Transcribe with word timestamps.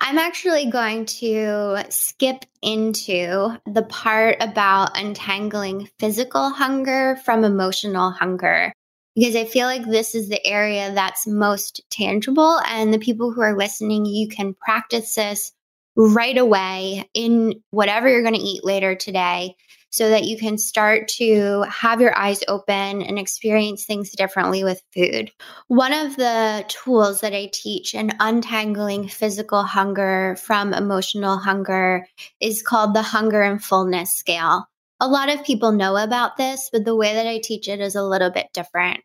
I'm 0.00 0.16
actually 0.18 0.70
going 0.70 1.04
to 1.06 1.84
skip 1.90 2.46
into 2.62 3.56
the 3.66 3.82
part 3.82 4.36
about 4.40 4.98
untangling 4.98 5.90
physical 5.98 6.50
hunger 6.50 7.18
from 7.24 7.44
emotional 7.44 8.10
hunger 8.10 8.72
because 9.14 9.36
I 9.36 9.44
feel 9.44 9.66
like 9.66 9.84
this 9.84 10.14
is 10.14 10.28
the 10.28 10.44
area 10.46 10.92
that's 10.94 11.26
most 11.26 11.82
tangible. 11.90 12.60
And 12.66 12.94
the 12.94 12.98
people 12.98 13.32
who 13.32 13.42
are 13.42 13.56
listening, 13.56 14.06
you 14.06 14.28
can 14.28 14.54
practice 14.54 15.14
this 15.14 15.52
right 15.96 16.38
away 16.38 17.08
in 17.12 17.60
whatever 17.70 18.08
you're 18.08 18.22
going 18.22 18.34
to 18.34 18.40
eat 18.40 18.64
later 18.64 18.94
today 18.94 19.54
so 19.90 20.08
that 20.08 20.24
you 20.24 20.38
can 20.38 20.56
start 20.56 21.08
to 21.08 21.62
have 21.62 22.00
your 22.00 22.16
eyes 22.16 22.42
open 22.48 23.02
and 23.02 23.18
experience 23.18 23.84
things 23.84 24.10
differently 24.10 24.64
with 24.64 24.82
food. 24.94 25.30
One 25.68 25.92
of 25.92 26.16
the 26.16 26.64
tools 26.68 27.20
that 27.20 27.34
I 27.34 27.50
teach 27.52 27.94
in 27.94 28.12
untangling 28.20 29.08
physical 29.08 29.62
hunger 29.62 30.36
from 30.40 30.72
emotional 30.72 31.36
hunger 31.36 32.06
is 32.40 32.62
called 32.62 32.94
the 32.94 33.02
hunger 33.02 33.42
and 33.42 33.62
fullness 33.62 34.14
scale. 34.14 34.66
A 35.00 35.08
lot 35.08 35.28
of 35.28 35.44
people 35.44 35.72
know 35.72 35.96
about 35.96 36.36
this, 36.36 36.68
but 36.72 36.84
the 36.84 36.96
way 36.96 37.14
that 37.14 37.26
I 37.26 37.40
teach 37.42 37.68
it 37.68 37.80
is 37.80 37.94
a 37.94 38.02
little 38.02 38.30
bit 38.30 38.48
different. 38.52 39.00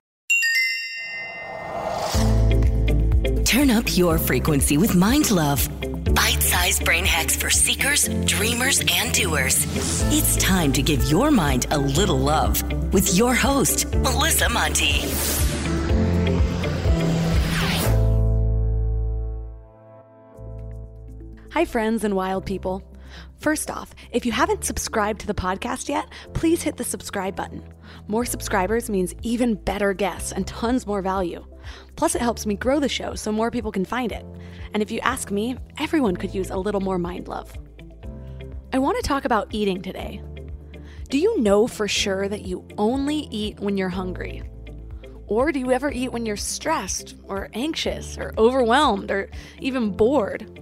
Turn 3.46 3.70
up 3.70 3.96
your 3.96 4.18
frequency 4.18 4.78
with 4.78 4.96
Mind 4.96 5.32
Love. 5.32 5.70
Bite 6.16 6.42
sized 6.42 6.86
brain 6.86 7.06
hacks 7.06 7.36
for 7.36 7.50
seekers, 7.50 8.08
dreamers, 8.26 8.82
and 8.90 9.14
doers. 9.14 9.66
It's 10.14 10.38
time 10.38 10.72
to 10.74 10.82
give 10.82 11.04
your 11.12 11.30
mind 11.30 11.68
a 11.72 11.78
little 11.78 12.18
love 12.18 12.64
with 12.94 13.16
your 13.16 13.36
host, 13.36 13.94
Melissa 13.96 14.48
Monte. 14.50 15.02
Hi, 21.52 21.66
friends 21.66 22.04
and 22.04 22.16
wild 22.16 22.46
people. 22.46 22.84
First 23.38 23.70
off, 23.70 23.94
if 24.12 24.26
you 24.26 24.32
haven't 24.32 24.64
subscribed 24.64 25.22
to 25.22 25.28
the 25.28 25.34
podcast 25.34 25.90
yet, 25.90 26.10
please 26.34 26.64
hit 26.64 26.78
the 26.78 26.84
subscribe 26.84 27.36
button. 27.36 27.64
More 28.08 28.26
subscribers 28.26 28.90
means 28.90 29.14
even 29.22 29.56
better 29.56 29.94
guests 29.94 30.32
and 30.32 30.48
tons 30.48 30.88
more 30.88 31.02
value. 31.02 31.46
Plus, 31.96 32.16
it 32.16 32.22
helps 32.22 32.46
me 32.46 32.56
grow 32.56 32.80
the 32.80 32.90
show 32.90 33.16
so 33.16 33.32
more 33.32 33.52
people 33.52 33.72
can 33.72 33.86
find 33.86 34.12
it. 34.12 34.26
And 34.74 34.84
if 34.84 34.92
you 34.92 35.00
ask 35.00 35.32
me, 35.32 35.58
everyone 35.78 36.16
could 36.16 36.34
use 36.34 36.50
a 36.50 36.58
little 36.58 36.82
more 36.82 36.98
mind 36.98 37.28
love. 37.28 37.52
I 38.74 38.80
want 38.80 38.98
to 38.98 39.08
talk 39.08 39.26
about 39.26 39.48
eating 39.52 39.82
today. 39.82 40.22
Do 41.10 41.18
you 41.18 41.40
know 41.40 41.68
for 41.68 41.88
sure 41.88 42.28
that 42.28 42.46
you 42.46 42.68
only 42.78 43.28
eat 43.32 43.60
when 43.60 43.78
you're 43.78 43.90
hungry? 43.90 44.44
Or 45.28 45.52
do 45.52 45.60
you 45.60 45.72
ever 45.72 45.92
eat 45.92 46.12
when 46.12 46.26
you're 46.26 46.36
stressed, 46.36 47.16
or 47.24 47.50
anxious, 47.54 48.18
or 48.18 48.34
overwhelmed, 48.38 49.10
or 49.10 49.30
even 49.60 49.92
bored? 49.92 50.60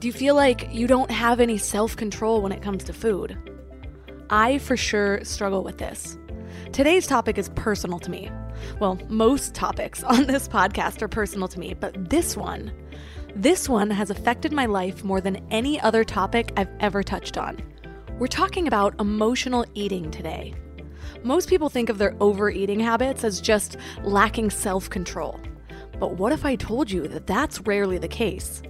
Do 0.00 0.06
you 0.06 0.12
feel 0.12 0.34
like 0.34 0.72
you 0.72 0.86
don't 0.86 1.10
have 1.10 1.40
any 1.40 1.58
self 1.58 1.96
control 1.96 2.42
when 2.42 2.52
it 2.52 2.62
comes 2.62 2.84
to 2.84 2.92
food? 2.92 3.36
I 4.30 4.58
for 4.58 4.76
sure 4.76 5.24
struggle 5.24 5.62
with 5.62 5.78
this. 5.78 6.18
Today's 6.72 7.06
topic 7.06 7.38
is 7.38 7.48
personal 7.50 7.98
to 8.00 8.10
me. 8.10 8.30
Well, 8.80 8.98
most 9.08 9.54
topics 9.54 10.02
on 10.02 10.26
this 10.26 10.48
podcast 10.48 11.02
are 11.02 11.08
personal 11.08 11.48
to 11.48 11.60
me, 11.60 11.74
but 11.74 12.10
this 12.10 12.36
one, 12.36 12.72
this 13.34 13.68
one 13.68 13.90
has 13.90 14.10
affected 14.10 14.52
my 14.52 14.66
life 14.66 15.04
more 15.04 15.20
than 15.20 15.46
any 15.50 15.80
other 15.80 16.04
topic 16.04 16.52
I've 16.56 16.70
ever 16.80 17.02
touched 17.02 17.36
on. 17.36 17.60
We're 18.18 18.28
talking 18.28 18.66
about 18.66 18.98
emotional 18.98 19.66
eating 19.74 20.10
today. 20.10 20.54
Most 21.22 21.48
people 21.48 21.68
think 21.68 21.88
of 21.88 21.98
their 21.98 22.14
overeating 22.20 22.80
habits 22.80 23.24
as 23.24 23.40
just 23.40 23.76
lacking 24.02 24.50
self 24.50 24.88
control. 24.88 25.40
But 25.98 26.16
what 26.16 26.32
if 26.32 26.44
I 26.44 26.56
told 26.56 26.90
you 26.90 27.08
that 27.08 27.26
that's 27.26 27.60
rarely 27.60 27.98
the 27.98 28.08
case? 28.08 28.62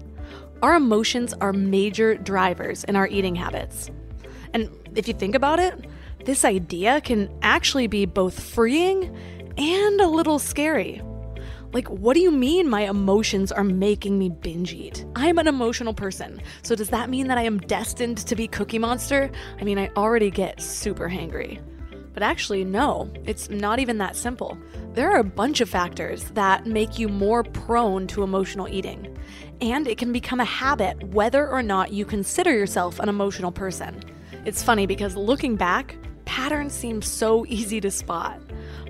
Our 0.63 0.75
emotions 0.75 1.35
are 1.35 1.53
major 1.53 2.17
drivers 2.17 2.85
in 2.85 2.97
our 2.97 3.07
eating 3.09 3.35
habits. 3.35 3.91
And 4.55 4.71
if 4.95 5.07
you 5.07 5.15
think 5.15 5.35
about 5.35 5.59
it, 5.59 5.87
this 6.25 6.45
idea 6.45 7.01
can 7.01 7.31
actually 7.43 7.87
be 7.87 8.07
both 8.07 8.43
freeing 8.43 9.17
and 9.57 10.01
a 10.01 10.07
little 10.09 10.39
scary. 10.39 11.03
Like, 11.73 11.89
what 11.89 12.15
do 12.15 12.21
you 12.21 12.31
mean 12.31 12.69
my 12.69 12.89
emotions 12.89 13.53
are 13.53 13.65
making 13.65 14.19
me 14.19 14.31
binge 14.31 14.73
eat? 14.73 15.05
I'm 15.15 15.39
an 15.39 15.49
emotional 15.49 15.93
person, 15.93 16.41
so 16.63 16.75
does 16.75 16.89
that 16.91 17.11
mean 17.11 17.29
that 17.29 17.39
I 17.39 17.43
am 17.43 17.59
destined 17.59 18.19
to 18.19 18.37
be 18.37 18.49
Cookie 18.49 18.79
Monster? 18.79 19.31
I 19.61 19.65
mean, 19.65 19.79
I 19.79 19.91
already 19.97 20.31
get 20.31 20.63
super 20.63 21.09
hangry. 21.09 21.61
But 22.15 22.23
actually, 22.23 22.65
no, 22.65 23.13
it's 23.27 23.51
not 23.51 23.79
even 23.79 23.99
that 23.99 24.17
simple. 24.17 24.57
There 24.95 25.11
are 25.11 25.19
a 25.19 25.25
bunch 25.25 25.61
of 25.61 25.69
factors 25.69 26.31
that 26.31 26.65
make 26.65 26.99
you 26.99 27.09
more 27.09 27.43
prone 27.43 28.07
to 28.07 28.23
emotional 28.23 28.69
eating. 28.69 29.19
And 29.61 29.87
it 29.87 29.99
can 29.99 30.15
become 30.15 30.41
a 30.41 30.45
habit 30.47 31.03
whether 31.09 31.47
or 31.47 31.63
not 31.63 31.93
you 31.93 32.07
consider 32.07 32.53
yourself 32.53 32.99
an 33.01 33.11
emotional 33.11 33.53
person. 33.53 34.03
It's 34.47 34.63
funny 34.63 34.87
because 34.87 35.15
looking 35.15 35.57
back, 35.57 35.97
patterns 36.25 36.73
seem 36.73 37.03
so 37.03 37.45
easy 37.49 37.83
to 37.83 37.91
spot. 37.91 38.41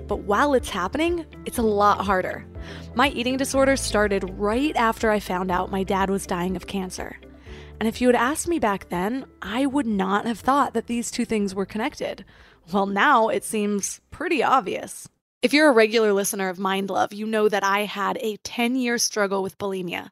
But 0.07 0.19
while 0.19 0.53
it's 0.53 0.69
happening, 0.69 1.25
it's 1.45 1.57
a 1.57 1.63
lot 1.63 2.05
harder. 2.05 2.45
My 2.95 3.09
eating 3.09 3.37
disorder 3.37 3.75
started 3.75 4.29
right 4.37 4.75
after 4.75 5.11
I 5.11 5.19
found 5.19 5.51
out 5.51 5.71
my 5.71 5.83
dad 5.83 6.09
was 6.09 6.25
dying 6.25 6.55
of 6.55 6.67
cancer. 6.67 7.17
And 7.79 7.87
if 7.87 8.01
you 8.01 8.07
had 8.07 8.15
asked 8.15 8.47
me 8.47 8.57
back 8.57 8.89
then, 8.89 9.25
I 9.41 9.65
would 9.65 9.85
not 9.85 10.25
have 10.25 10.39
thought 10.39 10.73
that 10.73 10.87
these 10.87 11.11
two 11.11 11.25
things 11.25 11.53
were 11.53 11.65
connected. 11.65 12.25
Well, 12.71 12.85
now 12.85 13.27
it 13.27 13.43
seems 13.43 14.01
pretty 14.09 14.41
obvious. 14.41 15.07
If 15.41 15.53
you're 15.53 15.69
a 15.69 15.73
regular 15.73 16.13
listener 16.13 16.49
of 16.49 16.57
Mind 16.57 16.89
Love, 16.89 17.13
you 17.13 17.27
know 17.27 17.47
that 17.47 17.63
I 17.63 17.81
had 17.85 18.17
a 18.21 18.37
10 18.37 18.75
year 18.75 18.97
struggle 18.97 19.43
with 19.43 19.57
bulimia. 19.57 20.09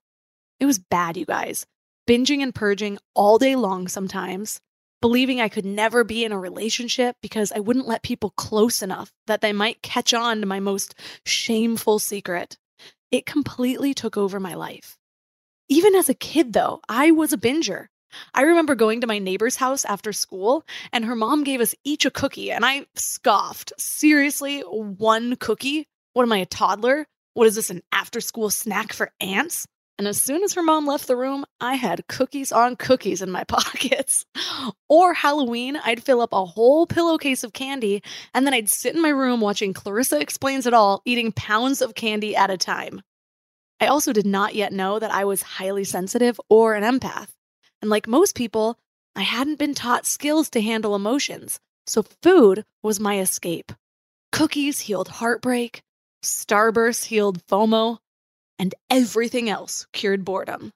It 0.59 0.65
was 0.65 0.77
bad, 0.77 1.17
you 1.17 1.25
guys. 1.25 1.65
Binging 2.07 2.41
and 2.43 2.53
purging 2.53 2.99
all 3.15 3.39
day 3.39 3.55
long 3.55 3.87
sometimes, 3.87 4.61
believing 5.01 5.39
I 5.39 5.49
could 5.49 5.65
never 5.65 6.03
be 6.03 6.23
in 6.23 6.31
a 6.31 6.39
relationship 6.39 7.15
because 7.21 7.51
I 7.51 7.59
wouldn't 7.59 7.87
let 7.87 8.03
people 8.03 8.31
close 8.31 8.81
enough 8.81 9.11
that 9.27 9.41
they 9.41 9.53
might 9.53 9.81
catch 9.81 10.13
on 10.13 10.39
to 10.39 10.45
my 10.45 10.59
most 10.59 10.95
shameful 11.25 11.99
secret. 11.99 12.57
It 13.11 13.25
completely 13.25 13.93
took 13.93 14.17
over 14.17 14.39
my 14.39 14.55
life. 14.55 14.97
Even 15.69 15.95
as 15.95 16.09
a 16.09 16.13
kid, 16.13 16.53
though, 16.53 16.81
I 16.89 17.11
was 17.11 17.33
a 17.33 17.37
binger. 17.37 17.87
I 18.33 18.43
remember 18.43 18.75
going 18.75 19.01
to 19.01 19.07
my 19.07 19.19
neighbor's 19.19 19.55
house 19.55 19.83
after 19.85 20.13
school, 20.13 20.63
and 20.93 21.05
her 21.05 21.15
mom 21.15 21.43
gave 21.43 21.59
us 21.59 21.75
each 21.83 22.05
a 22.05 22.11
cookie, 22.11 22.51
and 22.51 22.65
I 22.65 22.85
scoffed. 22.95 23.73
Seriously, 23.77 24.61
one 24.61 25.35
cookie? 25.35 25.87
What 26.13 26.23
am 26.23 26.31
I, 26.31 26.37
a 26.37 26.45
toddler? 26.45 27.05
What 27.33 27.47
is 27.47 27.55
this, 27.55 27.69
an 27.69 27.81
after 27.91 28.21
school 28.21 28.49
snack 28.49 28.93
for 28.93 29.11
ants? 29.19 29.67
And 29.97 30.07
as 30.07 30.21
soon 30.21 30.43
as 30.43 30.53
her 30.53 30.63
mom 30.63 30.85
left 30.85 31.07
the 31.07 31.15
room, 31.15 31.45
I 31.61 31.75
had 31.75 32.07
cookies 32.07 32.51
on 32.51 32.75
cookies 32.75 33.21
in 33.21 33.31
my 33.31 33.43
pockets. 33.47 34.25
Or 34.89 35.13
Halloween, 35.13 35.77
I'd 35.77 36.03
fill 36.03 36.21
up 36.21 36.33
a 36.33 36.45
whole 36.45 36.85
pillowcase 36.85 37.43
of 37.43 37.53
candy, 37.53 38.03
and 38.33 38.45
then 38.45 38.53
I'd 38.53 38.69
sit 38.69 38.95
in 38.95 39.01
my 39.01 39.09
room 39.09 39.39
watching 39.39 39.73
Clarissa 39.73 40.19
Explains 40.19 40.65
It 40.65 40.73
All, 40.73 41.01
eating 41.05 41.31
pounds 41.31 41.81
of 41.81 41.95
candy 41.95 42.35
at 42.35 42.49
a 42.49 42.57
time. 42.57 43.01
I 43.79 43.87
also 43.87 44.13
did 44.13 44.25
not 44.25 44.55
yet 44.55 44.73
know 44.73 44.99
that 44.99 45.11
I 45.11 45.25
was 45.25 45.41
highly 45.41 45.83
sensitive 45.83 46.39
or 46.49 46.75
an 46.75 46.83
empath. 46.83 47.29
And 47.81 47.89
like 47.89 48.07
most 48.07 48.35
people, 48.35 48.77
I 49.15 49.21
hadn't 49.21 49.59
been 49.59 49.73
taught 49.73 50.05
skills 50.05 50.49
to 50.51 50.61
handle 50.61 50.95
emotions, 50.95 51.59
so 51.87 52.03
food 52.21 52.65
was 52.83 52.99
my 52.99 53.19
escape. 53.19 53.71
Cookies 54.31 54.81
healed 54.81 55.07
heartbreak, 55.07 55.81
Starburst 56.23 57.05
healed 57.05 57.45
FOMO, 57.47 57.99
and 58.59 58.73
everything 58.89 59.49
else 59.49 59.87
cured 59.91 60.25
boredom. 60.25 60.71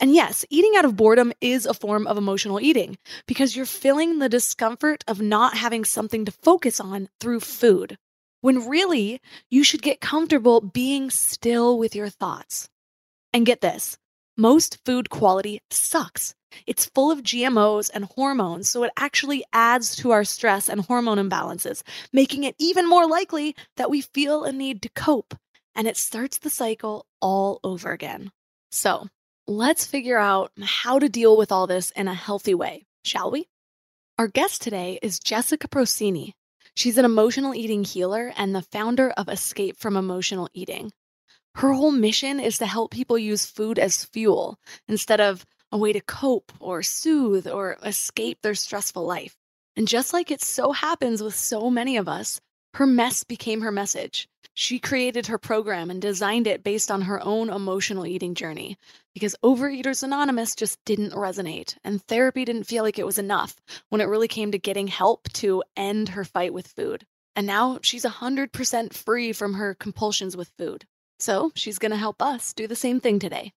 And 0.00 0.14
yes, 0.14 0.44
eating 0.50 0.72
out 0.76 0.84
of 0.84 0.96
boredom 0.96 1.32
is 1.40 1.64
a 1.64 1.74
form 1.74 2.08
of 2.08 2.18
emotional 2.18 2.60
eating 2.60 2.98
because 3.26 3.54
you're 3.54 3.66
feeling 3.66 4.18
the 4.18 4.28
discomfort 4.28 5.04
of 5.06 5.20
not 5.20 5.56
having 5.56 5.84
something 5.84 6.24
to 6.24 6.32
focus 6.32 6.80
on 6.80 7.08
through 7.20 7.40
food, 7.40 7.96
when 8.40 8.68
really 8.68 9.20
you 9.48 9.62
should 9.62 9.80
get 9.80 10.00
comfortable 10.00 10.60
being 10.60 11.08
still 11.10 11.78
with 11.78 11.94
your 11.94 12.08
thoughts. 12.08 12.68
And 13.32 13.46
get 13.46 13.60
this 13.60 13.96
Most 14.36 14.78
food 14.84 15.08
quality 15.08 15.60
sucks. 15.70 16.34
It's 16.66 16.86
full 16.86 17.10
of 17.10 17.22
GMOs 17.22 17.90
and 17.92 18.06
hormones, 18.06 18.68
so 18.68 18.82
it 18.82 18.92
actually 18.96 19.44
adds 19.52 19.94
to 19.96 20.10
our 20.10 20.24
stress 20.24 20.68
and 20.68 20.80
hormone 20.80 21.18
imbalances, 21.18 21.82
making 22.12 22.44
it 22.44 22.56
even 22.58 22.88
more 22.88 23.06
likely 23.06 23.54
that 23.76 23.90
we 23.90 24.00
feel 24.00 24.44
a 24.44 24.52
need 24.52 24.82
to 24.82 24.88
cope. 24.88 25.34
And 25.74 25.88
it 25.88 25.96
starts 25.96 26.38
the 26.38 26.50
cycle 26.50 27.06
all 27.20 27.60
over 27.64 27.92
again. 27.92 28.30
So 28.70 29.08
let's 29.46 29.86
figure 29.86 30.18
out 30.18 30.52
how 30.62 30.98
to 30.98 31.08
deal 31.08 31.36
with 31.36 31.50
all 31.50 31.66
this 31.66 31.90
in 31.92 32.08
a 32.08 32.14
healthy 32.14 32.54
way, 32.54 32.86
shall 33.04 33.30
we? 33.30 33.48
Our 34.18 34.28
guest 34.28 34.62
today 34.62 34.98
is 35.02 35.18
Jessica 35.18 35.68
Procini. 35.68 36.34
She's 36.74 36.98
an 36.98 37.04
emotional 37.04 37.54
eating 37.54 37.84
healer 37.84 38.32
and 38.36 38.54
the 38.54 38.62
founder 38.62 39.10
of 39.10 39.28
Escape 39.28 39.78
from 39.78 39.96
Emotional 39.96 40.48
Eating. 40.54 40.92
Her 41.56 41.72
whole 41.72 41.92
mission 41.92 42.40
is 42.40 42.58
to 42.58 42.66
help 42.66 42.90
people 42.90 43.18
use 43.18 43.44
food 43.44 43.78
as 43.78 44.04
fuel 44.04 44.58
instead 44.88 45.20
of 45.20 45.44
a 45.70 45.78
way 45.78 45.92
to 45.92 46.00
cope 46.00 46.52
or 46.60 46.82
soothe 46.82 47.46
or 47.46 47.78
escape 47.82 48.38
their 48.42 48.54
stressful 48.54 49.04
life. 49.04 49.36
And 49.76 49.88
just 49.88 50.12
like 50.12 50.30
it 50.30 50.42
so 50.42 50.72
happens 50.72 51.22
with 51.22 51.34
so 51.34 51.70
many 51.70 51.96
of 51.96 52.08
us, 52.08 52.40
her 52.74 52.86
mess 52.86 53.24
became 53.24 53.62
her 53.62 53.72
message. 53.72 54.28
She 54.54 54.78
created 54.78 55.28
her 55.28 55.38
program 55.38 55.90
and 55.90 56.00
designed 56.00 56.46
it 56.46 56.62
based 56.62 56.90
on 56.90 57.02
her 57.02 57.22
own 57.24 57.48
emotional 57.48 58.06
eating 58.06 58.34
journey 58.34 58.76
because 59.14 59.34
Overeaters 59.42 60.02
Anonymous 60.02 60.54
just 60.54 60.84
didn't 60.84 61.12
resonate, 61.12 61.76
and 61.84 62.02
therapy 62.02 62.44
didn't 62.44 62.64
feel 62.64 62.82
like 62.82 62.98
it 62.98 63.06
was 63.06 63.18
enough 63.18 63.56
when 63.88 64.00
it 64.00 64.08
really 64.08 64.28
came 64.28 64.52
to 64.52 64.58
getting 64.58 64.88
help 64.88 65.28
to 65.34 65.62
end 65.76 66.10
her 66.10 66.24
fight 66.24 66.52
with 66.52 66.66
food. 66.66 67.06
And 67.34 67.46
now 67.46 67.78
she's 67.82 68.04
100% 68.04 68.92
free 68.92 69.32
from 69.32 69.54
her 69.54 69.74
compulsions 69.74 70.36
with 70.36 70.52
food. 70.58 70.84
So 71.18 71.52
she's 71.54 71.78
going 71.78 71.92
to 71.92 71.96
help 71.96 72.20
us 72.20 72.52
do 72.52 72.66
the 72.66 72.76
same 72.76 73.00
thing 73.00 73.18
today. 73.18 73.52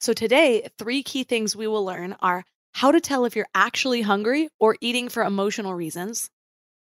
So, 0.00 0.12
today, 0.12 0.68
three 0.76 1.02
key 1.02 1.24
things 1.24 1.54
we 1.54 1.68
will 1.68 1.84
learn 1.84 2.16
are 2.20 2.44
how 2.72 2.90
to 2.90 3.00
tell 3.00 3.24
if 3.24 3.36
you're 3.36 3.46
actually 3.54 4.02
hungry 4.02 4.48
or 4.58 4.76
eating 4.80 5.08
for 5.08 5.22
emotional 5.22 5.74
reasons, 5.74 6.30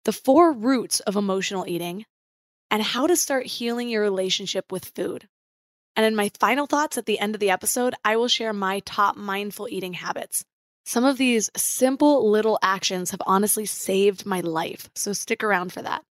the 0.04 0.14
four 0.14 0.52
roots 0.52 1.00
of 1.02 1.16
emotional 1.16 1.66
eating, 1.68 2.06
and 2.70 2.82
how 2.82 3.08
to 3.08 3.16
start 3.16 3.46
healing 3.46 3.90
your 3.90 4.02
relationship 4.02 4.72
with 4.72 4.92
food. 4.96 5.28
And 5.96 6.06
in 6.06 6.16
my 6.16 6.32
final 6.40 6.68
thoughts 6.68 6.98
at 6.98 7.06
the 7.06 7.20
end 7.20 7.36
of 7.36 7.40
the 7.40 7.52
episode, 7.52 7.96
I 8.04 8.18
will 8.18 8.28
share 8.28 8.54
my 8.54 8.82
top 8.82 9.16
mindful 9.16 9.70
eating 9.70 9.94
habits. 9.94 10.44
Some 10.86 11.04
of 11.04 11.18
these 11.18 11.50
simple 11.56 12.30
little 12.30 12.60
actions 12.62 13.12
have 13.12 13.22
honestly 13.26 13.66
saved 13.66 14.26
my 14.26 14.42
life, 14.42 14.90
so 14.96 15.14
stick 15.14 15.44
around 15.44 15.74
for 15.74 15.82
that. 15.82 16.04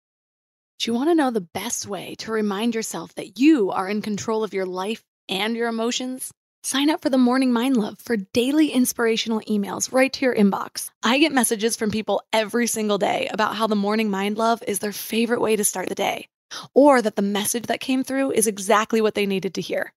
Do 0.81 0.91
you 0.91 0.95
want 0.95 1.11
to 1.11 1.15
know 1.15 1.31
the 1.31 1.41
best 1.41 1.87
way 1.87 2.17
to 2.19 2.33
remind 2.33 2.75
yourself 2.75 3.15
that 3.15 3.39
you 3.39 3.71
are 3.71 3.89
in 3.89 4.03
control 4.03 4.43
of 4.43 4.53
your 4.53 4.67
life 4.67 5.05
and 5.29 5.55
your 5.55 5.69
emotions? 5.69 6.33
Sign 6.65 6.91
up 6.91 7.03
for 7.03 7.11
the 7.11 7.19
Morning 7.19 7.53
Mind 7.53 7.77
Love 7.77 7.99
for 8.01 8.17
daily 8.17 8.71
inspirational 8.71 9.41
emails 9.43 9.93
right 9.93 10.12
to 10.12 10.25
your 10.25 10.35
inbox. 10.35 10.91
I 11.03 11.19
get 11.19 11.31
messages 11.31 11.77
from 11.77 11.91
people 11.91 12.23
every 12.33 12.67
single 12.67 12.99
day 12.99 13.29
about 13.31 13.55
how 13.55 13.67
the 13.67 13.77
Morning 13.77 14.11
Mind 14.11 14.39
Love 14.39 14.62
is 14.67 14.79
their 14.79 14.93
favorite 14.93 15.43
way 15.43 15.56
to 15.56 15.65
start 15.65 15.89
the 15.89 15.95
day, 15.95 16.27
or 16.75 17.03
that 17.03 17.17
the 17.17 17.23
message 17.23 17.67
that 17.67 17.81
came 17.81 18.05
through 18.05 18.33
is 18.33 18.47
exactly 18.47 19.01
what 19.01 19.15
they 19.15 19.27
needed 19.27 19.55
to 19.55 19.61
hear. 19.61 19.93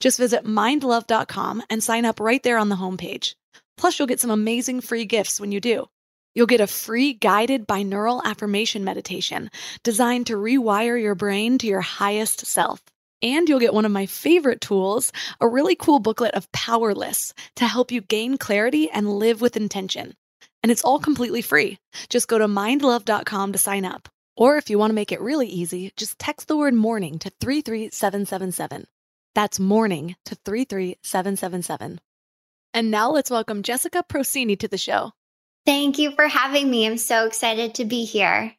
Just 0.00 0.18
visit 0.18 0.44
mindlove.com 0.44 1.62
and 1.68 1.82
sign 1.82 2.04
up 2.04 2.20
right 2.20 2.42
there 2.42 2.58
on 2.58 2.68
the 2.68 2.76
homepage. 2.76 3.34
Plus, 3.76 3.98
you'll 3.98 4.08
get 4.08 4.20
some 4.20 4.30
amazing 4.30 4.80
free 4.80 5.04
gifts 5.04 5.40
when 5.40 5.52
you 5.52 5.60
do. 5.60 5.86
You'll 6.34 6.46
get 6.46 6.60
a 6.60 6.66
free 6.66 7.12
guided 7.12 7.66
binaural 7.66 8.22
affirmation 8.24 8.84
meditation 8.84 9.50
designed 9.82 10.26
to 10.26 10.36
rewire 10.36 11.00
your 11.00 11.14
brain 11.14 11.58
to 11.58 11.66
your 11.66 11.80
highest 11.80 12.46
self. 12.46 12.82
And 13.22 13.48
you'll 13.48 13.60
get 13.60 13.72
one 13.72 13.84
of 13.84 13.92
my 13.92 14.06
favorite 14.06 14.60
tools, 14.60 15.12
a 15.40 15.48
really 15.48 15.76
cool 15.76 15.98
booklet 15.98 16.34
of 16.34 16.50
Powerless 16.52 17.32
to 17.56 17.66
help 17.66 17.90
you 17.90 18.00
gain 18.00 18.36
clarity 18.36 18.90
and 18.90 19.18
live 19.18 19.40
with 19.40 19.56
intention. 19.56 20.14
And 20.62 20.72
it's 20.72 20.82
all 20.82 20.98
completely 20.98 21.40
free. 21.40 21.78
Just 22.08 22.28
go 22.28 22.38
to 22.38 22.46
mindlove.com 22.46 23.52
to 23.52 23.58
sign 23.58 23.84
up. 23.84 24.08
Or 24.36 24.56
if 24.56 24.68
you 24.68 24.78
want 24.78 24.90
to 24.90 24.94
make 24.94 25.12
it 25.12 25.20
really 25.20 25.46
easy, 25.46 25.92
just 25.96 26.18
text 26.18 26.48
the 26.48 26.56
word 26.56 26.74
morning 26.74 27.18
to 27.20 27.30
33777. 27.40 28.86
That's 29.34 29.60
morning 29.60 30.16
to 30.24 30.34
33777. 30.34 32.00
And 32.72 32.90
now 32.90 33.10
let's 33.10 33.30
welcome 33.30 33.62
Jessica 33.62 34.04
Procini 34.08 34.58
to 34.58 34.66
the 34.66 34.78
show. 34.78 35.12
Thank 35.64 35.98
you 35.98 36.12
for 36.16 36.26
having 36.26 36.68
me. 36.68 36.86
I'm 36.86 36.98
so 36.98 37.26
excited 37.26 37.74
to 37.76 37.84
be 37.84 38.04
here. 38.04 38.52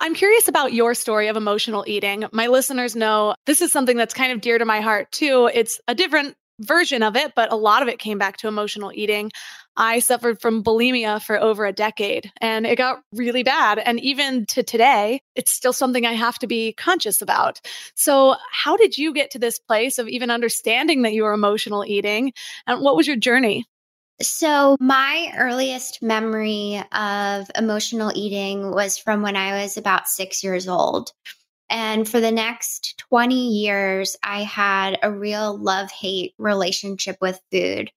I'm 0.00 0.14
curious 0.14 0.46
about 0.46 0.72
your 0.72 0.94
story 0.94 1.26
of 1.26 1.36
emotional 1.36 1.84
eating. 1.88 2.24
My 2.32 2.46
listeners 2.46 2.94
know 2.94 3.34
this 3.46 3.60
is 3.60 3.72
something 3.72 3.96
that's 3.96 4.14
kind 4.14 4.32
of 4.32 4.40
dear 4.40 4.58
to 4.58 4.64
my 4.64 4.80
heart 4.80 5.10
too. 5.10 5.50
It's 5.52 5.80
a 5.88 5.94
different 5.94 6.36
version 6.60 7.02
of 7.02 7.16
it, 7.16 7.32
but 7.34 7.52
a 7.52 7.56
lot 7.56 7.82
of 7.82 7.88
it 7.88 7.98
came 7.98 8.18
back 8.18 8.36
to 8.38 8.48
emotional 8.48 8.92
eating. 8.94 9.32
I 9.80 10.00
suffered 10.00 10.42
from 10.42 10.62
bulimia 10.62 11.22
for 11.22 11.40
over 11.40 11.64
a 11.64 11.72
decade 11.72 12.30
and 12.38 12.66
it 12.66 12.76
got 12.76 13.02
really 13.14 13.42
bad. 13.42 13.78
And 13.78 13.98
even 14.00 14.44
to 14.46 14.62
today, 14.62 15.22
it's 15.34 15.50
still 15.50 15.72
something 15.72 16.04
I 16.04 16.12
have 16.12 16.38
to 16.40 16.46
be 16.46 16.74
conscious 16.74 17.22
about. 17.22 17.62
So, 17.94 18.36
how 18.52 18.76
did 18.76 18.98
you 18.98 19.14
get 19.14 19.30
to 19.30 19.38
this 19.38 19.58
place 19.58 19.98
of 19.98 20.06
even 20.06 20.30
understanding 20.30 21.00
that 21.02 21.14
you 21.14 21.22
were 21.22 21.32
emotional 21.32 21.82
eating? 21.86 22.34
And 22.66 22.82
what 22.82 22.94
was 22.94 23.06
your 23.06 23.16
journey? 23.16 23.64
So, 24.20 24.76
my 24.80 25.32
earliest 25.34 26.02
memory 26.02 26.82
of 26.92 27.50
emotional 27.56 28.12
eating 28.14 28.72
was 28.72 28.98
from 28.98 29.22
when 29.22 29.34
I 29.34 29.62
was 29.62 29.78
about 29.78 30.08
six 30.08 30.44
years 30.44 30.68
old. 30.68 31.10
And 31.70 32.06
for 32.06 32.20
the 32.20 32.32
next 32.32 32.98
20 33.08 33.34
years, 33.34 34.14
I 34.22 34.42
had 34.42 34.98
a 35.02 35.10
real 35.10 35.56
love 35.56 35.90
hate 35.90 36.34
relationship 36.36 37.16
with 37.22 37.40
food. 37.50 37.90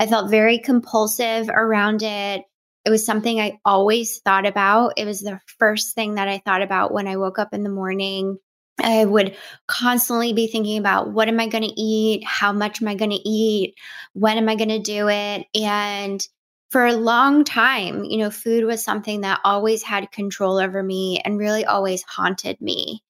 I 0.00 0.06
felt 0.06 0.30
very 0.30 0.58
compulsive 0.58 1.50
around 1.50 2.02
it. 2.02 2.42
It 2.86 2.90
was 2.90 3.04
something 3.04 3.38
I 3.38 3.58
always 3.66 4.18
thought 4.20 4.46
about. 4.46 4.94
It 4.96 5.04
was 5.04 5.20
the 5.20 5.38
first 5.58 5.94
thing 5.94 6.14
that 6.14 6.26
I 6.26 6.38
thought 6.38 6.62
about 6.62 6.92
when 6.92 7.06
I 7.06 7.18
woke 7.18 7.38
up 7.38 7.52
in 7.52 7.64
the 7.64 7.70
morning. 7.70 8.38
I 8.82 9.04
would 9.04 9.36
constantly 9.68 10.32
be 10.32 10.46
thinking 10.46 10.78
about 10.78 11.12
what 11.12 11.28
am 11.28 11.38
I 11.38 11.48
going 11.48 11.64
to 11.64 11.80
eat? 11.80 12.24
How 12.24 12.50
much 12.50 12.80
am 12.80 12.88
I 12.88 12.94
going 12.94 13.10
to 13.10 13.28
eat? 13.28 13.74
When 14.14 14.38
am 14.38 14.48
I 14.48 14.54
going 14.54 14.70
to 14.70 14.78
do 14.78 15.10
it? 15.10 15.46
And 15.54 16.26
for 16.70 16.86
a 16.86 16.94
long 16.94 17.44
time, 17.44 18.02
you 18.04 18.16
know, 18.16 18.30
food 18.30 18.64
was 18.64 18.82
something 18.82 19.20
that 19.20 19.40
always 19.44 19.82
had 19.82 20.12
control 20.12 20.56
over 20.56 20.82
me 20.82 21.20
and 21.26 21.36
really 21.36 21.66
always 21.66 22.02
haunted 22.04 22.58
me. 22.62 23.02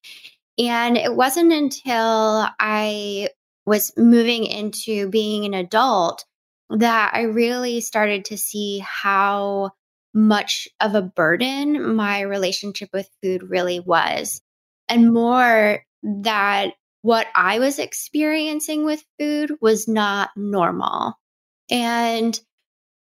And 0.59 0.97
it 0.97 1.15
wasn't 1.15 1.53
until 1.53 2.49
I 2.59 3.29
was 3.65 3.93
moving 3.97 4.45
into 4.45 5.09
being 5.09 5.45
an 5.45 5.55
adult 5.55 6.25
that 6.71 7.13
I 7.15 7.23
really 7.23 7.81
started 7.81 8.27
to 8.27 8.39
see 8.39 8.79
how 8.79 9.73
much 10.13 10.69
of 10.81 10.95
a 10.95 11.03
burden 11.03 11.95
my 11.95 12.23
relationship 12.23 12.91
with 12.93 13.09
food 13.23 13.45
really 13.49 13.81
was 13.81 14.41
and 14.89 15.13
more 15.13 15.85
that 16.03 16.73
what 17.03 17.27
I 17.35 17.61
was 17.61 17.79
experiencing 17.79 18.85
with 18.85 19.05
food 19.19 19.53
was 19.61 19.89
not 19.89 20.31
normal. 20.37 21.15
And 21.71 22.39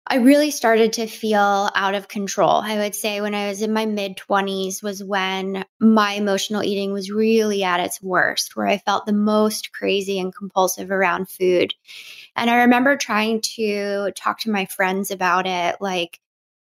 I 0.06 0.16
really 0.16 0.50
started 0.50 0.92
to 0.94 1.06
feel 1.06 1.70
out 1.75 1.94
of 1.94 2.08
control. 2.08 2.61
I 2.62 2.76
would 2.76 2.94
say 2.94 3.23
when 3.23 3.34
I 3.34 3.49
was 3.49 3.62
in 3.62 3.73
my 3.73 3.87
mid 3.87 4.18
20s 4.18 4.82
was 4.82 5.02
when 5.02 5.64
my 5.80 6.12
emotional 6.12 6.62
eating 6.62 6.92
was 6.92 7.11
really 7.11 7.64
at 7.64 7.80
its 7.80 8.02
worst, 8.02 8.54
where 8.54 8.66
I 8.66 8.76
felt 8.76 9.06
the 9.06 9.14
most 9.14 9.73
crazy 9.73 10.18
and 10.18 10.34
compulsive 10.34 10.90
around 10.90 11.30
food. 11.30 11.73
And 12.37 12.50
I 12.50 12.62
remember 12.64 12.96
trying 12.96 13.40
to 13.56 14.11
talk 14.14 14.40
to 14.40 14.50
my 14.50 14.66
friends 14.66 15.11
about 15.11 15.46
it, 15.46 15.76
like, 15.80 16.20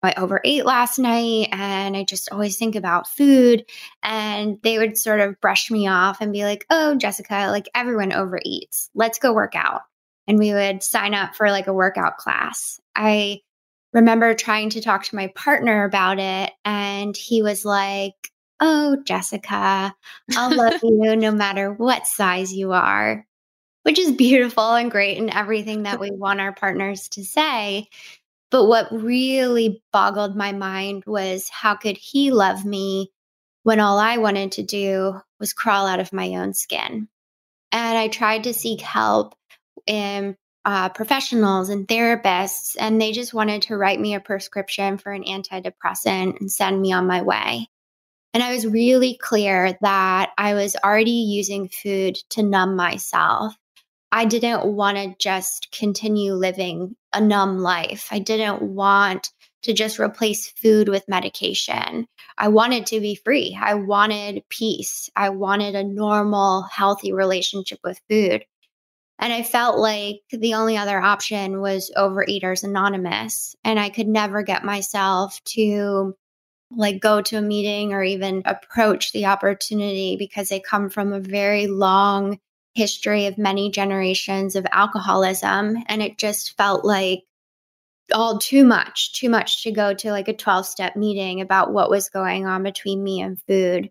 I 0.01 0.13
overate 0.17 0.65
last 0.65 0.99
night 0.99 1.49
and 1.51 1.97
I 1.97 2.03
just 2.03 2.31
always 2.31 2.57
think 2.57 2.75
about 2.75 3.07
food. 3.07 3.65
And 4.03 4.59
they 4.61 4.77
would 4.77 4.97
sort 4.97 5.19
of 5.19 5.41
brush 5.41 5.71
me 5.71 5.87
off 5.87 6.21
and 6.21 6.31
be 6.31 6.43
like, 6.43 6.65
oh, 6.69 6.95
Jessica, 6.95 7.47
like 7.49 7.67
everyone 7.73 8.11
overeats. 8.11 8.89
Let's 8.93 9.19
go 9.19 9.33
work 9.33 9.55
out. 9.55 9.81
And 10.27 10.37
we 10.37 10.53
would 10.53 10.83
sign 10.83 11.13
up 11.13 11.35
for 11.35 11.49
like 11.49 11.67
a 11.67 11.73
workout 11.73 12.17
class. 12.17 12.79
I 12.95 13.41
remember 13.93 14.33
trying 14.33 14.71
to 14.71 14.81
talk 14.81 15.03
to 15.05 15.15
my 15.15 15.27
partner 15.35 15.83
about 15.83 16.19
it, 16.19 16.51
and 16.63 17.15
he 17.15 17.41
was 17.41 17.65
like, 17.65 18.13
Oh, 18.59 18.97
Jessica, 19.05 19.93
I'll 20.35 20.55
love 20.55 20.79
you 20.83 21.15
no 21.15 21.31
matter 21.31 21.73
what 21.73 22.07
size 22.07 22.53
you 22.53 22.71
are, 22.71 23.25
which 23.83 23.99
is 23.99 24.11
beautiful 24.13 24.75
and 24.75 24.89
great 24.89 25.17
and 25.17 25.29
everything 25.29 25.83
that 25.83 25.99
we 25.99 26.09
want 26.11 26.39
our 26.39 26.53
partners 26.53 27.09
to 27.09 27.25
say. 27.25 27.89
But 28.51 28.65
what 28.67 28.87
really 28.91 29.83
boggled 29.91 30.35
my 30.35 30.53
mind 30.53 31.03
was 31.05 31.49
how 31.49 31.75
could 31.75 31.97
he 31.97 32.31
love 32.31 32.63
me 32.63 33.11
when 33.63 33.79
all 33.79 33.97
I 33.97 34.17
wanted 34.17 34.53
to 34.53 34.63
do 34.63 35.19
was 35.39 35.51
crawl 35.51 35.87
out 35.87 35.99
of 35.99 36.13
my 36.13 36.35
own 36.35 36.53
skin? 36.53 37.09
And 37.71 37.97
I 37.97 38.07
tried 38.07 38.45
to 38.45 38.53
seek 38.53 38.79
help 38.79 39.35
in 39.85 40.37
uh, 40.65 40.89
professionals 40.89 41.69
and 41.69 41.87
therapists, 41.87 42.75
and 42.79 42.99
they 42.99 43.11
just 43.11 43.33
wanted 43.33 43.61
to 43.63 43.77
write 43.77 43.99
me 43.99 44.15
a 44.15 44.19
prescription 44.19 44.97
for 44.97 45.11
an 45.11 45.23
antidepressant 45.23 46.39
and 46.39 46.51
send 46.51 46.81
me 46.81 46.91
on 46.91 47.07
my 47.07 47.21
way. 47.21 47.69
And 48.33 48.43
I 48.43 48.53
was 48.53 48.67
really 48.67 49.15
clear 49.15 49.77
that 49.81 50.31
I 50.37 50.55
was 50.55 50.75
already 50.83 51.11
using 51.11 51.69
food 51.69 52.17
to 52.31 52.43
numb 52.43 52.75
myself. 52.75 53.55
I 54.11 54.25
didn't 54.25 54.65
want 54.65 54.97
to 54.97 55.15
just 55.19 55.69
continue 55.71 56.33
living 56.33 56.95
a 57.13 57.21
numb 57.21 57.59
life. 57.59 58.07
I 58.11 58.19
didn't 58.19 58.61
want 58.61 59.31
to 59.63 59.73
just 59.73 59.99
replace 59.99 60.49
food 60.51 60.89
with 60.89 61.07
medication. 61.07 62.07
I 62.37 62.49
wanted 62.49 62.87
to 62.87 62.99
be 62.99 63.15
free. 63.15 63.57
I 63.59 63.75
wanted 63.75 64.43
peace. 64.49 65.09
I 65.15 65.29
wanted 65.29 65.75
a 65.75 65.83
normal, 65.83 66.63
healthy 66.63 67.13
relationship 67.13 67.79
with 67.83 67.99
food. 68.09 68.45
And 69.19 69.31
I 69.31 69.43
felt 69.43 69.77
like 69.77 70.21
the 70.29 70.55
only 70.55 70.77
other 70.77 70.99
option 70.99 71.61
was 71.61 71.91
Overeaters 71.95 72.63
Anonymous. 72.63 73.55
And 73.63 73.79
I 73.79 73.89
could 73.89 74.07
never 74.07 74.43
get 74.43 74.63
myself 74.63 75.41
to 75.55 76.15
like 76.71 76.99
go 76.99 77.21
to 77.21 77.37
a 77.37 77.41
meeting 77.41 77.93
or 77.93 78.03
even 78.03 78.41
approach 78.45 79.11
the 79.11 79.27
opportunity 79.27 80.15
because 80.17 80.49
they 80.49 80.59
come 80.59 80.89
from 80.89 81.13
a 81.13 81.19
very 81.19 81.67
long 81.67 82.39
history 82.73 83.27
of 83.27 83.37
many 83.37 83.71
generations 83.71 84.55
of 84.55 84.67
alcoholism. 84.71 85.77
And 85.87 86.01
it 86.01 86.17
just 86.17 86.57
felt 86.57 86.83
like 86.83 87.23
all 88.13 88.37
too 88.37 88.65
much, 88.65 89.13
too 89.13 89.29
much 89.29 89.63
to 89.63 89.71
go 89.71 89.93
to 89.93 90.11
like 90.11 90.27
a 90.27 90.33
12 90.33 90.65
step 90.65 90.95
meeting 90.95 91.41
about 91.41 91.71
what 91.71 91.89
was 91.89 92.09
going 92.09 92.45
on 92.45 92.63
between 92.63 93.03
me 93.03 93.21
and 93.21 93.39
food. 93.47 93.89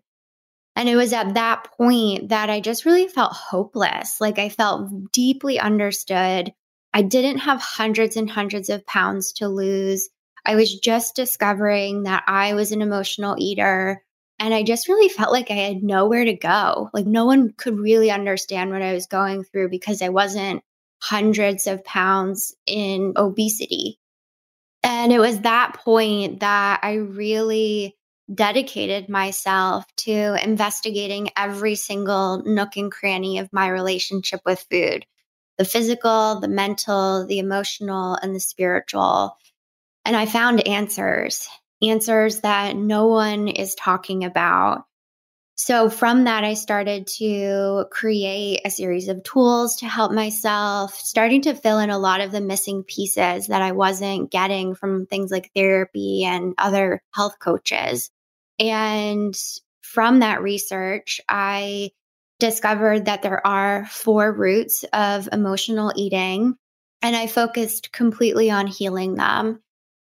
And 0.75 0.89
it 0.89 0.95
was 0.95 1.13
at 1.13 1.35
that 1.35 1.71
point 1.77 2.29
that 2.29 2.49
I 2.49 2.59
just 2.59 2.85
really 2.85 3.07
felt 3.07 3.33
hopeless. 3.33 4.19
Like 4.19 4.39
I 4.39 4.49
felt 4.49 5.11
deeply 5.11 5.59
understood. 5.59 6.53
I 6.93 7.01
didn't 7.01 7.39
have 7.39 7.61
hundreds 7.61 8.17
and 8.17 8.29
hundreds 8.29 8.69
of 8.69 8.85
pounds 8.85 9.33
to 9.33 9.47
lose. 9.47 10.09
I 10.45 10.55
was 10.55 10.77
just 10.79 11.15
discovering 11.15 12.03
that 12.03 12.23
I 12.27 12.53
was 12.53 12.71
an 12.71 12.81
emotional 12.81 13.35
eater. 13.37 14.03
And 14.37 14.53
I 14.53 14.63
just 14.63 14.89
really 14.89 15.09
felt 15.09 15.31
like 15.31 15.49
I 15.49 15.55
had 15.55 15.81
nowhere 15.81 16.25
to 16.25 16.35
go. 16.35 16.89
Like 16.93 17.05
no 17.05 17.25
one 17.25 17.53
could 17.55 17.79
really 17.79 18.11
understand 18.11 18.71
what 18.71 18.81
I 18.81 18.93
was 18.93 19.07
going 19.07 19.45
through 19.45 19.69
because 19.69 20.01
I 20.01 20.09
wasn't 20.09 20.61
hundreds 21.01 21.67
of 21.67 21.85
pounds 21.85 22.53
in 22.65 23.13
obesity. 23.15 23.97
And 24.83 25.11
it 25.11 25.19
was 25.19 25.39
that 25.41 25.77
point 25.83 26.41
that 26.41 26.81
I 26.83 26.95
really 26.95 27.95
dedicated 28.33 29.09
myself 29.09 29.85
to 29.97 30.43
investigating 30.43 31.29
every 31.37 31.75
single 31.75 32.41
nook 32.45 32.75
and 32.75 32.91
cranny 32.91 33.39
of 33.39 33.53
my 33.53 33.67
relationship 33.67 34.41
with 34.45 34.65
food 34.71 35.05
the 35.57 35.65
physical, 35.65 36.41
the 36.41 36.49
mental, 36.49 37.25
the 37.27 37.39
emotional, 37.39 38.15
and 38.21 38.35
the 38.35 38.41
spiritual. 38.41 39.37
And 40.03 40.15
I 40.15 40.25
found 40.25 40.67
answers, 40.67 41.47
answers 41.81 42.41
that 42.41 42.75
no 42.75 43.07
one 43.07 43.47
is 43.47 43.73
talking 43.75 44.25
about. 44.25 44.83
So 45.57 45.89
from 45.89 46.25
that, 46.25 46.43
I 46.43 46.53
started 46.53 47.07
to 47.19 47.85
create 47.89 48.59
a 48.65 48.69
series 48.69 49.07
of 49.07 49.23
tools 49.23 49.77
to 49.77 49.85
help 49.85 50.11
myself, 50.11 50.93
starting 50.95 51.43
to 51.43 51.55
fill 51.55 51.79
in 51.79 51.89
a 51.89 51.97
lot 51.97 52.19
of 52.19 52.33
the 52.33 52.41
missing 52.41 52.83
pieces 52.83 53.47
that 53.47 53.61
I 53.61 53.71
wasn't 53.71 54.29
getting 54.29 54.75
from 54.75 55.05
things 55.05 55.31
like 55.31 55.51
therapy 55.55 56.25
and 56.25 56.55
other 56.57 57.01
health 57.13 57.39
coaches. 57.39 58.11
And 58.59 59.35
from 59.81 60.19
that 60.19 60.41
research, 60.41 61.21
I 61.29 61.91
discovered 62.39 63.05
that 63.05 63.21
there 63.21 63.45
are 63.45 63.85
four 63.85 64.31
roots 64.31 64.83
of 64.93 65.29
emotional 65.31 65.93
eating, 65.95 66.55
and 67.01 67.15
I 67.15 67.27
focused 67.27 67.91
completely 67.91 68.49
on 68.49 68.67
healing 68.67 69.15
them. 69.15 69.61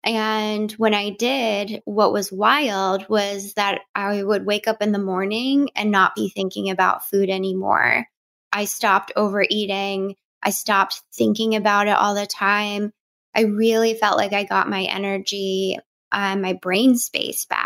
And 0.05 0.71
when 0.73 0.93
I 0.93 1.11
did, 1.11 1.83
what 1.87 2.13
was 2.13 2.31
wild 2.31 3.09
was 3.09 3.55
that 3.55 3.81
I 3.95 4.23
would 4.23 4.45
wake 4.45 4.69
up 4.69 4.83
in 4.83 4.93
the 4.93 4.99
morning 4.99 5.71
and 5.75 5.91
not 5.91 6.15
be 6.15 6.29
thinking 6.29 6.69
about 6.71 7.09
food 7.09 7.31
anymore. 7.31 8.07
I 8.53 8.67
stopped 8.67 9.13
overeating. 9.17 10.17
I 10.43 10.51
stopped 10.51 11.03
thinking 11.15 11.57
about 11.57 11.89
it 11.89 11.97
all 11.97 12.15
the 12.15 12.27
time. 12.27 12.93
I 13.35 13.43
really 13.43 13.95
felt 13.95 14.19
like 14.19 14.35
I 14.35 14.45
got 14.45 14.69
my 14.69 14.85
energy 14.85 15.79
and 16.13 16.43
my 16.43 16.53
brain 16.53 16.97
space 16.97 17.47
back. 17.47 17.64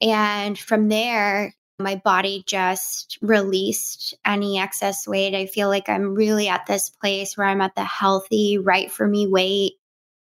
And 0.00 0.58
from 0.58 0.88
there, 0.88 1.54
my 1.78 1.96
body 1.96 2.42
just 2.46 3.18
released 3.22 4.14
any 4.24 4.58
excess 4.58 5.06
weight. 5.06 5.34
I 5.34 5.46
feel 5.46 5.68
like 5.68 5.88
I'm 5.88 6.14
really 6.14 6.48
at 6.48 6.66
this 6.66 6.90
place 6.90 7.36
where 7.36 7.46
I'm 7.46 7.60
at 7.60 7.74
the 7.76 7.84
healthy, 7.84 8.58
right 8.58 8.90
for 8.90 9.06
me 9.06 9.26
weight. 9.26 9.74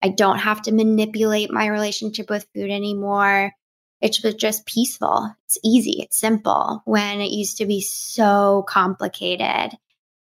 I 0.02 0.08
don't 0.08 0.38
have 0.38 0.62
to 0.62 0.72
manipulate 0.72 1.50
my 1.50 1.66
relationship 1.66 2.30
with 2.30 2.48
food 2.54 2.70
anymore. 2.70 3.52
It's 4.00 4.18
just 4.18 4.66
peaceful. 4.66 5.32
It's 5.46 5.58
easy. 5.62 6.00
It's 6.02 6.18
simple 6.18 6.82
when 6.86 7.20
it 7.20 7.30
used 7.30 7.58
to 7.58 7.66
be 7.66 7.80
so 7.80 8.64
complicated. 8.66 9.78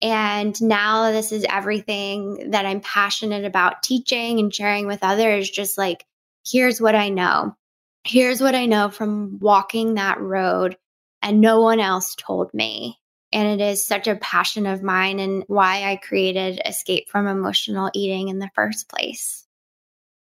And 0.01 0.61
now 0.61 1.11
this 1.11 1.31
is 1.31 1.45
everything 1.49 2.51
that 2.51 2.65
I'm 2.65 2.81
passionate 2.81 3.45
about 3.45 3.81
teaching 3.81 4.39
and 4.39 4.53
sharing 4.53 4.85
with 4.85 4.99
others. 5.01 5.49
Just 5.49 5.77
like, 5.77 6.05
here's 6.45 6.79
what 6.79 6.93
I 6.93 7.09
know. 7.09 7.55
Here's 8.05 8.39
what 8.39 8.53
I 8.53 8.67
know 8.67 8.89
from 8.89 9.39
walking 9.39 9.95
that 9.95 10.21
road, 10.21 10.77
and 11.23 11.41
no 11.41 11.61
one 11.61 11.79
else 11.79 12.15
told 12.15 12.53
me. 12.53 12.99
And 13.33 13.59
it 13.59 13.63
is 13.65 13.85
such 13.85 14.07
a 14.07 14.15
passion 14.15 14.67
of 14.67 14.83
mine 14.83 15.19
and 15.19 15.43
why 15.47 15.83
I 15.83 15.95
created 15.95 16.61
Escape 16.65 17.09
from 17.09 17.27
Emotional 17.27 17.89
Eating 17.93 18.29
in 18.29 18.37
the 18.37 18.51
first 18.53 18.87
place. 18.87 19.45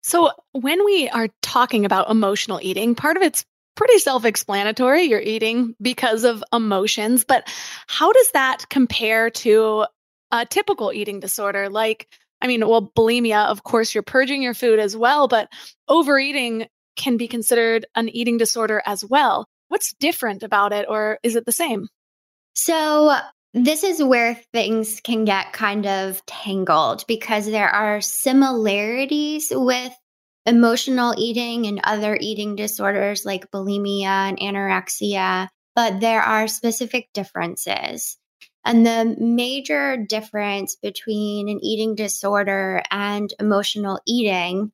So, 0.02 0.30
when 0.52 0.84
we 0.84 1.08
are 1.10 1.28
talking 1.42 1.84
about 1.84 2.10
emotional 2.10 2.60
eating, 2.62 2.94
part 2.94 3.16
of 3.16 3.22
it's 3.22 3.44
pretty 3.74 3.98
self 3.98 4.24
explanatory. 4.24 5.02
You're 5.02 5.20
eating 5.20 5.74
because 5.82 6.24
of 6.24 6.42
emotions, 6.52 7.24
but 7.24 7.52
how 7.88 8.12
does 8.12 8.30
that 8.32 8.64
compare 8.70 9.30
to 9.30 9.84
a 10.30 10.46
typical 10.46 10.92
eating 10.92 11.20
disorder? 11.20 11.68
Like, 11.68 12.08
I 12.40 12.46
mean, 12.46 12.66
well, 12.66 12.90
bulimia, 12.96 13.46
of 13.46 13.64
course, 13.64 13.94
you're 13.94 14.02
purging 14.02 14.42
your 14.42 14.54
food 14.54 14.78
as 14.78 14.96
well, 14.96 15.28
but 15.28 15.52
overeating 15.88 16.68
can 16.96 17.16
be 17.16 17.28
considered 17.28 17.86
an 17.94 18.08
eating 18.08 18.38
disorder 18.38 18.82
as 18.86 19.04
well. 19.04 19.46
What's 19.68 19.94
different 19.94 20.42
about 20.42 20.72
it, 20.72 20.86
or 20.88 21.18
is 21.22 21.36
it 21.36 21.44
the 21.44 21.52
same? 21.52 21.88
So, 22.54 23.16
this 23.52 23.84
is 23.84 24.02
where 24.02 24.34
things 24.52 25.00
can 25.00 25.24
get 25.24 25.52
kind 25.52 25.86
of 25.86 26.24
tangled 26.26 27.04
because 27.08 27.46
there 27.46 27.70
are 27.70 28.00
similarities 28.00 29.48
with 29.50 29.92
emotional 30.44 31.14
eating 31.16 31.66
and 31.66 31.80
other 31.82 32.16
eating 32.20 32.54
disorders 32.54 33.24
like 33.24 33.50
bulimia 33.50 34.04
and 34.06 34.38
anorexia, 34.38 35.48
but 35.74 36.00
there 36.00 36.22
are 36.22 36.48
specific 36.48 37.08
differences. 37.12 38.16
And 38.64 38.86
the 38.86 39.16
major 39.18 39.96
difference 39.96 40.76
between 40.76 41.48
an 41.48 41.60
eating 41.62 41.94
disorder 41.94 42.82
and 42.90 43.32
emotional 43.38 44.00
eating 44.06 44.72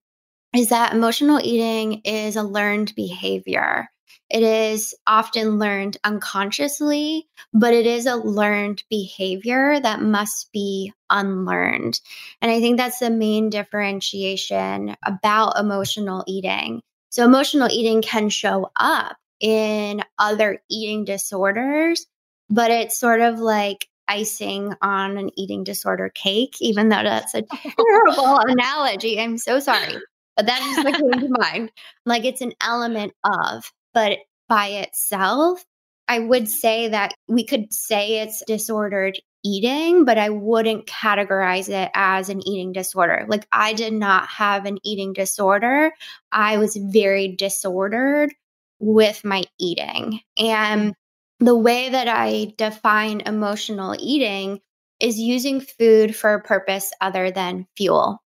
is 0.55 0.69
that 0.69 0.93
emotional 0.93 1.41
eating 1.43 2.03
is 2.05 2.37
a 2.37 2.43
learned 2.43 2.95
behavior. 2.95 3.89
It 4.29 4.43
is 4.43 4.95
often 5.07 5.59
learned 5.59 5.99
unconsciously, 6.05 7.29
but 7.53 7.75
it 7.75 7.87
is 7.87 8.07
a 8.07 8.17
learned 8.17 8.83
behavior 8.89 9.79
that 9.81 10.01
must 10.01 10.51
be 10.53 10.93
unlearned. 11.11 12.01
And 12.41 12.51
I 12.51 12.61
think 12.61 12.79
that's 12.79 12.99
the 12.99 13.11
main 13.11 13.51
differentiation 13.51 14.97
about 15.05 15.59
emotional 15.59 16.25
eating. 16.27 16.81
So, 17.11 17.25
emotional 17.25 17.69
eating 17.71 18.01
can 18.01 18.31
show 18.31 18.71
up 18.75 19.19
in 19.39 20.03
other 20.19 20.63
eating 20.71 21.05
disorders, 21.05 22.07
but 22.49 22.71
it's 22.71 22.99
sort 22.99 23.21
of 23.21 23.39
like 23.39 23.87
icing 24.09 24.75
on 24.81 25.19
an 25.19 25.31
eating 25.37 25.63
disorder 25.63 26.09
cake, 26.09 26.57
even 26.61 26.89
though 26.89 27.03
that's 27.03 27.35
a 27.35 27.43
terrible 27.53 28.39
analogy. 28.47 29.21
I'm 29.21 29.37
so 29.37 29.61
sorry. 29.61 29.97
But 30.37 30.47
that 30.47 30.63
is 30.63 30.85
what 30.85 30.95
came 30.95 31.21
to 31.21 31.37
mind. 31.41 31.71
Like 32.07 32.25
it's 32.25 32.41
an 32.41 32.53
element 32.61 33.13
of 33.25 33.71
but 33.95 34.19
by 34.49 34.67
itself, 34.69 35.65
I 36.09 36.19
would 36.19 36.49
say 36.49 36.89
that 36.89 37.15
we 37.29 37.45
could 37.45 37.73
say 37.73 38.21
it's 38.21 38.43
disordered 38.47 39.19
eating, 39.45 40.05
but 40.05 40.19
I 40.19 40.31
wouldn't 40.31 40.87
categorize 40.87 41.69
it 41.69 41.91
as 41.95 42.29
an 42.29 42.47
eating 42.47 42.73
disorder. 42.73 43.27
Like 43.29 43.47
I 43.53 43.73
did 43.73 43.93
not 43.93 44.29
have 44.29 44.67
an 44.67 44.79
eating 44.85 45.13
disorder. 45.13 45.93
I 46.31 46.59
was 46.59 46.77
very 46.77 47.35
disordered 47.37 48.33
with 48.79 49.25
my 49.25 49.45
eating. 49.59 50.21
And 50.37 50.95
the 51.41 51.57
way 51.57 51.89
that 51.89 52.09
I 52.09 52.55
define 52.57 53.23
emotional 53.23 53.97
eating 53.99 54.61
is 55.01 55.19
using 55.19 55.61
food 55.61 56.15
for 56.15 56.35
a 56.35 56.43
purpose 56.43 56.93
other 57.01 57.31
than 57.31 57.67
fuel. 57.77 58.22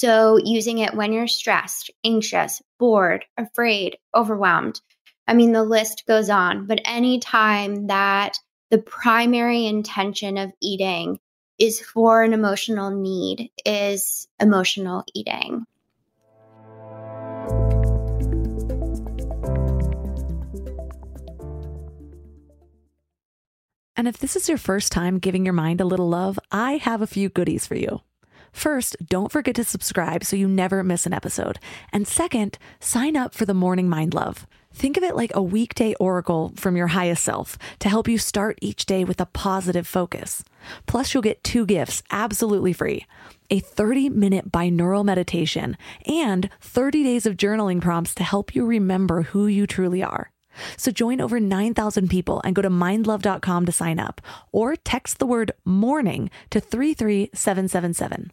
So, 0.00 0.38
using 0.44 0.78
it 0.78 0.94
when 0.94 1.12
you're 1.12 1.26
stressed, 1.26 1.90
anxious, 2.04 2.62
bored, 2.78 3.24
afraid, 3.36 3.98
overwhelmed. 4.14 4.80
I 5.26 5.34
mean, 5.34 5.50
the 5.50 5.64
list 5.64 6.04
goes 6.06 6.30
on, 6.30 6.66
but 6.66 6.80
anytime 6.84 7.88
that 7.88 8.38
the 8.70 8.78
primary 8.78 9.66
intention 9.66 10.38
of 10.38 10.52
eating 10.62 11.18
is 11.58 11.80
for 11.80 12.22
an 12.22 12.32
emotional 12.32 12.92
need 12.92 13.50
is 13.66 14.28
emotional 14.38 15.02
eating. 15.14 15.66
And 23.96 24.06
if 24.06 24.18
this 24.18 24.36
is 24.36 24.48
your 24.48 24.58
first 24.58 24.92
time 24.92 25.18
giving 25.18 25.44
your 25.44 25.54
mind 25.54 25.80
a 25.80 25.84
little 25.84 26.08
love, 26.08 26.38
I 26.52 26.76
have 26.76 27.02
a 27.02 27.08
few 27.08 27.28
goodies 27.28 27.66
for 27.66 27.74
you. 27.74 28.00
First, 28.52 28.96
don't 29.04 29.32
forget 29.32 29.54
to 29.56 29.64
subscribe 29.64 30.24
so 30.24 30.36
you 30.36 30.48
never 30.48 30.82
miss 30.82 31.06
an 31.06 31.12
episode. 31.12 31.58
And 31.92 32.06
second, 32.06 32.58
sign 32.80 33.16
up 33.16 33.34
for 33.34 33.44
the 33.44 33.54
Morning 33.54 33.88
Mind 33.88 34.14
Love. 34.14 34.46
Think 34.72 34.96
of 34.96 35.02
it 35.02 35.16
like 35.16 35.34
a 35.34 35.42
weekday 35.42 35.94
oracle 35.94 36.52
from 36.56 36.76
your 36.76 36.88
highest 36.88 37.24
self 37.24 37.58
to 37.80 37.88
help 37.88 38.06
you 38.06 38.18
start 38.18 38.58
each 38.60 38.86
day 38.86 39.02
with 39.02 39.20
a 39.20 39.26
positive 39.26 39.86
focus. 39.86 40.44
Plus, 40.86 41.12
you'll 41.12 41.22
get 41.22 41.42
two 41.42 41.66
gifts 41.66 42.02
absolutely 42.10 42.72
free 42.72 43.06
a 43.50 43.60
30 43.60 44.10
minute 44.10 44.52
binaural 44.52 45.04
meditation 45.04 45.76
and 46.06 46.50
30 46.60 47.02
days 47.02 47.26
of 47.26 47.36
journaling 47.36 47.80
prompts 47.80 48.14
to 48.14 48.22
help 48.22 48.54
you 48.54 48.66
remember 48.66 49.22
who 49.22 49.46
you 49.46 49.66
truly 49.66 50.02
are. 50.02 50.30
So 50.76 50.90
join 50.90 51.20
over 51.20 51.40
9,000 51.40 52.08
people 52.08 52.40
and 52.44 52.54
go 52.54 52.62
to 52.62 52.70
mindlove.com 52.70 53.66
to 53.66 53.72
sign 53.72 53.98
up 53.98 54.20
or 54.52 54.76
text 54.76 55.18
the 55.18 55.26
word 55.26 55.52
morning 55.64 56.30
to 56.50 56.60
33777. 56.60 58.32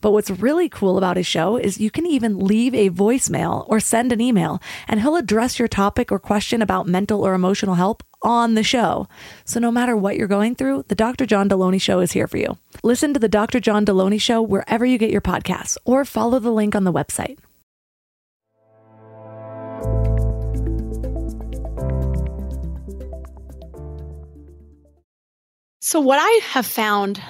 But 0.00 0.12
what's 0.12 0.30
really 0.30 0.68
cool 0.68 0.96
about 0.96 1.16
his 1.16 1.26
show 1.26 1.56
is 1.56 1.78
you 1.78 1.90
can 1.90 2.06
even 2.06 2.38
leave 2.38 2.74
a 2.74 2.90
voicemail 2.90 3.64
or 3.68 3.80
send 3.80 4.12
an 4.12 4.20
email, 4.20 4.60
and 4.88 5.00
he'll 5.00 5.16
address 5.16 5.58
your 5.58 5.68
topic 5.68 6.10
or 6.10 6.18
question 6.18 6.62
about 6.62 6.86
mental 6.86 7.22
or 7.22 7.34
emotional 7.34 7.74
help 7.74 8.02
on 8.22 8.54
the 8.54 8.62
show. 8.62 9.08
So 9.44 9.60
no 9.60 9.70
matter 9.70 9.96
what 9.96 10.16
you're 10.16 10.28
going 10.28 10.54
through, 10.54 10.84
the 10.88 10.94
Dr. 10.94 11.26
John 11.26 11.48
Delony 11.48 11.80
Show 11.80 12.00
is 12.00 12.12
here 12.12 12.26
for 12.26 12.36
you. 12.36 12.58
Listen 12.82 13.14
to 13.14 13.20
the 13.20 13.28
Dr. 13.28 13.60
John 13.60 13.84
Delony 13.84 14.20
Show 14.20 14.42
wherever 14.42 14.84
you 14.84 14.98
get 14.98 15.10
your 15.10 15.20
podcasts 15.20 15.76
or 15.84 16.04
follow 16.04 16.38
the 16.38 16.50
link 16.50 16.74
on 16.74 16.84
the 16.84 16.92
website. 16.92 17.38
So, 25.82 25.98
what 25.98 26.18
I 26.20 26.40
have 26.44 26.66
found 26.66 27.20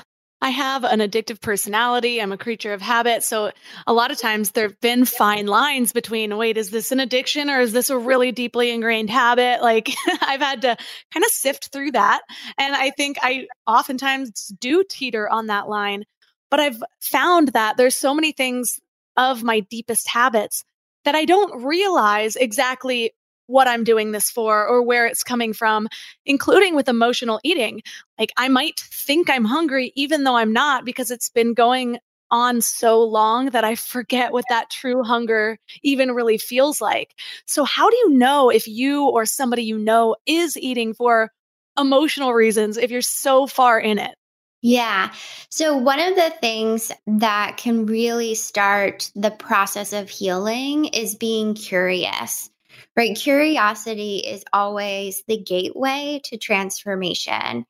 I 0.43 0.51
have 0.51 0.85
an 0.85 1.01
addictive 1.01 1.41
personality. 1.41 2.21
I'm 2.21 2.33
a 2.33 2.39
creature 2.39 2.73
of 2.73 2.81
habit. 2.81 3.23
So 3.23 3.53
a 3.87 3.93
lot 3.93 4.11
of 4.11 4.19
times 4.19 4.53
there 4.53 4.69
have 4.69 4.81
been 4.81 5.05
fine 5.05 5.47
lines 5.47 5.93
between 5.93 6.37
wait, 6.37 6.57
is 6.57 6.71
this 6.71 6.93
an 6.93 7.01
addiction 7.01 7.51
or 7.51 7.61
is 7.61 7.73
this 7.73 7.91
a 7.91 7.99
really 7.99 8.33
deeply 8.33 8.71
ingrained 8.71 9.11
habit? 9.11 9.61
Like 9.61 9.91
I've 10.23 10.41
had 10.41 10.63
to 10.63 10.77
kind 11.13 11.25
of 11.25 11.31
sift 11.31 11.69
through 11.73 11.93
that. 11.93 12.23
And 12.59 12.75
I 12.75 12.91
think 12.91 13.19
I 13.23 13.49
oftentimes 13.67 14.47
do 14.61 14.83
teeter 14.89 15.29
on 15.29 15.49
that 15.49 15.69
line. 15.69 16.05
But 16.51 16.61
I've 16.61 16.83
found 17.01 17.49
that 17.49 17.77
there's 17.77 17.97
so 17.97 18.15
many 18.15 18.33
things 18.33 18.81
of 19.17 19.43
my 19.43 19.61
deepest 19.61 20.09
habits 20.09 20.65
that 21.05 21.15
I 21.15 21.25
don't 21.25 21.65
realize 21.65 22.37
exactly 22.37 23.13
what 23.51 23.69
I'm 23.69 23.85
doing 23.85 24.13
this 24.13 24.31
for 24.31 24.67
or 24.67 24.83
where 24.83 25.07
it's 25.07 25.25
coming 25.25 25.53
from, 25.53 25.89
including 26.25 26.75
with 26.75 26.89
emotional 26.89 27.41
eating. 27.43 27.83
Like 28.19 28.33
I 28.37 28.49
might 28.49 28.81
think 28.81 29.29
I'm 29.29 29.45
hungry 29.45 29.93
even 29.97 30.25
though 30.25 30.37
I'm 30.37 30.53
not 30.53 30.85
because 30.85 31.11
it's 31.11 31.29
been 31.29 31.55
going 31.55 31.99
on 32.31 32.61
so 32.61 33.03
long 33.03 33.47
that 33.47 33.65
I 33.65 33.75
forget 33.75 34.33
what 34.33 34.45
that 34.49 34.71
true 34.71 35.03
hunger 35.03 35.59
even 35.83 36.13
really 36.13 36.39
feels 36.39 36.81
like. 36.81 37.15
So, 37.47 37.65
how 37.65 37.91
do 37.91 37.97
you 37.97 38.11
know 38.11 38.51
if 38.51 38.69
you 38.69 39.09
or 39.09 39.27
somebody 39.27 39.65
you 39.65 39.79
know 39.79 40.17
is 40.27 40.57
eating 40.57 40.95
for 40.95 41.31
emotional 41.79 42.33
reasons 42.33 42.77
if 42.77 42.91
you're 42.91 43.03
so 43.03 43.47
far 43.47 43.81
in 43.81 43.99
it? 43.99 44.15
Yeah. 44.63 45.13
So, 45.49 45.77
one 45.77 46.01
of 46.01 46.15
the 46.15 46.33
things 46.41 46.93
that 47.07 47.57
can 47.57 47.87
really 47.87 48.35
start 48.35 49.11
the 49.15 49.31
process 49.31 49.93
of 49.93 50.09
healing 50.09 50.87
is 50.87 51.15
being 51.15 51.55
curious 51.55 52.51
right? 52.97 53.17
Curiosity 53.17 54.19
is 54.19 54.45
always 54.53 55.23
the 55.27 55.39
gateway 55.39 56.21
to 56.25 56.37
transformation. 56.37 57.65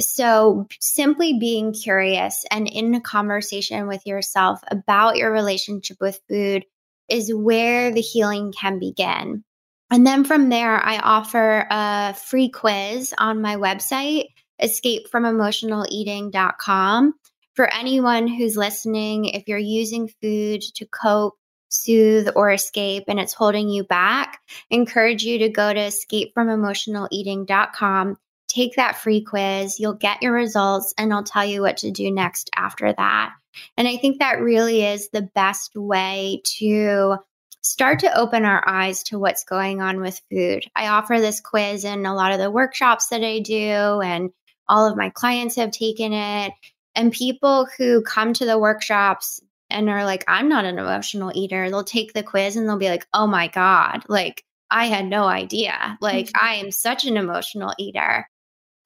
So, 0.00 0.66
simply 0.80 1.38
being 1.38 1.74
curious 1.74 2.46
and 2.50 2.66
in 2.66 2.94
a 2.94 3.00
conversation 3.00 3.86
with 3.86 4.06
yourself 4.06 4.60
about 4.70 5.16
your 5.16 5.30
relationship 5.30 5.98
with 6.00 6.18
food 6.28 6.64
is 7.10 7.34
where 7.34 7.92
the 7.92 8.00
healing 8.00 8.54
can 8.58 8.78
begin. 8.78 9.44
And 9.90 10.06
then 10.06 10.24
from 10.24 10.48
there, 10.48 10.82
I 10.82 10.96
offer 10.98 11.66
a 11.70 12.14
free 12.14 12.48
quiz 12.48 13.12
on 13.18 13.42
my 13.42 13.56
website, 13.56 14.28
escapefromemotionaleating.com. 14.62 17.14
For 17.54 17.70
anyone 17.70 18.28
who's 18.28 18.56
listening, 18.56 19.26
if 19.26 19.46
you're 19.46 19.58
using 19.58 20.08
food 20.22 20.62
to 20.76 20.86
cope 20.86 21.36
soothe, 21.72 22.28
or 22.36 22.50
escape 22.50 23.04
and 23.08 23.18
it's 23.18 23.32
holding 23.32 23.68
you 23.68 23.82
back, 23.84 24.40
encourage 24.70 25.24
you 25.24 25.38
to 25.38 25.48
go 25.48 25.72
to 25.72 25.80
escapefromemotionaleating.com. 25.80 28.16
Take 28.48 28.76
that 28.76 28.98
free 28.98 29.22
quiz. 29.22 29.80
You'll 29.80 29.94
get 29.94 30.22
your 30.22 30.32
results 30.32 30.92
and 30.98 31.12
I'll 31.12 31.24
tell 31.24 31.44
you 31.44 31.62
what 31.62 31.78
to 31.78 31.90
do 31.90 32.10
next 32.10 32.50
after 32.54 32.92
that. 32.92 33.32
And 33.76 33.88
I 33.88 33.96
think 33.96 34.18
that 34.18 34.40
really 34.40 34.84
is 34.84 35.08
the 35.08 35.28
best 35.34 35.72
way 35.74 36.42
to 36.58 37.16
start 37.62 38.00
to 38.00 38.18
open 38.18 38.44
our 38.44 38.66
eyes 38.68 39.02
to 39.04 39.18
what's 39.18 39.44
going 39.44 39.80
on 39.80 40.00
with 40.00 40.20
food. 40.30 40.64
I 40.74 40.88
offer 40.88 41.20
this 41.20 41.40
quiz 41.40 41.84
in 41.84 42.04
a 42.04 42.14
lot 42.14 42.32
of 42.32 42.38
the 42.38 42.50
workshops 42.50 43.08
that 43.08 43.22
I 43.22 43.38
do, 43.38 44.00
and 44.00 44.30
all 44.68 44.86
of 44.86 44.96
my 44.96 45.10
clients 45.10 45.56
have 45.56 45.70
taken 45.70 46.12
it. 46.12 46.52
And 46.94 47.12
people 47.12 47.68
who 47.78 48.02
come 48.02 48.34
to 48.34 48.44
the 48.44 48.58
workshops, 48.58 49.40
and 49.72 49.88
are 49.90 50.04
like, 50.04 50.24
I'm 50.28 50.48
not 50.48 50.64
an 50.64 50.78
emotional 50.78 51.32
eater, 51.34 51.70
they'll 51.70 51.84
take 51.84 52.12
the 52.12 52.22
quiz 52.22 52.56
and 52.56 52.68
they'll 52.68 52.78
be 52.78 52.88
like, 52.88 53.06
oh 53.12 53.26
my 53.26 53.48
God, 53.48 54.04
like 54.08 54.44
I 54.70 54.86
had 54.86 55.06
no 55.06 55.24
idea. 55.24 55.98
Like 56.00 56.26
mm-hmm. 56.26 56.46
I 56.46 56.54
am 56.54 56.70
such 56.70 57.04
an 57.04 57.16
emotional 57.16 57.74
eater. 57.78 58.28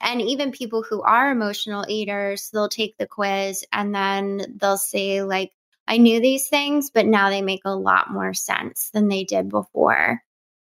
And 0.01 0.20
even 0.20 0.53
people 0.53 0.83
who 0.83 1.03
are 1.03 1.31
emotional 1.31 1.85
eaters, 1.88 2.51
they'll 2.53 2.68
take 2.68 2.96
the 2.99 3.07
quiz 3.07 3.64
and 3.72 3.94
then 3.94 4.57
they'll 4.61 4.77
say, 4.77 5.22
like, 5.22 5.53
I 5.88 5.99
knew 5.99 6.20
these 6.20 6.49
things, 6.49 6.90
but 6.90 7.07
now 7.07 7.31
they 7.31 7.42
make 7.42 7.62
a 7.64 7.75
lot 7.75 8.12
more 8.12 8.35
sense 8.35 8.90
than 8.90 9.09
they 9.09 9.25
did 9.25 9.49
before. 9.49 10.20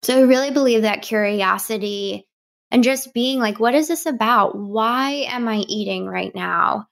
So 0.04 0.18
I 0.18 0.22
really 0.22 0.52
believe 0.52 0.84
that 0.84 1.02
curiosity 1.02 2.28
and 2.72 2.84
just 2.84 3.14
being 3.14 3.40
like, 3.40 3.60
what 3.60 3.76
is 3.76 3.88
this 3.88 4.06
about? 4.06 4.58
Why 4.58 5.26
am 5.28 5.48
I 5.48 5.58
eating 5.68 6.08
right 6.08 6.34
now? 6.34 6.88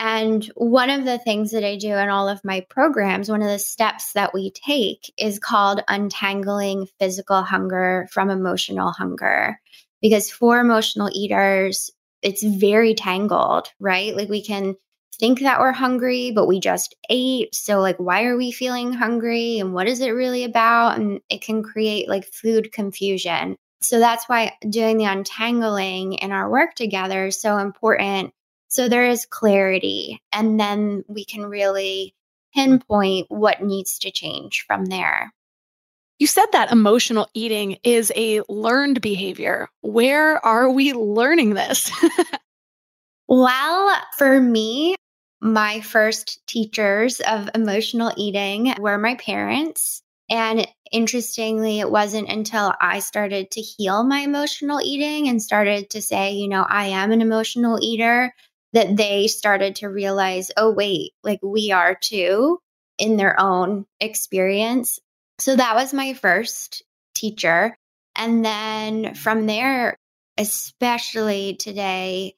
And 0.00 0.50
one 0.54 0.88
of 0.88 1.04
the 1.04 1.18
things 1.18 1.50
that 1.50 1.62
I 1.62 1.76
do 1.76 1.92
in 1.92 2.08
all 2.08 2.26
of 2.26 2.42
my 2.42 2.64
programs, 2.70 3.28
one 3.28 3.42
of 3.42 3.48
the 3.48 3.58
steps 3.58 4.14
that 4.14 4.32
we 4.32 4.50
take 4.50 5.12
is 5.18 5.38
called 5.38 5.82
untangling 5.88 6.88
physical 6.98 7.42
hunger 7.42 8.08
from 8.10 8.30
emotional 8.30 8.92
hunger. 8.92 9.60
Because 10.00 10.30
for 10.30 10.58
emotional 10.58 11.10
eaters, 11.12 11.90
it's 12.22 12.42
very 12.42 12.94
tangled, 12.94 13.68
right? 13.78 14.16
Like 14.16 14.30
we 14.30 14.42
can 14.42 14.74
think 15.18 15.40
that 15.40 15.60
we're 15.60 15.72
hungry, 15.72 16.30
but 16.30 16.46
we 16.46 16.60
just 16.60 16.96
ate. 17.10 17.54
So, 17.54 17.80
like, 17.80 17.98
why 17.98 18.24
are 18.24 18.38
we 18.38 18.52
feeling 18.52 18.94
hungry? 18.94 19.58
And 19.58 19.74
what 19.74 19.86
is 19.86 20.00
it 20.00 20.12
really 20.12 20.44
about? 20.44 20.98
And 20.98 21.20
it 21.28 21.42
can 21.42 21.62
create 21.62 22.08
like 22.08 22.24
food 22.24 22.72
confusion. 22.72 23.54
So, 23.82 23.98
that's 23.98 24.26
why 24.30 24.52
doing 24.66 24.96
the 24.96 25.04
untangling 25.04 26.14
in 26.14 26.32
our 26.32 26.50
work 26.50 26.74
together 26.74 27.26
is 27.26 27.38
so 27.38 27.58
important 27.58 28.32
so 28.70 28.88
there 28.88 29.04
is 29.04 29.26
clarity, 29.26 30.22
and 30.32 30.58
then 30.58 31.04
we 31.08 31.24
can 31.24 31.44
really 31.44 32.14
pinpoint 32.54 33.26
what 33.28 33.62
needs 33.62 33.98
to 33.98 34.12
change 34.12 34.64
from 34.64 34.86
there. 34.86 35.32
You 36.20 36.28
said 36.28 36.46
that 36.52 36.70
emotional 36.70 37.28
eating 37.34 37.78
is 37.82 38.12
a 38.14 38.42
learned 38.48 39.00
behavior. 39.00 39.68
Where 39.80 40.44
are 40.46 40.70
we 40.70 40.92
learning 40.92 41.54
this? 41.54 41.90
well, 43.28 44.00
for 44.16 44.40
me, 44.40 44.94
my 45.40 45.80
first 45.80 46.46
teachers 46.46 47.18
of 47.20 47.50
emotional 47.56 48.12
eating 48.16 48.74
were 48.78 48.98
my 48.98 49.16
parents. 49.16 50.02
And 50.28 50.64
interestingly, 50.92 51.80
it 51.80 51.90
wasn't 51.90 52.28
until 52.28 52.72
I 52.80 53.00
started 53.00 53.50
to 53.50 53.60
heal 53.60 54.04
my 54.04 54.20
emotional 54.20 54.80
eating 54.80 55.28
and 55.28 55.42
started 55.42 55.90
to 55.90 56.02
say, 56.02 56.34
you 56.34 56.46
know, 56.48 56.64
I 56.68 56.86
am 56.86 57.10
an 57.10 57.20
emotional 57.20 57.78
eater, 57.82 58.32
that 58.72 58.96
they 58.96 59.26
started 59.26 59.76
to 59.76 59.88
realize, 59.88 60.50
oh, 60.56 60.70
wait, 60.70 61.12
like 61.22 61.40
we 61.42 61.72
are 61.72 61.94
too 61.94 62.58
in 62.98 63.16
their 63.16 63.38
own 63.40 63.86
experience. 63.98 65.00
So 65.38 65.56
that 65.56 65.74
was 65.74 65.94
my 65.94 66.14
first 66.14 66.84
teacher. 67.14 67.76
And 68.14 68.44
then 68.44 69.14
from 69.14 69.46
there, 69.46 69.96
especially 70.36 71.56
today, 71.56 72.36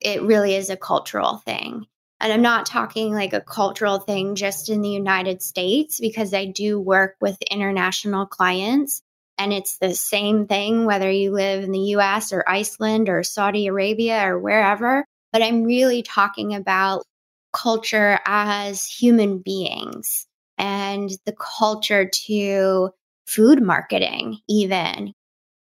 it 0.00 0.22
really 0.22 0.54
is 0.54 0.70
a 0.70 0.76
cultural 0.76 1.36
thing. 1.38 1.86
And 2.20 2.32
I'm 2.32 2.42
not 2.42 2.66
talking 2.66 3.12
like 3.12 3.32
a 3.32 3.40
cultural 3.40 3.98
thing 3.98 4.36
just 4.36 4.70
in 4.70 4.80
the 4.80 4.88
United 4.88 5.42
States 5.42 6.00
because 6.00 6.32
I 6.32 6.46
do 6.46 6.80
work 6.80 7.16
with 7.20 7.36
international 7.50 8.26
clients. 8.26 9.02
And 9.38 9.52
it's 9.52 9.76
the 9.78 9.94
same 9.94 10.46
thing 10.46 10.86
whether 10.86 11.10
you 11.10 11.32
live 11.32 11.62
in 11.62 11.72
the 11.72 11.94
US 11.96 12.32
or 12.32 12.42
Iceland 12.48 13.08
or 13.10 13.22
Saudi 13.22 13.66
Arabia 13.66 14.26
or 14.26 14.38
wherever. 14.38 15.04
But 15.32 15.42
I'm 15.42 15.64
really 15.64 16.02
talking 16.02 16.54
about 16.54 17.04
culture 17.52 18.18
as 18.26 18.84
human 18.84 19.38
beings 19.38 20.26
and 20.58 21.10
the 21.24 21.34
culture 21.34 22.08
to 22.26 22.90
food 23.26 23.62
marketing, 23.62 24.38
even. 24.48 25.12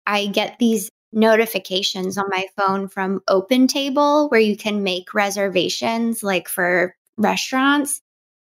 I 0.07 0.27
get 0.27 0.59
these 0.59 0.91
notifications 1.13 2.17
on 2.19 2.27
my 2.31 2.47
phone 2.57 2.89
from 2.89 3.21
Open 3.29 3.67
Table 3.67 4.29
where 4.29 4.41
you 4.41 4.57
can 4.57 4.83
make 4.83 5.15
reservations 5.15 6.23
like 6.23 6.49
for 6.49 6.95
restaurants. 7.17 8.01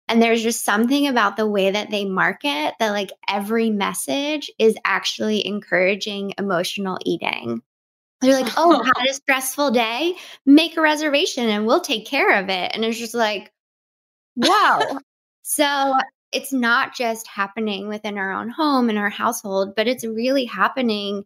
And 0.07 0.21
there's 0.21 0.43
just 0.43 0.65
something 0.65 1.07
about 1.07 1.37
the 1.37 1.47
way 1.47 1.71
that 1.71 1.89
they 1.89 2.05
market 2.05 2.73
that, 2.79 2.91
like, 2.91 3.11
every 3.29 3.69
message 3.69 4.51
is 4.59 4.75
actually 4.83 5.45
encouraging 5.45 6.33
emotional 6.37 6.97
eating. 7.05 7.61
They're 8.23 8.41
like, 8.41 8.53
oh, 8.57 8.81
had 8.97 9.09
a 9.09 9.13
stressful 9.13 9.71
day? 9.71 10.15
Make 10.45 10.77
a 10.77 10.81
reservation 10.81 11.49
and 11.49 11.65
we'll 11.65 11.81
take 11.81 12.05
care 12.05 12.39
of 12.39 12.49
it. 12.49 12.71
And 12.73 12.83
it's 12.83 12.97
just 12.97 13.13
like, 13.13 13.51
wow. 14.35 14.99
so 15.43 15.93
it's 16.31 16.51
not 16.51 16.95
just 16.95 17.27
happening 17.27 17.87
within 17.87 18.17
our 18.17 18.31
own 18.31 18.49
home 18.49 18.89
and 18.89 18.97
our 18.97 19.09
household, 19.09 19.75
but 19.75 19.87
it's 19.87 20.05
really 20.05 20.45
happening 20.45 21.25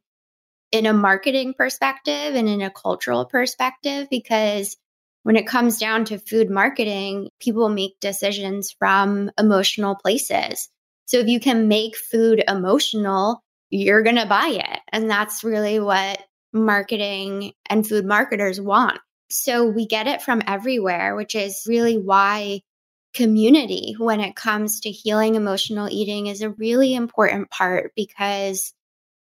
in 0.71 0.85
a 0.85 0.93
marketing 0.93 1.53
perspective 1.53 2.35
and 2.35 2.49
in 2.49 2.61
a 2.61 2.69
cultural 2.69 3.25
perspective 3.25 4.07
because 4.09 4.75
when 5.23 5.35
it 5.35 5.47
comes 5.47 5.77
down 5.77 6.05
to 6.05 6.19
food 6.19 6.49
marketing, 6.49 7.29
people 7.39 7.69
make 7.69 7.99
decisions 7.99 8.71
from 8.71 9.31
emotional 9.37 9.95
places. 9.95 10.69
So 11.05 11.17
if 11.17 11.27
you 11.27 11.39
can 11.39 11.67
make 11.67 11.97
food 11.97 12.43
emotional, 12.47 13.43
you're 13.69 14.03
going 14.03 14.15
to 14.17 14.25
buy 14.25 14.47
it. 14.47 14.79
And 14.91 15.09
that's 15.09 15.43
really 15.43 15.79
what 15.79 16.21
marketing 16.65 17.53
and 17.69 17.87
food 17.87 18.05
marketers 18.05 18.59
want. 18.59 18.99
So 19.29 19.65
we 19.65 19.85
get 19.85 20.07
it 20.07 20.21
from 20.21 20.41
everywhere, 20.47 21.15
which 21.15 21.35
is 21.35 21.65
really 21.67 21.97
why 21.97 22.61
community 23.13 23.95
when 23.97 24.19
it 24.19 24.35
comes 24.35 24.81
to 24.81 24.91
healing 24.91 25.35
emotional 25.35 25.89
eating 25.89 26.27
is 26.27 26.41
a 26.41 26.51
really 26.51 26.93
important 26.93 27.49
part 27.49 27.91
because 27.95 28.73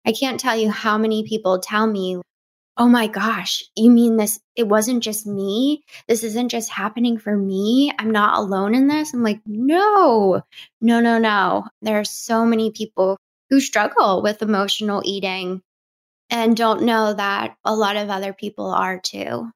I 0.05 0.11
can't 0.11 0.39
tell 0.39 0.57
you 0.57 0.71
how 0.71 0.97
many 0.97 1.23
people 1.27 1.59
tell 1.59 1.85
me, 1.85 2.21
Oh 2.75 2.89
my 2.89 3.05
gosh, 3.05 3.63
you 3.75 3.91
mean 3.91 4.17
this? 4.17 4.39
It 4.55 4.67
wasn't 4.67 5.03
just 5.03 5.27
me. 5.27 5.83
This 6.07 6.23
isn't 6.23 6.49
just 6.49 6.71
happening 6.71 7.19
for 7.19 7.37
me. 7.37 7.93
I'm 7.99 8.09
not 8.09 8.39
alone 8.39 8.73
in 8.73 8.87
this. 8.87 9.13
I'm 9.13 9.21
like, 9.21 9.41
no, 9.45 10.41
no, 10.81 10.99
no, 10.99 11.19
no. 11.19 11.65
There 11.83 11.99
are 11.99 12.03
so 12.03 12.47
many 12.47 12.71
people 12.71 13.17
who 13.51 13.59
struggle 13.59 14.23
with 14.23 14.41
emotional 14.41 15.03
eating 15.05 15.61
and 16.33 16.57
don't 16.57 16.81
know 16.81 17.13
that 17.13 17.55
a 17.63 17.75
lot 17.75 17.95
of 17.95 18.09
other 18.09 18.33
people 18.33 18.71
are 18.71 18.99
too. 18.99 19.51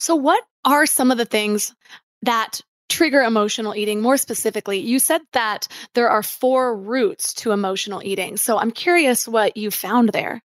So, 0.00 0.16
what 0.16 0.42
are 0.64 0.86
some 0.86 1.10
of 1.10 1.18
the 1.18 1.26
things 1.26 1.74
that 2.22 2.62
trigger 2.88 3.20
emotional 3.20 3.74
eating? 3.76 4.00
More 4.00 4.16
specifically 4.16 4.78
you 4.78 4.98
said 4.98 5.20
that 5.34 5.68
there 5.94 6.08
are 6.08 6.22
four 6.22 6.74
roots 6.74 7.34
to 7.34 7.52
emotional 7.52 8.02
eating. 8.02 8.36
So 8.36 8.58
i'm 8.58 8.70
curious 8.70 9.28
what 9.28 9.56
you 9.56 9.70
found 9.70 10.08
there. 10.10 10.42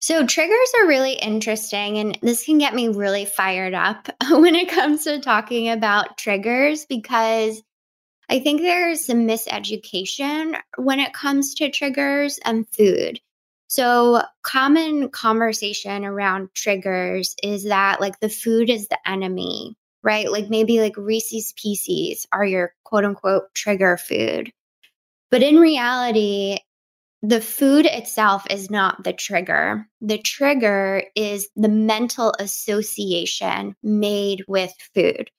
So 0.00 0.26
triggers 0.26 0.72
are 0.78 0.86
really 0.86 1.14
interesting 1.14 1.98
and 1.98 2.18
this 2.22 2.44
can 2.44 2.58
get 2.58 2.74
me 2.74 2.88
really 2.88 3.26
fired 3.26 3.74
up 3.74 4.08
when 4.30 4.54
it 4.54 4.70
comes 4.70 5.04
to 5.04 5.20
talking 5.20 5.68
about 5.68 6.18
triggers 6.18 6.86
because 6.86 7.62
i 8.30 8.40
think 8.40 8.62
there's 8.62 9.04
some 9.04 9.26
miseducation 9.26 10.58
when 10.76 11.00
it 11.00 11.12
comes 11.12 11.54
to 11.54 11.70
triggers 11.70 12.38
and 12.44 12.68
food 12.68 13.20
so, 13.66 14.22
common 14.42 15.08
conversation 15.10 16.04
around 16.04 16.50
triggers 16.54 17.34
is 17.42 17.64
that 17.64 18.00
like 18.00 18.20
the 18.20 18.28
food 18.28 18.70
is 18.70 18.88
the 18.88 18.98
enemy 19.08 19.76
right? 20.04 20.30
Like 20.30 20.48
maybe 20.50 20.80
like 20.80 20.96
Reese's 20.96 21.52
Pieces 21.60 22.26
are 22.30 22.44
your 22.44 22.74
quote 22.84 23.04
unquote 23.04 23.52
trigger 23.54 23.96
food. 23.96 24.52
But 25.30 25.42
in 25.42 25.56
reality, 25.56 26.58
the 27.22 27.40
food 27.40 27.86
itself 27.86 28.44
is 28.50 28.70
not 28.70 29.02
the 29.02 29.14
trigger. 29.14 29.88
The 30.02 30.18
trigger 30.18 31.04
is 31.16 31.48
the 31.56 31.70
mental 31.70 32.34
association 32.38 33.74
made 33.82 34.44
with 34.46 34.72
food. 34.94 35.30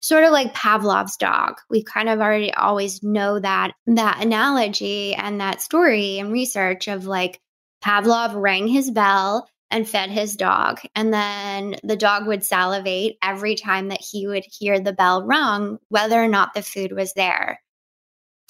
Sort 0.00 0.24
of 0.24 0.32
like 0.32 0.54
Pavlov's 0.54 1.16
dog. 1.16 1.54
We 1.68 1.82
kind 1.82 2.08
of 2.08 2.20
already 2.20 2.54
always 2.54 3.02
know 3.02 3.40
that 3.40 3.72
that 3.88 4.22
analogy 4.22 5.14
and 5.14 5.40
that 5.40 5.60
story 5.60 6.18
and 6.18 6.32
research 6.32 6.86
of 6.86 7.06
like 7.06 7.40
Pavlov 7.84 8.34
rang 8.34 8.68
his 8.68 8.90
bell 8.90 9.48
and 9.70 9.88
fed 9.88 10.10
his 10.10 10.36
dog. 10.36 10.80
And 10.94 11.12
then 11.12 11.76
the 11.82 11.96
dog 11.96 12.26
would 12.26 12.44
salivate 12.44 13.16
every 13.22 13.54
time 13.54 13.88
that 13.88 14.02
he 14.02 14.26
would 14.26 14.44
hear 14.44 14.78
the 14.78 14.92
bell 14.92 15.24
rung, 15.24 15.78
whether 15.88 16.22
or 16.22 16.28
not 16.28 16.54
the 16.54 16.62
food 16.62 16.92
was 16.92 17.14
there. 17.14 17.60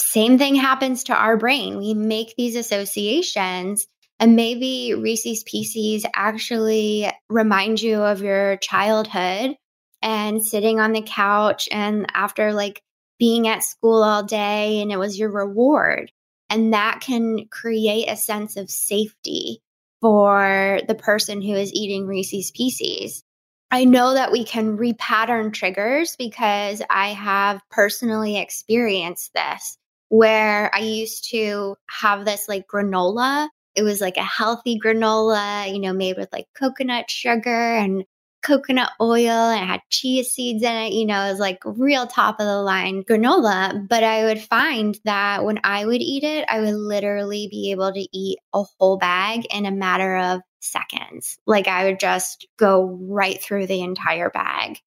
Same 0.00 0.36
thing 0.36 0.56
happens 0.56 1.04
to 1.04 1.14
our 1.14 1.36
brain. 1.36 1.78
We 1.78 1.94
make 1.94 2.34
these 2.36 2.56
associations, 2.56 3.86
and 4.18 4.34
maybe 4.34 4.94
Reese's 4.94 5.44
Pieces 5.44 6.04
actually 6.14 7.10
remind 7.28 7.80
you 7.80 8.02
of 8.02 8.20
your 8.20 8.56
childhood 8.56 9.56
and 10.02 10.44
sitting 10.44 10.80
on 10.80 10.92
the 10.92 11.02
couch 11.02 11.68
and 11.70 12.06
after 12.12 12.52
like 12.52 12.82
being 13.18 13.46
at 13.46 13.62
school 13.62 14.02
all 14.02 14.24
day, 14.24 14.82
and 14.82 14.90
it 14.90 14.96
was 14.96 15.18
your 15.18 15.30
reward. 15.30 16.10
And 16.52 16.74
that 16.74 17.00
can 17.00 17.46
create 17.50 18.10
a 18.10 18.16
sense 18.16 18.58
of 18.58 18.68
safety 18.68 19.62
for 20.02 20.80
the 20.86 20.94
person 20.94 21.40
who 21.40 21.54
is 21.54 21.72
eating 21.72 22.06
Reese's 22.06 22.50
Pieces. 22.50 23.24
I 23.70 23.86
know 23.86 24.12
that 24.12 24.32
we 24.32 24.44
can 24.44 24.76
repattern 24.76 25.54
triggers 25.54 26.14
because 26.16 26.82
I 26.90 27.14
have 27.14 27.62
personally 27.70 28.36
experienced 28.36 29.32
this 29.32 29.78
where 30.10 30.70
I 30.74 30.80
used 30.80 31.30
to 31.30 31.74
have 31.88 32.26
this 32.26 32.50
like 32.50 32.66
granola. 32.68 33.48
It 33.74 33.82
was 33.82 34.02
like 34.02 34.18
a 34.18 34.22
healthy 34.22 34.78
granola, 34.78 35.72
you 35.72 35.78
know, 35.78 35.94
made 35.94 36.18
with 36.18 36.28
like 36.34 36.48
coconut 36.54 37.10
sugar 37.10 37.48
and 37.76 38.04
coconut 38.42 38.90
oil 39.00 39.50
and 39.50 39.62
it 39.62 39.66
had 39.66 39.80
chia 39.90 40.24
seeds 40.24 40.62
in 40.62 40.74
it. 40.74 40.92
You 40.92 41.06
know, 41.06 41.24
it 41.24 41.30
was 41.30 41.40
like 41.40 41.60
real 41.64 42.06
top 42.06 42.40
of 42.40 42.46
the 42.46 42.62
line 42.62 43.04
granola. 43.04 43.88
But 43.88 44.04
I 44.04 44.24
would 44.24 44.40
find 44.40 44.98
that 45.04 45.44
when 45.44 45.60
I 45.64 45.86
would 45.86 46.00
eat 46.00 46.24
it, 46.24 46.44
I 46.48 46.60
would 46.60 46.74
literally 46.74 47.48
be 47.50 47.70
able 47.70 47.92
to 47.92 48.06
eat 48.12 48.38
a 48.52 48.64
whole 48.78 48.98
bag 48.98 49.46
in 49.50 49.66
a 49.66 49.70
matter 49.70 50.16
of 50.16 50.40
seconds. 50.60 51.38
Like 51.46 51.68
I 51.68 51.84
would 51.84 52.00
just 52.00 52.46
go 52.58 52.98
right 53.02 53.40
through 53.40 53.66
the 53.66 53.82
entire 53.82 54.30
bag. 54.30 54.78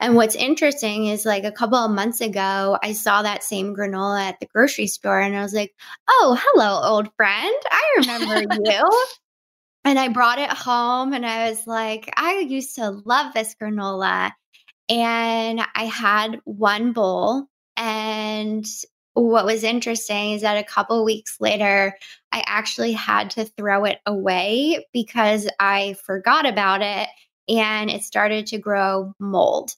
And 0.00 0.16
what's 0.16 0.34
interesting 0.34 1.06
is 1.06 1.24
like 1.24 1.44
a 1.44 1.52
couple 1.52 1.78
of 1.78 1.92
months 1.92 2.20
ago, 2.20 2.76
I 2.82 2.92
saw 2.92 3.22
that 3.22 3.44
same 3.44 3.72
granola 3.72 4.30
at 4.30 4.40
the 4.40 4.46
grocery 4.46 4.88
store 4.88 5.20
and 5.20 5.36
I 5.36 5.42
was 5.42 5.54
like, 5.54 5.72
oh, 6.08 6.36
hello, 6.42 6.80
old 6.82 7.08
friend. 7.16 7.54
I 7.70 7.94
remember 7.98 8.64
you. 8.64 9.06
And 9.84 9.98
I 9.98 10.08
brought 10.08 10.38
it 10.38 10.50
home 10.50 11.12
and 11.12 11.26
I 11.26 11.50
was 11.50 11.66
like, 11.66 12.12
I 12.16 12.38
used 12.38 12.76
to 12.76 12.90
love 13.04 13.34
this 13.34 13.54
granola. 13.60 14.30
And 14.88 15.60
I 15.74 15.84
had 15.84 16.40
one 16.44 16.92
bowl. 16.92 17.46
And 17.76 18.66
what 19.14 19.44
was 19.44 19.64
interesting 19.64 20.32
is 20.32 20.42
that 20.42 20.56
a 20.56 20.64
couple 20.64 21.04
weeks 21.04 21.36
later, 21.40 21.96
I 22.32 22.42
actually 22.46 22.92
had 22.92 23.30
to 23.30 23.44
throw 23.44 23.84
it 23.84 23.98
away 24.06 24.86
because 24.92 25.48
I 25.58 25.96
forgot 26.04 26.46
about 26.46 26.82
it 26.82 27.08
and 27.48 27.90
it 27.90 28.04
started 28.04 28.46
to 28.48 28.58
grow 28.58 29.14
mold. 29.18 29.74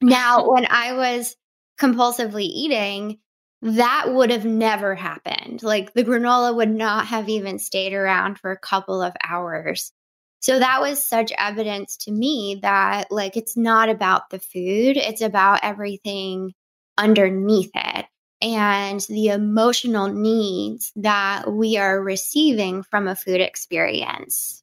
Now, 0.00 0.50
when 0.50 0.66
I 0.68 0.92
was 0.92 1.36
compulsively 1.80 2.44
eating, 2.44 3.18
that 3.62 4.12
would 4.12 4.30
have 4.30 4.44
never 4.44 4.94
happened. 4.94 5.62
Like 5.62 5.92
the 5.92 6.04
granola 6.04 6.54
would 6.54 6.70
not 6.70 7.06
have 7.06 7.28
even 7.28 7.58
stayed 7.58 7.92
around 7.92 8.38
for 8.38 8.50
a 8.52 8.58
couple 8.58 9.02
of 9.02 9.14
hours. 9.26 9.92
So 10.40 10.58
that 10.58 10.80
was 10.80 11.02
such 11.02 11.32
evidence 11.36 11.96
to 11.98 12.12
me 12.12 12.60
that 12.62 13.10
like 13.10 13.36
it's 13.36 13.56
not 13.56 13.88
about 13.88 14.30
the 14.30 14.38
food, 14.38 14.96
it's 14.96 15.22
about 15.22 15.60
everything 15.62 16.52
underneath 16.96 17.70
it. 17.74 18.06
and 18.40 19.00
the 19.08 19.28
emotional 19.28 20.08
needs 20.08 20.92
that 20.96 21.50
we 21.52 21.76
are 21.76 22.00
receiving 22.00 22.82
from 22.84 23.08
a 23.08 23.16
food 23.16 23.40
experience. 23.40 24.62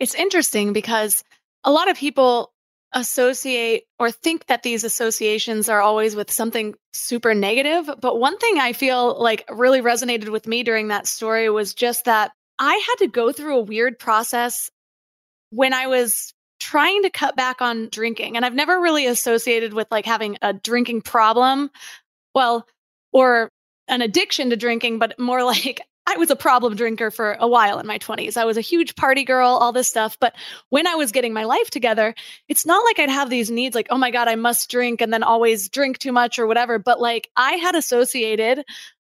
It's 0.00 0.14
interesting 0.14 0.72
because 0.72 1.22
a 1.62 1.70
lot 1.70 1.88
of 1.90 1.96
people 1.96 2.53
associate 2.94 3.84
or 3.98 4.10
think 4.10 4.46
that 4.46 4.62
these 4.62 4.84
associations 4.84 5.68
are 5.68 5.80
always 5.80 6.14
with 6.16 6.30
something 6.30 6.74
super 6.92 7.34
negative. 7.34 7.90
But 8.00 8.18
one 8.18 8.38
thing 8.38 8.58
I 8.58 8.72
feel 8.72 9.20
like 9.20 9.44
really 9.50 9.82
resonated 9.82 10.30
with 10.30 10.46
me 10.46 10.62
during 10.62 10.88
that 10.88 11.06
story 11.06 11.50
was 11.50 11.74
just 11.74 12.04
that 12.04 12.30
I 12.58 12.74
had 12.74 13.04
to 13.04 13.08
go 13.08 13.32
through 13.32 13.58
a 13.58 13.62
weird 13.62 13.98
process 13.98 14.70
when 15.50 15.74
I 15.74 15.88
was 15.88 16.32
trying 16.60 17.02
to 17.02 17.10
cut 17.10 17.36
back 17.36 17.60
on 17.60 17.88
drinking. 17.90 18.36
And 18.36 18.44
I've 18.44 18.54
never 18.54 18.80
really 18.80 19.06
associated 19.06 19.74
with 19.74 19.88
like 19.90 20.06
having 20.06 20.38
a 20.40 20.52
drinking 20.52 21.02
problem. 21.02 21.70
Well, 22.34 22.66
or 23.12 23.50
an 23.88 24.02
addiction 24.02 24.50
to 24.50 24.56
drinking, 24.56 24.98
but 24.98 25.18
more 25.18 25.42
like 25.44 25.80
I 26.06 26.16
was 26.16 26.30
a 26.30 26.36
problem 26.36 26.76
drinker 26.76 27.10
for 27.10 27.36
a 27.40 27.48
while 27.48 27.78
in 27.78 27.86
my 27.86 27.98
20s. 27.98 28.36
I 28.36 28.44
was 28.44 28.56
a 28.56 28.62
huge 28.62 28.94
party 28.94 29.24
girl, 29.24 29.48
all 29.48 29.72
this 29.72 29.88
stuff. 29.88 30.18
But 30.20 30.34
when 30.68 30.86
I 30.86 30.94
was 30.94 31.12
getting 31.12 31.32
my 31.32 31.44
life 31.44 31.70
together, 31.70 32.14
it's 32.48 32.66
not 32.66 32.84
like 32.84 32.98
I'd 32.98 33.10
have 33.10 33.30
these 33.30 33.50
needs 33.50 33.74
like, 33.74 33.86
oh 33.90 33.98
my 33.98 34.10
God, 34.10 34.28
I 34.28 34.34
must 34.34 34.70
drink 34.70 35.00
and 35.00 35.12
then 35.12 35.22
always 35.22 35.68
drink 35.68 35.98
too 35.98 36.12
much 36.12 36.38
or 36.38 36.46
whatever. 36.46 36.78
But 36.78 37.00
like 37.00 37.30
I 37.36 37.52
had 37.52 37.74
associated 37.74 38.64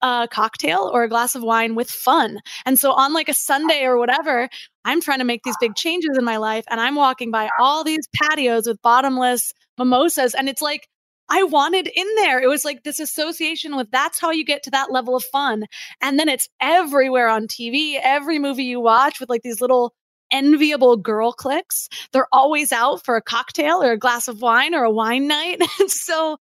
a 0.02 0.28
cocktail 0.32 0.90
or 0.94 1.04
a 1.04 1.10
glass 1.10 1.36
of 1.36 1.44
wine 1.44 1.76
with 1.76 1.90
fun. 1.90 2.40
And 2.66 2.80
so 2.80 2.94
on 2.94 3.14
like 3.14 3.30
a 3.30 3.34
Sunday 3.34 3.84
or 3.84 3.98
whatever, 3.98 4.48
I'm 4.86 5.02
trying 5.02 5.20
to 5.20 5.26
make 5.26 5.44
these 5.44 5.58
big 5.60 5.76
changes 5.76 6.18
in 6.18 6.24
my 6.24 6.38
life 6.38 6.66
and 6.70 6.80
I'm 6.80 6.96
walking 6.96 7.32
by 7.32 7.50
all 7.60 7.84
these 7.84 8.08
patios 8.14 8.68
with 8.68 8.82
bottomless 8.82 9.54
mimosas. 9.78 10.36
And 10.36 10.48
it's 10.48 10.62
like, 10.62 10.88
I 11.30 11.44
wanted 11.44 11.88
in 11.88 12.08
there. 12.16 12.40
It 12.40 12.48
was 12.48 12.64
like 12.64 12.84
this 12.84 13.00
association 13.00 13.76
with 13.76 13.92
that's 13.92 14.20
how 14.20 14.32
you 14.32 14.46
get 14.46 14.64
to 14.64 14.72
that 14.72 14.92
level 14.92 15.16
of 15.16 15.24
fun. 15.26 15.66
And 16.02 16.18
then 16.20 16.30
it's 16.30 16.50
everywhere 16.62 17.28
on 17.28 17.48
TV, 17.48 18.00
every 18.02 18.40
movie 18.40 18.64
you 18.64 18.80
watch 18.80 19.20
with 19.20 19.30
like 19.30 19.42
these 19.42 19.62
little 19.62 19.94
enviable 20.32 20.98
girl 20.98 21.32
cliques. 21.32 21.90
They're 22.12 22.28
always 22.32 22.72
out 22.72 23.04
for 23.06 23.16
a 23.16 23.22
cocktail 23.22 23.82
or 23.82 23.92
a 23.92 23.98
glass 23.98 24.28
of 24.28 24.42
wine 24.42 24.76
or 24.76 24.84
a 24.84 24.92
wine 24.92 25.28
night. 25.28 25.62
And 25.80 25.92
so 25.92 26.38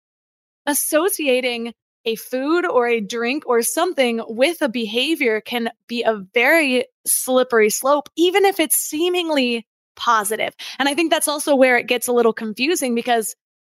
associating 0.65 1.73
a 2.05 2.15
food 2.15 2.65
or 2.65 2.87
a 2.87 3.01
drink 3.01 3.43
or 3.45 3.61
something 3.61 4.21
with 4.27 4.61
a 4.61 4.69
behavior 4.69 5.41
can 5.41 5.69
be 5.87 6.03
a 6.03 6.21
very 6.33 6.85
slippery 7.05 7.69
slope, 7.69 8.09
even 8.15 8.45
if 8.45 8.59
it's 8.59 8.77
seemingly 8.77 9.67
positive. 9.95 10.53
And 10.79 10.87
I 10.87 10.93
think 10.93 11.11
that's 11.11 11.27
also 11.27 11.55
where 11.55 11.77
it 11.77 11.87
gets 11.87 12.07
a 12.07 12.13
little 12.13 12.33
confusing 12.33 12.95
because 12.95 13.35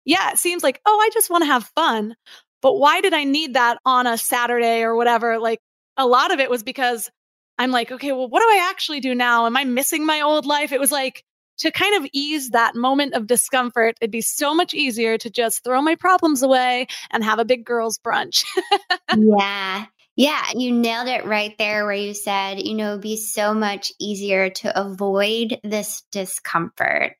yeah, 0.09 0.31
it 0.31 0.39
seems 0.39 0.63
like, 0.63 0.81
oh, 0.87 0.99
I 0.99 1.11
just 1.13 1.29
want 1.29 1.43
to 1.43 1.51
have 1.51 1.71
fun. 1.75 2.15
But 2.63 2.79
why 2.79 2.99
did 2.99 3.13
I 3.13 3.25
need 3.25 3.53
that 3.53 3.77
on 3.85 4.07
a 4.07 4.17
Saturday 4.17 4.81
or 4.81 4.95
whatever? 4.95 5.37
Like 5.37 5.59
a 5.97 6.07
lot 6.07 6.33
of 6.33 6.39
it 6.39 6.49
was 6.49 6.63
because 6.63 7.11
I'm 7.59 7.69
like, 7.69 7.91
okay, 7.91 8.11
well, 8.11 8.27
what 8.27 8.39
do 8.39 8.45
I 8.45 8.69
actually 8.71 9.01
do 9.01 9.13
now? 9.13 9.45
Am 9.45 9.55
I 9.55 9.65
missing 9.65 10.07
my 10.07 10.21
old 10.21 10.47
life? 10.47 10.71
It 10.71 10.79
was 10.79 10.91
like 10.91 11.23
to 11.59 11.71
kind 11.71 11.95
of 11.95 12.09
ease 12.11 12.49
that 12.49 12.75
moment 12.75 13.13
of 13.13 13.27
discomfort, 13.27 13.97
it'd 14.01 14.09
be 14.09 14.21
so 14.21 14.55
much 14.55 14.73
easier 14.73 15.17
to 15.19 15.29
just 15.29 15.63
throw 15.63 15.79
my 15.79 15.93
problems 15.93 16.41
away 16.41 16.87
and 17.11 17.23
have 17.23 17.37
a 17.37 17.45
big 17.45 17.63
girls' 17.63 17.99
brunch. 17.99 18.43
yeah. 19.15 19.85
Yeah, 20.15 20.43
you 20.55 20.71
nailed 20.71 21.07
it 21.07 21.25
right 21.25 21.55
there 21.57 21.85
where 21.85 21.93
you 21.93 22.13
said, 22.13 22.59
you 22.59 22.73
know, 22.73 22.89
it'd 22.89 23.01
be 23.01 23.15
so 23.15 23.53
much 23.53 23.93
easier 23.99 24.49
to 24.49 24.79
avoid 24.79 25.59
this 25.63 26.03
discomfort. 26.11 27.15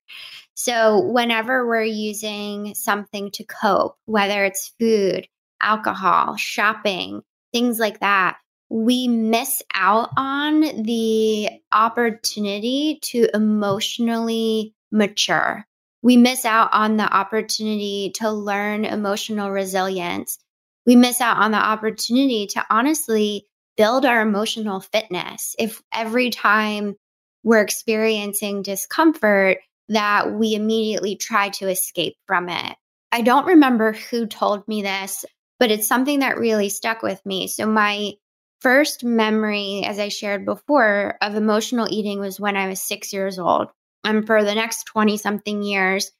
So, 0.61 0.99
whenever 0.99 1.65
we're 1.65 1.83
using 1.83 2.75
something 2.75 3.31
to 3.31 3.45
cope, 3.45 3.95
whether 4.03 4.43
it's 4.43 4.73
food, 4.77 5.25
alcohol, 5.61 6.35
shopping, 6.35 7.21
things 7.53 7.79
like 7.79 8.01
that, 8.01 8.35
we 8.69 9.07
miss 9.07 9.61
out 9.73 10.09
on 10.17 10.83
the 10.83 11.49
opportunity 11.71 12.99
to 13.03 13.29
emotionally 13.33 14.75
mature. 14.91 15.65
We 16.01 16.17
miss 16.17 16.43
out 16.43 16.71
on 16.73 16.97
the 16.97 17.07
opportunity 17.07 18.11
to 18.15 18.29
learn 18.29 18.83
emotional 18.83 19.51
resilience. 19.51 20.39
We 20.85 20.97
miss 20.97 21.21
out 21.21 21.37
on 21.37 21.51
the 21.51 21.57
opportunity 21.57 22.47
to 22.47 22.65
honestly 22.69 23.45
build 23.77 24.05
our 24.05 24.19
emotional 24.19 24.81
fitness. 24.81 25.55
If 25.57 25.81
every 25.93 26.31
time 26.31 26.97
we're 27.43 27.61
experiencing 27.61 28.61
discomfort, 28.61 29.59
that 29.89 30.33
we 30.33 30.55
immediately 30.55 31.15
try 31.15 31.49
to 31.49 31.67
escape 31.67 32.15
from 32.25 32.49
it. 32.49 32.75
I 33.11 33.21
don't 33.21 33.47
remember 33.47 33.93
who 33.93 34.27
told 34.27 34.67
me 34.67 34.81
this, 34.81 35.25
but 35.59 35.71
it's 35.71 35.87
something 35.87 36.19
that 36.19 36.37
really 36.37 36.69
stuck 36.69 37.01
with 37.01 37.23
me. 37.25 37.47
So, 37.47 37.65
my 37.65 38.13
first 38.61 39.03
memory, 39.03 39.83
as 39.85 39.99
I 39.99 40.09
shared 40.09 40.45
before, 40.45 41.17
of 41.21 41.35
emotional 41.35 41.87
eating 41.89 42.19
was 42.19 42.39
when 42.39 42.55
I 42.55 42.67
was 42.67 42.81
six 42.81 43.11
years 43.11 43.39
old. 43.39 43.69
And 44.03 44.25
for 44.25 44.43
the 44.43 44.55
next 44.55 44.85
20 44.85 45.17
something 45.17 45.61
years, 45.63 46.11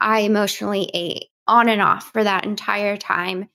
I 0.00 0.20
emotionally 0.20 0.90
ate 0.92 1.26
on 1.46 1.68
and 1.68 1.80
off 1.80 2.10
for 2.12 2.24
that 2.24 2.44
entire 2.44 2.96
time. 2.96 3.48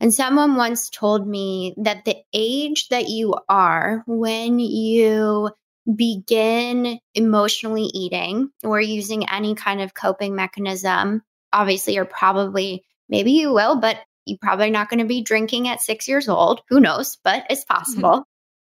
And 0.00 0.12
someone 0.12 0.56
once 0.56 0.90
told 0.90 1.26
me 1.26 1.74
that 1.78 2.04
the 2.04 2.16
age 2.34 2.88
that 2.88 3.08
you 3.08 3.34
are 3.48 4.02
when 4.06 4.58
you 4.58 5.50
begin 5.92 6.98
emotionally 7.14 7.90
eating 7.92 8.50
or 8.62 8.80
using 8.80 9.28
any 9.28 9.54
kind 9.54 9.80
of 9.80 9.94
coping 9.94 10.34
mechanism, 10.34 11.22
obviously, 11.52 11.94
you're 11.94 12.04
probably, 12.04 12.84
maybe 13.08 13.32
you 13.32 13.52
will, 13.52 13.80
but 13.80 13.98
you're 14.24 14.38
probably 14.40 14.70
not 14.70 14.88
going 14.88 15.00
to 15.00 15.06
be 15.06 15.22
drinking 15.22 15.68
at 15.68 15.80
six 15.80 16.08
years 16.08 16.28
old. 16.28 16.62
Who 16.68 16.80
knows? 16.80 17.18
But 17.22 17.44
it's 17.50 17.64
mm-hmm. 17.64 17.74
possible. 17.74 18.10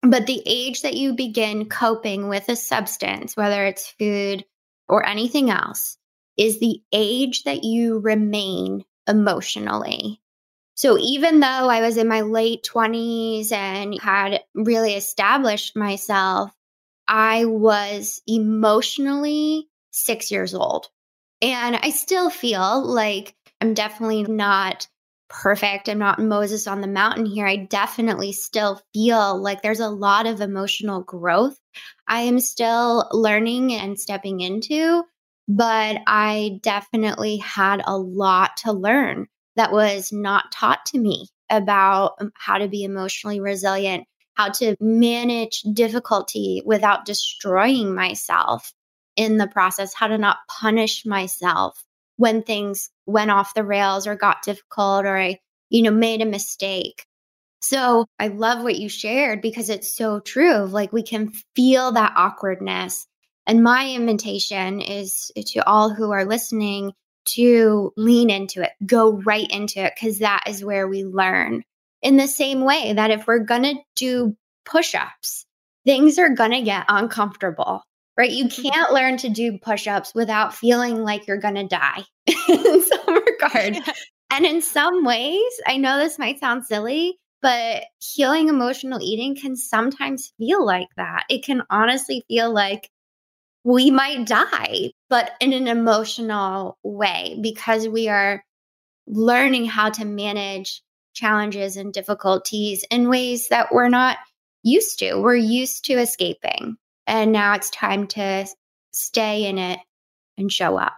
Mm-hmm. 0.03 0.09
But 0.11 0.27
the 0.27 0.41
age 0.45 0.81
that 0.83 0.95
you 0.95 1.13
begin 1.13 1.67
coping 1.67 2.29
with 2.29 2.47
a 2.47 2.55
substance, 2.55 3.35
whether 3.35 3.65
it's 3.65 3.93
food 3.99 4.45
or 4.87 5.05
anything 5.05 5.49
else, 5.49 5.97
is 6.37 6.59
the 6.59 6.81
age 6.93 7.43
that 7.43 7.65
you 7.65 7.99
remain 7.99 8.85
emotionally. 9.07 10.21
So 10.75 10.97
even 10.97 11.41
though 11.41 11.69
I 11.69 11.81
was 11.81 11.97
in 11.97 12.07
my 12.07 12.21
late 12.21 12.63
20s 12.63 13.51
and 13.51 13.99
had 13.99 14.41
really 14.55 14.93
established 14.93 15.75
myself 15.75 16.51
I 17.09 17.45
was 17.45 18.21
emotionally 18.27 19.67
six 19.91 20.31
years 20.31 20.53
old. 20.53 20.87
And 21.41 21.75
I 21.75 21.89
still 21.91 22.29
feel 22.29 22.85
like 22.85 23.35
I'm 23.61 23.73
definitely 23.73 24.23
not 24.23 24.87
perfect. 25.29 25.89
I'm 25.89 25.99
not 25.99 26.19
Moses 26.19 26.67
on 26.67 26.81
the 26.81 26.87
mountain 26.87 27.25
here. 27.25 27.47
I 27.47 27.57
definitely 27.57 28.33
still 28.33 28.81
feel 28.93 29.41
like 29.41 29.61
there's 29.61 29.81
a 29.81 29.89
lot 29.89 30.27
of 30.27 30.41
emotional 30.41 31.01
growth 31.03 31.57
I 32.07 32.21
am 32.21 32.39
still 32.39 33.07
learning 33.11 33.73
and 33.73 33.99
stepping 33.99 34.41
into, 34.41 35.03
but 35.47 35.97
I 36.07 36.59
definitely 36.63 37.37
had 37.37 37.81
a 37.85 37.97
lot 37.97 38.57
to 38.65 38.73
learn 38.73 39.27
that 39.55 39.71
was 39.71 40.11
not 40.11 40.51
taught 40.51 40.85
to 40.87 40.99
me 40.99 41.27
about 41.49 42.13
um, 42.21 42.31
how 42.35 42.57
to 42.57 42.67
be 42.67 42.83
emotionally 42.83 43.39
resilient, 43.41 44.07
how 44.39 44.47
to 44.47 44.73
manage 44.79 45.63
difficulty 45.73 46.61
without 46.65 47.03
destroying 47.03 47.93
myself 47.93 48.71
in 49.17 49.35
the 49.35 49.47
process, 49.47 49.93
how 49.93 50.07
to 50.07 50.17
not 50.17 50.37
punish 50.47 51.05
myself 51.05 51.83
when 52.15 52.41
things 52.41 52.89
went 53.05 53.31
off 53.31 53.53
the 53.53 53.65
rails 53.65 54.07
or 54.07 54.15
got 54.15 54.41
difficult 54.41 55.05
or 55.05 55.17
I, 55.17 55.39
you 55.69 55.81
know, 55.81 55.91
made 55.91 56.21
a 56.21 56.25
mistake. 56.25 57.05
So 57.59 58.05
I 58.17 58.29
love 58.29 58.63
what 58.63 58.79
you 58.79 58.87
shared 58.87 59.41
because 59.41 59.69
it's 59.69 59.93
so 59.93 60.21
true. 60.21 60.63
Like 60.63 60.93
we 60.93 61.03
can 61.03 61.33
feel 61.53 61.91
that 61.91 62.13
awkwardness. 62.15 63.07
And 63.45 63.61
my 63.61 63.89
invitation 63.89 64.79
is 64.79 65.33
to 65.47 65.67
all 65.67 65.89
who 65.89 66.11
are 66.11 66.23
listening 66.23 66.93
to 67.25 67.91
lean 67.97 68.29
into 68.29 68.61
it, 68.61 68.71
go 68.85 69.17
right 69.17 69.51
into 69.51 69.81
it, 69.83 69.91
because 69.99 70.19
that 70.19 70.43
is 70.47 70.63
where 70.63 70.87
we 70.87 71.03
learn 71.03 71.65
in 72.01 72.17
the 72.17 72.27
same 72.27 72.61
way 72.61 72.93
that 72.93 73.11
if 73.11 73.27
we're 73.27 73.39
going 73.39 73.63
to 73.63 73.75
do 73.95 74.35
push 74.65 74.95
ups, 74.95 75.45
things 75.85 76.17
are 76.19 76.29
going 76.29 76.51
to 76.51 76.61
get 76.61 76.85
uncomfortable, 76.87 77.83
right? 78.17 78.31
You 78.31 78.45
mm-hmm. 78.45 78.61
can't 78.61 78.93
learn 78.93 79.17
to 79.17 79.29
do 79.29 79.57
push 79.57 79.87
ups 79.87 80.13
without 80.13 80.53
feeling 80.53 81.03
like 81.03 81.27
you're 81.27 81.37
going 81.37 81.55
to 81.55 81.67
die 81.67 82.03
in 82.47 82.83
some 82.83 83.15
regard. 83.15 83.77
And 84.31 84.45
in 84.45 84.61
some 84.61 85.03
ways, 85.05 85.51
I 85.65 85.77
know 85.77 85.97
this 85.97 86.19
might 86.19 86.39
sound 86.39 86.63
silly, 86.63 87.17
but 87.41 87.85
healing 87.99 88.47
emotional 88.47 88.99
eating 89.01 89.35
can 89.35 89.55
sometimes 89.55 90.33
feel 90.37 90.63
like 90.63 90.89
that. 90.97 91.23
It 91.29 91.43
can 91.43 91.63
honestly 91.69 92.23
feel 92.27 92.53
like 92.53 92.89
we 93.63 93.91
might 93.91 94.27
die, 94.27 94.91
but 95.09 95.31
in 95.39 95.53
an 95.53 95.67
emotional 95.67 96.77
way 96.83 97.39
because 97.41 97.87
we 97.87 98.07
are 98.07 98.43
learning 99.07 99.65
how 99.65 99.89
to 99.89 100.05
manage 100.05 100.81
challenges 101.19 101.75
and 101.77 101.93
difficulties 101.93 102.85
in 102.89 103.09
ways 103.09 103.49
that 103.49 103.71
we're 103.71 103.89
not 103.89 104.17
used 104.63 104.99
to. 104.99 105.15
We're 105.15 105.35
used 105.35 105.85
to 105.85 105.93
escaping. 105.93 106.77
And 107.05 107.31
now 107.31 107.55
it's 107.55 107.69
time 107.69 108.07
to 108.07 108.47
stay 108.91 109.45
in 109.45 109.57
it 109.57 109.79
and 110.37 110.51
show 110.51 110.77
up. 110.77 110.93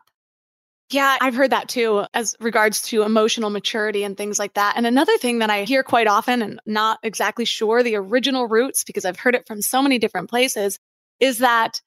Yeah, 0.92 1.18
I've 1.22 1.36
heard 1.36 1.52
that 1.52 1.70
too, 1.70 2.04
as 2.14 2.36
regards 2.42 2.82
to 2.90 3.04
emotional 3.04 3.50
maturity 3.50 4.04
and 4.04 4.18
things 4.18 4.38
like 4.38 4.56
that. 4.56 4.74
And 4.76 4.86
another 4.86 5.18
thing 5.18 5.40
that 5.40 5.50
I 5.50 5.64
hear 5.64 5.84
quite 5.84 6.08
often, 6.08 6.42
and 6.42 6.60
not 6.66 7.00
exactly 7.02 7.46
sure 7.46 7.82
the 7.82 7.96
original 7.96 8.46
roots 8.48 8.84
because 8.84 9.06
I've 9.06 9.20
heard 9.20 9.36
it 9.36 9.48
from 9.48 9.62
so 9.62 9.82
many 9.82 10.00
different 10.00 10.30
places, 10.30 10.78
is 11.22 11.38
that 11.38 11.82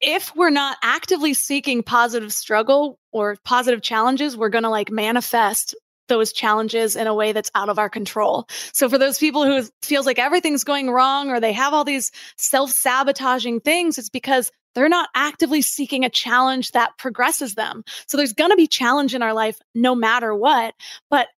if 0.00 0.34
we're 0.36 0.50
not 0.50 0.78
actively 0.82 1.34
seeking 1.34 1.82
positive 1.82 2.32
struggle 2.32 2.98
or 3.12 3.36
positive 3.44 3.82
challenges, 3.82 4.36
we're 4.36 4.50
going 4.50 4.64
to 4.64 4.70
like 4.70 4.90
manifest 4.90 5.74
those 6.08 6.32
challenges 6.32 6.96
in 6.96 7.06
a 7.06 7.14
way 7.14 7.32
that's 7.32 7.50
out 7.54 7.68
of 7.68 7.78
our 7.78 7.88
control. 7.88 8.46
So 8.72 8.88
for 8.88 8.98
those 8.98 9.18
people 9.18 9.44
who 9.44 9.66
feels 9.82 10.06
like 10.06 10.18
everything's 10.18 10.64
going 10.64 10.90
wrong 10.90 11.30
or 11.30 11.40
they 11.40 11.52
have 11.52 11.72
all 11.72 11.84
these 11.84 12.10
self-sabotaging 12.36 13.60
things, 13.60 13.98
it's 13.98 14.10
because 14.10 14.50
they're 14.74 14.88
not 14.88 15.08
actively 15.14 15.62
seeking 15.62 16.04
a 16.04 16.10
challenge 16.10 16.72
that 16.72 16.96
progresses 16.98 17.54
them. 17.54 17.84
So 18.06 18.16
there's 18.16 18.32
going 18.32 18.50
to 18.50 18.56
be 18.56 18.66
challenge 18.66 19.14
in 19.14 19.22
our 19.22 19.34
life 19.34 19.58
no 19.74 19.94
matter 19.94 20.34
what, 20.34 20.74
but 21.10 21.28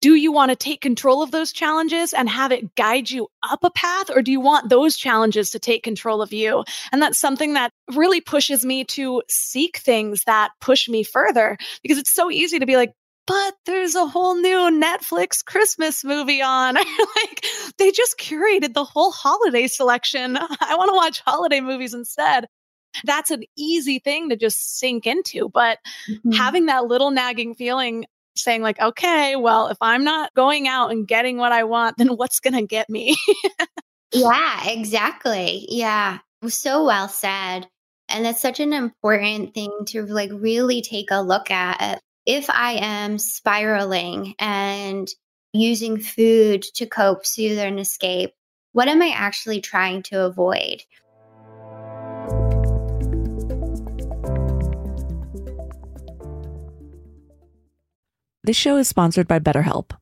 do 0.00 0.14
you 0.14 0.30
want 0.30 0.50
to 0.50 0.56
take 0.56 0.80
control 0.80 1.22
of 1.22 1.30
those 1.30 1.52
challenges 1.52 2.12
and 2.12 2.28
have 2.28 2.52
it 2.52 2.74
guide 2.74 3.10
you 3.10 3.28
up 3.42 3.64
a 3.64 3.70
path 3.70 4.10
or 4.10 4.22
do 4.22 4.30
you 4.30 4.40
want 4.40 4.68
those 4.68 4.96
challenges 4.96 5.50
to 5.50 5.58
take 5.58 5.82
control 5.82 6.22
of 6.22 6.32
you 6.32 6.64
and 6.92 7.02
that's 7.02 7.18
something 7.18 7.54
that 7.54 7.72
really 7.94 8.20
pushes 8.20 8.64
me 8.64 8.84
to 8.84 9.22
seek 9.28 9.78
things 9.78 10.22
that 10.24 10.50
push 10.60 10.88
me 10.88 11.02
further 11.02 11.56
because 11.82 11.98
it's 11.98 12.12
so 12.12 12.30
easy 12.30 12.58
to 12.58 12.66
be 12.66 12.76
like 12.76 12.92
but 13.28 13.54
there's 13.66 13.94
a 13.94 14.06
whole 14.06 14.34
new 14.36 14.70
Netflix 14.70 15.44
Christmas 15.44 16.02
movie 16.02 16.40
on. 16.40 16.74
like 16.74 17.44
they 17.76 17.92
just 17.92 18.18
curated 18.18 18.72
the 18.72 18.84
whole 18.84 19.12
holiday 19.12 19.66
selection. 19.66 20.38
I 20.38 20.74
want 20.76 20.88
to 20.88 20.96
watch 20.96 21.20
holiday 21.20 21.60
movies 21.60 21.92
instead. 21.92 22.46
That's 23.04 23.30
an 23.30 23.44
easy 23.56 23.98
thing 23.98 24.30
to 24.30 24.36
just 24.36 24.78
sink 24.78 25.06
into. 25.06 25.50
But 25.50 25.78
mm-hmm. 26.10 26.32
having 26.32 26.66
that 26.66 26.86
little 26.86 27.10
nagging 27.10 27.54
feeling 27.54 28.06
saying, 28.34 28.62
like, 28.62 28.80
okay, 28.80 29.36
well, 29.36 29.68
if 29.68 29.76
I'm 29.82 30.04
not 30.04 30.32
going 30.32 30.66
out 30.66 30.90
and 30.90 31.06
getting 31.06 31.36
what 31.36 31.52
I 31.52 31.64
want, 31.64 31.98
then 31.98 32.08
what's 32.08 32.40
going 32.40 32.54
to 32.54 32.66
get 32.66 32.88
me? 32.88 33.14
yeah, 34.12 34.70
exactly. 34.70 35.66
Yeah. 35.68 36.20
So 36.46 36.86
well 36.86 37.08
said. 37.08 37.68
And 38.08 38.24
that's 38.24 38.40
such 38.40 38.58
an 38.58 38.72
important 38.72 39.52
thing 39.52 39.70
to 39.88 40.06
like 40.06 40.30
really 40.32 40.80
take 40.80 41.10
a 41.10 41.20
look 41.20 41.50
at 41.50 42.00
if 42.28 42.50
I 42.50 42.72
am 42.74 43.16
spiraling 43.16 44.34
and 44.38 45.08
using 45.54 45.98
food 45.98 46.62
to 46.74 46.84
cope, 46.84 47.24
soothe, 47.24 47.58
and 47.58 47.80
escape, 47.80 48.34
what 48.72 48.86
am 48.86 49.00
I 49.00 49.08
actually 49.16 49.62
trying 49.62 50.02
to 50.04 50.26
avoid? 50.26 50.82
This 58.44 58.58
show 58.58 58.76
is 58.76 58.88
sponsored 58.88 59.26
by 59.26 59.38
BetterHelp. 59.38 59.92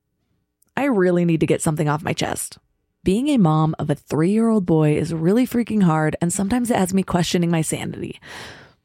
I 0.76 0.86
really 0.86 1.24
need 1.24 1.40
to 1.40 1.46
get 1.46 1.62
something 1.62 1.88
off 1.88 2.02
my 2.02 2.12
chest. 2.12 2.58
Being 3.04 3.28
a 3.28 3.38
mom 3.38 3.76
of 3.78 3.88
a 3.88 3.94
three 3.94 4.30
year 4.30 4.48
old 4.48 4.66
boy 4.66 4.96
is 4.96 5.14
really 5.14 5.46
freaking 5.46 5.84
hard, 5.84 6.16
and 6.20 6.32
sometimes 6.32 6.72
it 6.72 6.76
has 6.76 6.92
me 6.92 7.04
questioning 7.04 7.52
my 7.52 7.62
sanity. 7.62 8.18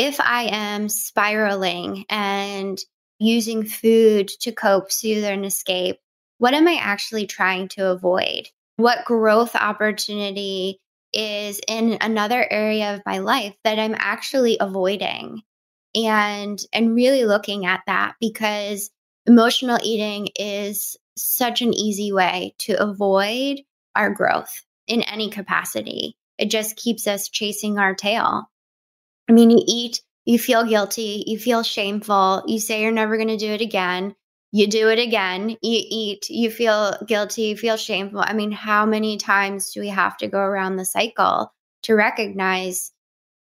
If 0.00 0.18
I 0.18 0.44
am 0.44 0.88
spiraling 0.88 2.06
and 2.08 2.78
using 3.18 3.66
food 3.66 4.28
to 4.40 4.50
cope, 4.50 4.90
soothe, 4.90 5.24
and 5.24 5.44
escape, 5.44 5.98
what 6.38 6.54
am 6.54 6.66
I 6.66 6.78
actually 6.80 7.26
trying 7.26 7.68
to 7.68 7.90
avoid? 7.90 8.48
What 8.78 9.04
growth 9.04 9.54
opportunity 9.54 10.80
is 11.12 11.60
in 11.68 11.98
another 12.00 12.46
area 12.50 12.94
of 12.94 13.02
my 13.04 13.18
life 13.18 13.54
that 13.62 13.78
I'm 13.78 13.94
actually 13.94 14.56
avoiding? 14.58 15.42
And 15.94 16.58
and 16.72 16.94
really 16.94 17.26
looking 17.26 17.66
at 17.66 17.82
that 17.86 18.14
because 18.20 18.90
emotional 19.26 19.78
eating 19.82 20.28
is 20.34 20.96
such 21.18 21.60
an 21.60 21.74
easy 21.74 22.10
way 22.10 22.54
to 22.60 22.82
avoid 22.82 23.60
our 23.94 24.08
growth 24.08 24.64
in 24.86 25.02
any 25.02 25.28
capacity. 25.28 26.16
It 26.38 26.50
just 26.50 26.76
keeps 26.76 27.06
us 27.06 27.28
chasing 27.28 27.78
our 27.78 27.94
tail 27.94 28.48
I 29.30 29.32
mean, 29.32 29.50
you 29.50 29.62
eat, 29.64 30.02
you 30.24 30.40
feel 30.40 30.64
guilty, 30.64 31.22
you 31.24 31.38
feel 31.38 31.62
shameful, 31.62 32.42
you 32.48 32.58
say 32.58 32.82
you're 32.82 32.90
never 32.90 33.16
going 33.16 33.28
to 33.28 33.36
do 33.36 33.52
it 33.52 33.60
again. 33.60 34.16
You 34.50 34.66
do 34.66 34.88
it 34.88 34.98
again, 34.98 35.50
you 35.50 35.56
eat, 35.62 36.28
you 36.28 36.50
feel 36.50 36.96
guilty, 37.06 37.42
you 37.42 37.56
feel 37.56 37.76
shameful. 37.76 38.24
I 38.26 38.32
mean, 38.32 38.50
how 38.50 38.86
many 38.86 39.18
times 39.18 39.70
do 39.70 39.82
we 39.82 39.86
have 39.86 40.16
to 40.16 40.26
go 40.26 40.40
around 40.40 40.74
the 40.74 40.84
cycle 40.84 41.54
to 41.84 41.94
recognize 41.94 42.90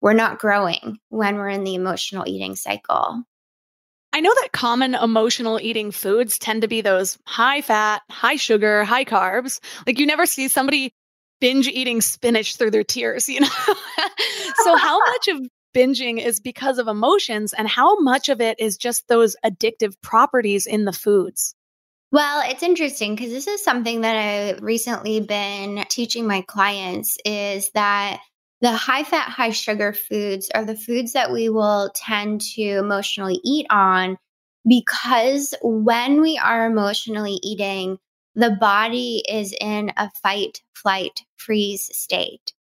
we're 0.01 0.13
not 0.13 0.41
growing 0.41 0.99
when 1.11 1.37
we're 1.37 1.51
in 1.51 1.63
the 1.63 1.77
emotional 1.77 2.25
eating 2.27 2.57
cycle? 2.57 3.23
I 4.13 4.19
know 4.19 4.35
that 4.43 4.51
common 4.51 4.97
emotional 4.97 5.61
eating 5.63 5.93
foods 5.93 6.37
tend 6.37 6.63
to 6.63 6.69
be 6.69 6.81
those 6.81 7.17
high 7.27 7.61
fat, 7.61 8.03
high 8.11 8.37
sugar, 8.37 8.83
high 8.83 9.05
carbs. 9.05 9.61
Like 9.87 10.01
you 10.01 10.07
never 10.07 10.27
see 10.27 10.49
somebody 10.49 10.93
binge 11.41 11.69
eating 11.69 12.01
spinach 12.01 12.57
through 12.57 12.73
their 12.73 12.83
tears, 12.83 13.29
you 13.29 13.41
know? 13.41 13.49
so, 14.65 14.77
how 14.77 14.99
much 15.07 15.29
of 15.29 15.47
binging 15.77 16.25
is 16.25 16.41
because 16.41 16.79
of 16.79 16.89
emotions 16.89 17.53
and 17.53 17.69
how 17.69 18.01
much 18.01 18.31
of 18.31 18.41
it 18.41 18.59
is 18.59 18.79
just 18.79 19.09
those 19.09 19.37
addictive 19.45 19.95
properties 20.01 20.67
in 20.67 20.87
the 20.87 20.93
foods? 20.93 21.55
Well, 22.13 22.43
it's 22.47 22.63
interesting 22.63 23.15
because 23.15 23.31
this 23.31 23.47
is 23.47 23.63
something 23.63 24.01
that 24.01 24.17
I've 24.17 24.63
recently 24.63 25.21
been 25.21 25.85
teaching 25.91 26.27
my 26.27 26.43
clients 26.43 27.19
is 27.27 27.71
that 27.75 28.21
the 28.63 28.73
high 28.73 29.05
fat, 29.05 29.29
high 29.29 29.51
sugar 29.51 29.93
foods 29.93 30.51
are 30.55 30.65
the 30.65 30.77
foods 30.77 31.13
that 31.13 31.31
we 31.31 31.51
will 31.51 31.91
tend 31.95 32.41
to 32.55 32.63
emotionally 32.63 33.39
eat 33.45 33.67
on 33.69 34.17
because 34.67 35.55
when 35.63 36.23
we 36.23 36.39
are 36.39 36.67
emotionally 36.67 37.39
eating, 37.43 37.99
the 38.35 38.57
body 38.59 39.23
is 39.29 39.55
in 39.61 39.93
a 39.99 40.11
fight, 40.23 40.63
flight, 40.75 41.21
freeze 41.37 41.91
state. 41.93 42.55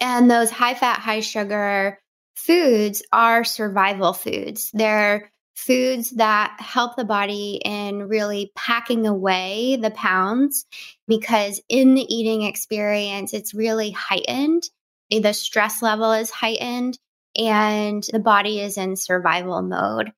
And 0.00 0.30
those 0.30 0.50
high 0.50 0.74
fat, 0.74 1.00
high 1.00 1.20
sugar 1.20 1.98
foods 2.36 3.02
are 3.12 3.44
survival 3.44 4.12
foods. 4.12 4.70
They're 4.72 5.32
foods 5.56 6.10
that 6.10 6.54
help 6.60 6.96
the 6.96 7.04
body 7.04 7.60
in 7.64 8.08
really 8.08 8.52
packing 8.54 9.06
away 9.06 9.76
the 9.76 9.90
pounds 9.90 10.66
because 11.08 11.60
in 11.68 11.94
the 11.94 12.14
eating 12.14 12.42
experience, 12.42 13.32
it's 13.32 13.54
really 13.54 13.90
heightened 13.90 14.68
the 15.10 15.32
stress 15.32 15.82
level 15.82 16.12
is 16.12 16.30
heightened 16.30 16.98
and 17.36 18.04
the 18.12 18.18
body 18.18 18.60
is 18.60 18.76
in 18.76 18.96
survival 18.96 19.62
mode. 19.62 20.12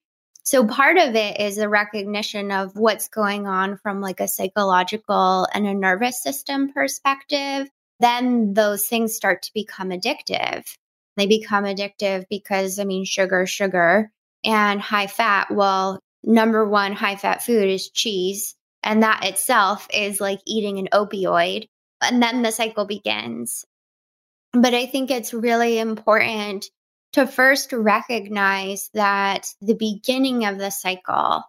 So 0.45 0.67
part 0.67 0.97
of 0.97 1.15
it 1.15 1.41
is 1.41 1.59
a 1.59 1.69
recognition 1.69 2.51
of 2.51 2.75
what's 2.75 3.09
going 3.09 3.47
on 3.47 3.77
from 3.77 4.01
like 4.01 4.21
a 4.21 4.29
psychological 4.29 5.47
and 5.53 5.67
a 5.67 5.75
nervous 5.75 6.23
system 6.23 6.73
perspective. 6.73 7.69
Then 8.01 8.55
those 8.55 8.87
things 8.87 9.15
start 9.15 9.43
to 9.43 9.51
become 9.53 9.91
addictive. 9.91 10.65
They 11.19 11.27
become 11.27 11.65
addictive 11.65 12.25
because 12.31 12.79
I 12.79 12.85
mean 12.85 13.05
sugar, 13.05 13.47
sugar 13.47 14.11
and 14.45 14.81
high 14.81 15.09
fat. 15.09 15.51
Well, 15.51 16.01
number 16.23 16.67
one 16.67 16.93
high 16.93 17.17
fat 17.17 17.43
food 17.43 17.69
is 17.69 17.91
cheese 17.91 18.55
and 18.83 19.03
that 19.03 19.25
itself 19.25 19.89
is 19.93 20.21
like 20.21 20.41
eating 20.47 20.79
an 20.79 20.89
opioid. 20.93 21.69
And 22.01 22.23
then 22.23 22.43
the 22.43 22.53
cycle 22.53 22.85
begins. 22.85 23.65
But 24.53 24.75
I 24.75 24.87
think 24.87 25.11
it's 25.11 25.35
really 25.35 25.79
important 25.79 26.67
to 27.15 27.27
first 27.27 27.73
recognize 27.73 28.91
that 28.95 29.49
the 29.61 29.75
beginning 29.75 30.45
of 30.45 30.59
the 30.59 30.71
cycle 30.71 31.43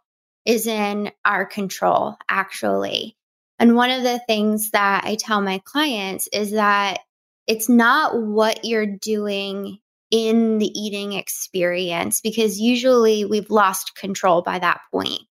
is 0.45 0.65
in 0.65 1.11
our 1.23 1.45
control, 1.45 2.15
actually. 2.27 3.15
And 3.59 3.75
one 3.75 3.91
of 3.91 4.03
the 4.03 4.19
things 4.25 4.71
that 4.71 5.03
I 5.03 5.15
tell 5.15 5.41
my 5.41 5.61
clients 5.65 6.27
is 6.33 6.51
that 6.51 7.01
it's 7.49 7.67
not 7.67 8.15
what 8.15 8.63
you're 8.63 8.85
doing 8.85 9.79
in 10.11 10.59
the 10.59 10.67
eating 10.67 11.13
experience, 11.13 12.21
because 12.21 12.59
usually 12.59 13.25
we've 13.25 13.49
lost 13.49 13.95
control 13.95 14.41
by 14.41 14.59
that 14.59 14.79
point. 14.93 15.21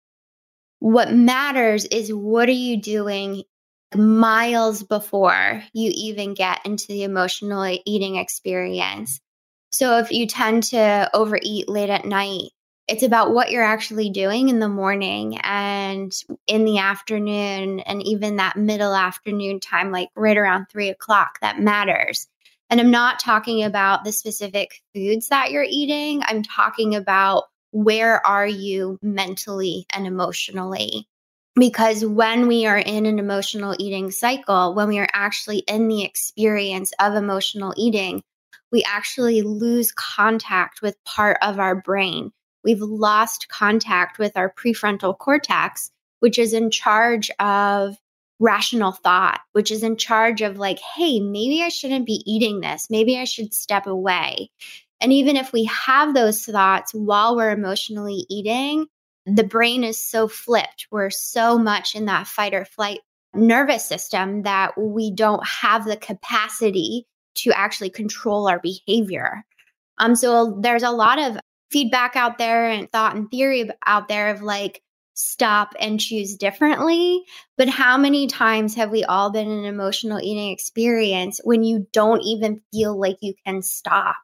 What 0.80 1.12
matters 1.12 1.84
is 1.86 2.12
what 2.12 2.48
are 2.48 2.52
you 2.52 2.80
doing 2.82 3.44
miles 3.94 4.82
before 4.82 5.62
you 5.72 5.90
even 5.94 6.34
get 6.34 6.60
into 6.66 6.88
the 6.88 7.04
emotional 7.04 7.78
eating 7.86 8.16
experience. 8.16 9.20
So 9.70 9.98
if 9.98 10.10
you 10.10 10.26
tend 10.26 10.64
to 10.64 11.10
overeat 11.14 11.68
late 11.68 11.90
at 11.90 12.04
night, 12.04 12.50
it's 12.88 13.02
about 13.02 13.32
what 13.32 13.50
you're 13.50 13.62
actually 13.62 14.10
doing 14.10 14.48
in 14.48 14.58
the 14.58 14.68
morning 14.68 15.38
and 15.42 16.12
in 16.46 16.64
the 16.64 16.78
afternoon, 16.78 17.80
and 17.80 18.02
even 18.06 18.36
that 18.36 18.56
middle 18.56 18.94
afternoon 18.94 19.60
time, 19.60 19.92
like 19.92 20.08
right 20.16 20.36
around 20.36 20.66
three 20.66 20.88
o'clock, 20.88 21.38
that 21.40 21.60
matters. 21.60 22.26
And 22.70 22.80
I'm 22.80 22.90
not 22.90 23.20
talking 23.20 23.62
about 23.62 24.04
the 24.04 24.12
specific 24.12 24.82
foods 24.94 25.28
that 25.28 25.50
you're 25.50 25.66
eating, 25.68 26.22
I'm 26.24 26.42
talking 26.42 26.94
about 26.94 27.44
where 27.70 28.26
are 28.26 28.46
you 28.46 28.98
mentally 29.02 29.86
and 29.92 30.06
emotionally 30.06 31.06
because 31.58 32.04
when 32.04 32.46
we 32.46 32.66
are 32.66 32.78
in 32.78 33.06
an 33.06 33.18
emotional 33.18 33.74
eating 33.78 34.10
cycle, 34.10 34.74
when 34.74 34.88
we 34.88 34.98
are 34.98 35.08
actually 35.12 35.58
in 35.58 35.88
the 35.88 36.04
experience 36.04 36.92
of 37.00 37.14
emotional 37.14 37.74
eating, 37.76 38.22
we 38.70 38.84
actually 38.84 39.42
lose 39.42 39.92
contact 39.92 40.82
with 40.82 41.02
part 41.04 41.36
of 41.42 41.58
our 41.58 41.74
brain. 41.74 42.32
We've 42.68 42.82
lost 42.82 43.48
contact 43.48 44.18
with 44.18 44.36
our 44.36 44.52
prefrontal 44.52 45.16
cortex, 45.16 45.90
which 46.20 46.38
is 46.38 46.52
in 46.52 46.70
charge 46.70 47.30
of 47.38 47.96
rational 48.40 48.92
thought, 48.92 49.40
which 49.52 49.70
is 49.70 49.82
in 49.82 49.96
charge 49.96 50.42
of 50.42 50.58
like, 50.58 50.78
hey, 50.78 51.18
maybe 51.18 51.62
I 51.62 51.70
shouldn't 51.70 52.04
be 52.04 52.22
eating 52.26 52.60
this. 52.60 52.88
Maybe 52.90 53.16
I 53.16 53.24
should 53.24 53.54
step 53.54 53.86
away. 53.86 54.50
And 55.00 55.14
even 55.14 55.34
if 55.34 55.50
we 55.50 55.64
have 55.64 56.12
those 56.12 56.44
thoughts 56.44 56.92
while 56.92 57.36
we're 57.36 57.52
emotionally 57.52 58.26
eating, 58.28 58.84
the 59.24 59.44
brain 59.44 59.82
is 59.82 60.04
so 60.04 60.28
flipped. 60.28 60.88
We're 60.90 61.08
so 61.08 61.56
much 61.56 61.94
in 61.94 62.04
that 62.04 62.26
fight 62.26 62.52
or 62.52 62.66
flight 62.66 63.00
nervous 63.32 63.86
system 63.86 64.42
that 64.42 64.76
we 64.76 65.10
don't 65.10 65.46
have 65.46 65.86
the 65.86 65.96
capacity 65.96 67.06
to 67.36 67.50
actually 67.52 67.88
control 67.88 68.46
our 68.46 68.60
behavior. 68.60 69.42
Um, 69.96 70.14
so 70.14 70.58
there's 70.60 70.82
a 70.82 70.90
lot 70.90 71.18
of 71.18 71.38
feedback 71.70 72.16
out 72.16 72.38
there 72.38 72.68
and 72.68 72.90
thought 72.90 73.16
and 73.16 73.30
theory 73.30 73.70
out 73.86 74.08
there 74.08 74.28
of 74.30 74.42
like, 74.42 74.82
stop 75.14 75.74
and 75.80 75.98
choose 75.98 76.36
differently. 76.36 77.24
But 77.56 77.68
how 77.68 77.98
many 77.98 78.28
times 78.28 78.76
have 78.76 78.90
we 78.90 79.02
all 79.04 79.30
been 79.30 79.50
in 79.50 79.58
an 79.58 79.64
emotional 79.64 80.20
eating 80.20 80.52
experience 80.52 81.40
when 81.42 81.64
you 81.64 81.88
don't 81.92 82.22
even 82.22 82.60
feel 82.72 82.98
like 82.98 83.16
you 83.20 83.34
can 83.44 83.62
stop? 83.62 84.14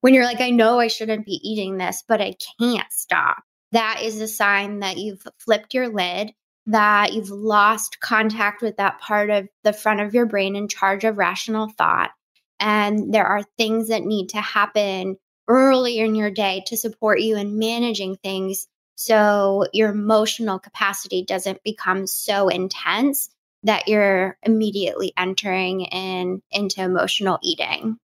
When 0.00 0.14
you're 0.14 0.24
like, 0.24 0.40
I 0.40 0.50
know 0.50 0.78
I 0.78 0.86
shouldn't 0.86 1.26
be 1.26 1.40
eating 1.42 1.76
this, 1.76 2.04
but 2.06 2.20
I 2.20 2.34
can't 2.60 2.90
stop 2.92 3.42
that 3.74 4.02
is 4.02 4.20
a 4.20 4.28
sign 4.28 4.78
that 4.80 4.98
you've 4.98 5.26
flipped 5.38 5.74
your 5.74 5.88
lid, 5.88 6.32
that 6.66 7.12
you've 7.12 7.30
lost 7.30 7.98
contact 8.00 8.62
with 8.62 8.76
that 8.76 9.00
part 9.00 9.30
of 9.30 9.48
the 9.64 9.72
front 9.72 10.00
of 10.00 10.14
your 10.14 10.26
brain 10.26 10.54
in 10.54 10.68
charge 10.68 11.02
of 11.04 11.18
rational 11.18 11.68
thought. 11.76 12.12
And 12.60 13.12
there 13.12 13.26
are 13.26 13.42
things 13.58 13.88
that 13.88 14.04
need 14.04 14.28
to 14.28 14.40
happen 14.40 15.16
early 15.48 15.98
in 15.98 16.14
your 16.14 16.30
day 16.30 16.62
to 16.66 16.76
support 16.76 17.20
you 17.20 17.36
in 17.36 17.58
managing 17.58 18.16
things 18.16 18.66
so 18.96 19.66
your 19.72 19.90
emotional 19.90 20.58
capacity 20.58 21.24
doesn't 21.24 21.62
become 21.64 22.06
so 22.06 22.48
intense 22.48 23.28
that 23.64 23.88
you're 23.88 24.38
immediately 24.42 25.12
entering 25.16 25.82
in 25.82 26.42
into 26.50 26.82
emotional 26.82 27.38
eating. 27.42 27.96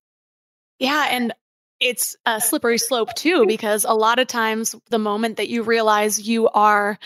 Yeah, 0.78 1.06
and 1.10 1.34
it's 1.78 2.16
a 2.26 2.40
slippery 2.40 2.78
slope 2.78 3.14
too 3.14 3.46
because 3.46 3.84
a 3.84 3.92
lot 3.92 4.18
of 4.18 4.26
times 4.26 4.74
the 4.88 4.98
moment 4.98 5.36
that 5.36 5.48
you 5.48 5.62
realize 5.62 6.20
you 6.20 6.48
are 6.48 6.98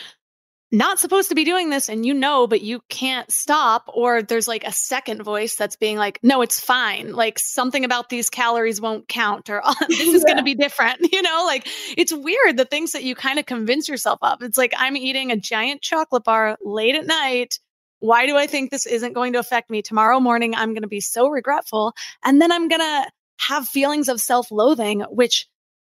not 0.73 0.99
supposed 0.99 1.29
to 1.29 1.35
be 1.35 1.45
doing 1.45 1.71
this 1.71 1.89
and 1.89 2.05
you 2.05 2.15
know 2.15 2.47
but 2.47 2.61
you 2.61 2.81
can't 2.89 3.31
stop 3.31 3.85
or 3.93 4.23
there's 4.23 4.49
like 4.49 4.65
a 4.65 4.73
second 4.73 5.23
voice 5.23 5.57
that's 5.57 5.77
being 5.77 5.97
like 5.97 6.19
no 6.23 6.43
it's 6.43 6.59
fine. 6.59 7.13
Like 7.13 7.39
something 7.39 7.85
about 7.85 8.09
these 8.09 8.31
calories 8.31 8.81
won't 8.81 9.07
count 9.07 9.51
or 9.51 9.63
oh, 9.65 9.75
this 9.89 10.01
is 10.01 10.25
yeah. 10.27 10.35
going 10.35 10.39
to 10.39 10.43
be 10.43 10.55
different 10.55 10.99
you 11.13 11.23
know 11.23 11.45
like 11.47 11.67
it's 11.97 12.13
weird 12.13 12.57
the 12.57 12.65
things 12.65 12.93
that 12.93 13.05
you 13.05 13.15
kind 13.15 13.39
of 13.39 13.47
convince 13.47 13.89
yourself 13.89 14.19
of. 14.23 14.43
It's 14.43 14.59
like 14.59 14.75
i'm 14.77 14.97
eating 14.97 15.31
a 15.31 15.37
giant 15.37 15.83
chocolate 15.83 16.25
bar 16.25 16.57
late 16.63 16.95
at 16.97 17.07
night. 17.07 17.59
Why 18.01 18.27
do 18.27 18.37
i 18.37 18.47
think 18.47 18.71
this 18.71 18.87
isn't 18.87 19.13
going 19.13 19.35
to 19.35 19.39
affect 19.39 19.71
me? 19.71 19.83
Tomorrow 19.83 20.21
morning 20.21 20.55
i'm 20.55 20.71
going 20.71 20.83
to 20.83 20.89
be 20.89 21.01
so 21.01 21.29
regretful 21.29 21.95
and 22.25 22.41
then 22.41 22.51
i'm 22.51 22.69
going 22.69 22.81
to 22.81 23.11
have 23.39 23.69
feelings 23.69 24.09
of 24.09 24.21
self 24.21 24.51
loathing, 24.51 25.01
which 25.11 25.47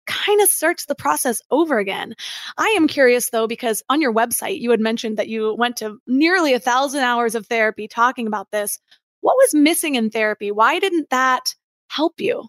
kind 0.07 0.41
of 0.41 0.49
starts 0.49 0.87
the 0.87 0.95
process 0.95 1.41
over 1.51 1.79
again. 1.79 2.15
I 2.59 2.69
am 2.77 2.89
curious 2.89 3.31
though, 3.31 3.47
because 3.47 3.83
on 3.89 4.01
your 4.01 4.13
website, 4.13 4.61
you 4.61 4.71
had 4.71 4.81
mentioned 4.81 5.17
that 5.17 5.29
you 5.29 5.55
went 5.55 5.77
to 5.79 5.99
nearly 6.07 6.55
a 6.55 6.61
thousand 6.61 7.03
hours 7.03 7.35
of 7.35 7.47
therapy 7.47 7.89
talking 7.89 8.27
about 8.27 8.51
this. 8.51 8.79
What 9.21 9.37
was 9.37 9.55
missing 9.55 9.95
in 9.95 10.11
therapy? 10.11 10.51
Why 10.51 10.79
didn't 10.79 11.11
that 11.11 11.55
help 11.89 12.21
you? 12.21 12.49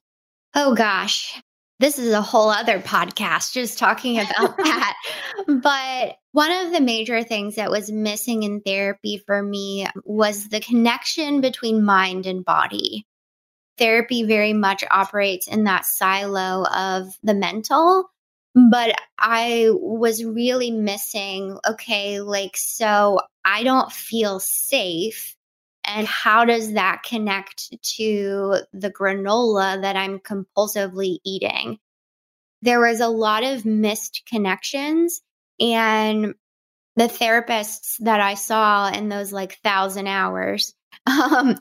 Oh 0.56 0.76
gosh, 0.76 1.41
this 1.80 1.99
is 1.99 2.14
a 2.14 2.22
whole 2.22 2.49
other 2.49 2.80
podcast 2.80 3.51
just 3.54 3.78
talking 3.78 4.20
about 4.20 4.58
that. 4.58 4.95
But 5.47 6.16
one 6.32 6.51
of 6.51 6.72
the 6.72 6.82
major 6.82 7.24
things 7.24 7.56
that 7.56 7.72
was 7.72 7.91
missing 7.91 8.43
in 8.43 8.62
therapy 8.62 9.22
for 9.26 9.43
me 9.43 9.88
was 10.06 10.49
the 10.49 10.60
connection 10.60 11.41
between 11.41 11.84
mind 11.84 12.26
and 12.26 12.45
body. 12.45 13.06
Therapy 13.78 14.24
very 14.24 14.53
much 14.53 14.84
operates 14.89 15.47
in 15.47 15.63
that 15.65 15.86
silo 15.86 16.65
of 16.65 17.17
the 17.24 17.34
mental. 17.34 18.09
But 18.55 18.95
I 19.17 19.69
was 19.71 20.24
really 20.24 20.69
missing, 20.69 21.57
okay, 21.67 22.19
like, 22.19 22.55
so 22.55 23.19
I 23.43 23.63
don't 23.63 23.91
feel 23.91 24.39
safe. 24.39 25.36
And 25.86 26.07
how 26.07 26.45
does 26.45 26.74
that 26.74 27.03
connect 27.03 27.74
to 27.97 28.57
the 28.71 28.91
granola 28.91 29.82
that 29.82 29.95
I'm 29.95 30.19
compulsively 30.19 31.17
eating? 31.26 31.80
There 32.61 32.80
was 32.80 32.99
a 32.99 33.07
lot 33.07 33.43
of 33.43 33.65
missed 33.65 34.21
connections. 34.28 35.21
And 35.59 36.36
the 36.95 37.05
therapists 37.05 37.95
that 37.99 38.19
I 38.19 38.36
saw 38.36 38.89
in 38.89 39.09
those 39.09 39.32
like 39.32 39.57
thousand 39.63 40.07
hours 40.07 40.74
um, 41.07 41.57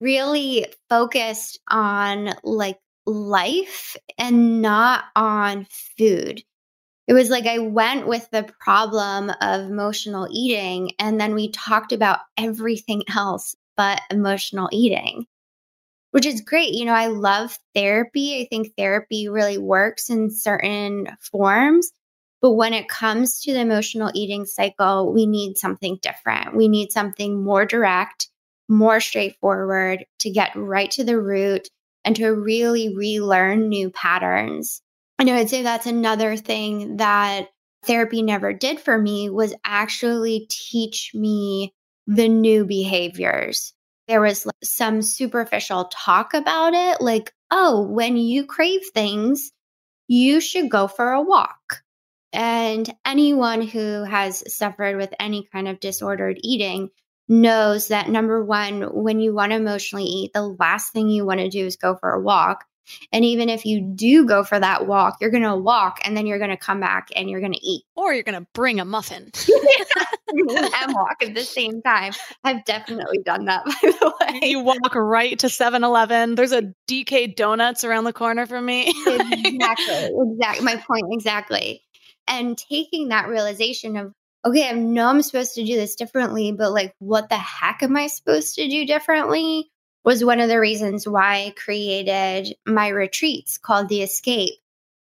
really 0.00 0.66
focused 0.88 1.60
on 1.68 2.30
like 2.42 2.78
life 3.06 3.96
and 4.18 4.62
not 4.62 5.04
on 5.16 5.66
food. 5.98 6.42
It 7.08 7.14
was 7.14 7.28
like 7.28 7.46
I 7.46 7.58
went 7.58 8.06
with 8.06 8.28
the 8.30 8.48
problem 8.60 9.30
of 9.40 9.62
emotional 9.62 10.28
eating, 10.30 10.92
and 10.98 11.20
then 11.20 11.34
we 11.34 11.50
talked 11.50 11.92
about 11.92 12.20
everything 12.38 13.02
else 13.14 13.56
but 13.76 14.00
emotional 14.10 14.68
eating, 14.72 15.26
which 16.12 16.26
is 16.26 16.40
great. 16.40 16.72
You 16.74 16.84
know, 16.84 16.94
I 16.94 17.08
love 17.08 17.58
therapy. 17.74 18.40
I 18.40 18.46
think 18.48 18.74
therapy 18.76 19.28
really 19.28 19.58
works 19.58 20.10
in 20.10 20.30
certain 20.30 21.08
forms. 21.20 21.90
But 22.42 22.52
when 22.52 22.72
it 22.72 22.88
comes 22.88 23.40
to 23.42 23.52
the 23.52 23.60
emotional 23.60 24.10
eating 24.14 24.46
cycle, 24.46 25.12
we 25.12 25.26
need 25.26 25.58
something 25.58 25.98
different. 26.00 26.56
We 26.56 26.68
need 26.68 26.92
something 26.92 27.42
more 27.42 27.66
direct, 27.66 28.28
more 28.70 29.00
straightforward 29.00 30.06
to 30.20 30.30
get 30.30 30.54
right 30.54 30.90
to 30.92 31.04
the 31.04 31.20
root 31.20 31.68
and 32.04 32.16
to 32.16 32.28
really 32.28 32.94
relearn 32.96 33.68
new 33.68 33.90
patterns. 33.90 34.80
And 35.18 35.28
I 35.28 35.36
would 35.36 35.50
say 35.50 35.62
that's 35.62 35.86
another 35.86 36.36
thing 36.36 36.96
that 36.96 37.48
therapy 37.84 38.22
never 38.22 38.52
did 38.52 38.80
for 38.80 38.96
me 38.96 39.28
was 39.28 39.54
actually 39.64 40.46
teach 40.48 41.10
me 41.14 41.74
the 42.06 42.28
new 42.28 42.64
behaviors. 42.64 43.74
There 44.08 44.20
was 44.20 44.46
some 44.62 45.02
superficial 45.02 45.90
talk 45.92 46.32
about 46.32 46.72
it, 46.74 47.00
like, 47.00 47.32
oh, 47.50 47.82
when 47.82 48.16
you 48.16 48.46
crave 48.46 48.82
things, 48.94 49.52
you 50.08 50.40
should 50.40 50.70
go 50.70 50.88
for 50.88 51.12
a 51.12 51.22
walk. 51.22 51.82
And 52.32 52.92
anyone 53.04 53.62
who 53.62 54.04
has 54.04 54.42
suffered 54.52 54.96
with 54.96 55.12
any 55.20 55.48
kind 55.52 55.68
of 55.68 55.80
disordered 55.80 56.38
eating 56.42 56.90
knows 57.30 57.88
that 57.88 58.08
number 58.08 58.44
one, 58.44 58.82
when 58.82 59.20
you 59.20 59.32
want 59.32 59.52
to 59.52 59.56
emotionally 59.56 60.04
eat, 60.04 60.32
the 60.34 60.42
last 60.42 60.92
thing 60.92 61.08
you 61.08 61.24
want 61.24 61.40
to 61.40 61.48
do 61.48 61.64
is 61.64 61.76
go 61.76 61.94
for 61.94 62.12
a 62.12 62.20
walk. 62.20 62.64
And 63.12 63.24
even 63.24 63.48
if 63.48 63.64
you 63.64 63.80
do 63.94 64.26
go 64.26 64.42
for 64.42 64.58
that 64.58 64.88
walk, 64.88 65.18
you're 65.20 65.30
going 65.30 65.44
to 65.44 65.54
walk 65.54 66.00
and 66.04 66.16
then 66.16 66.26
you're 66.26 66.38
going 66.38 66.50
to 66.50 66.56
come 66.56 66.80
back 66.80 67.08
and 67.14 67.30
you're 67.30 67.38
going 67.38 67.52
to 67.52 67.64
eat. 67.64 67.84
Or 67.94 68.12
you're 68.12 68.24
going 68.24 68.40
to 68.40 68.48
bring 68.52 68.80
a 68.80 68.84
muffin 68.84 69.30
and 70.28 70.94
walk 70.94 71.22
at 71.22 71.32
the 71.32 71.44
same 71.44 71.82
time. 71.82 72.12
I've 72.42 72.64
definitely 72.64 73.18
done 73.24 73.44
that, 73.44 73.64
by 73.64 73.72
the 73.82 74.12
way. 74.20 74.48
You 74.48 74.64
walk 74.64 74.96
right 74.96 75.38
to 75.38 75.48
7 75.48 75.84
Eleven. 75.84 76.34
There's 76.34 76.50
a 76.50 76.74
DK 76.88 77.36
Donuts 77.36 77.84
around 77.84 78.04
the 78.04 78.12
corner 78.12 78.46
from 78.46 78.66
me. 78.66 78.88
exactly. 79.06 80.10
Exactly. 80.32 80.64
My 80.64 80.76
point. 80.76 81.04
Exactly 81.12 81.82
and 82.30 82.56
taking 82.56 83.08
that 83.08 83.28
realization 83.28 83.96
of 83.96 84.14
okay 84.44 84.68
i 84.68 84.72
know 84.72 85.08
i'm 85.08 85.22
supposed 85.22 85.54
to 85.54 85.64
do 85.64 85.76
this 85.76 85.94
differently 85.94 86.52
but 86.52 86.72
like 86.72 86.94
what 86.98 87.28
the 87.28 87.36
heck 87.36 87.82
am 87.82 87.96
i 87.96 88.06
supposed 88.06 88.54
to 88.54 88.68
do 88.68 88.86
differently 88.86 89.70
was 90.04 90.24
one 90.24 90.40
of 90.40 90.48
the 90.48 90.60
reasons 90.60 91.06
why 91.06 91.46
i 91.46 91.54
created 91.56 92.54
my 92.66 92.88
retreats 92.88 93.58
called 93.58 93.88
the 93.88 94.02
escape 94.02 94.54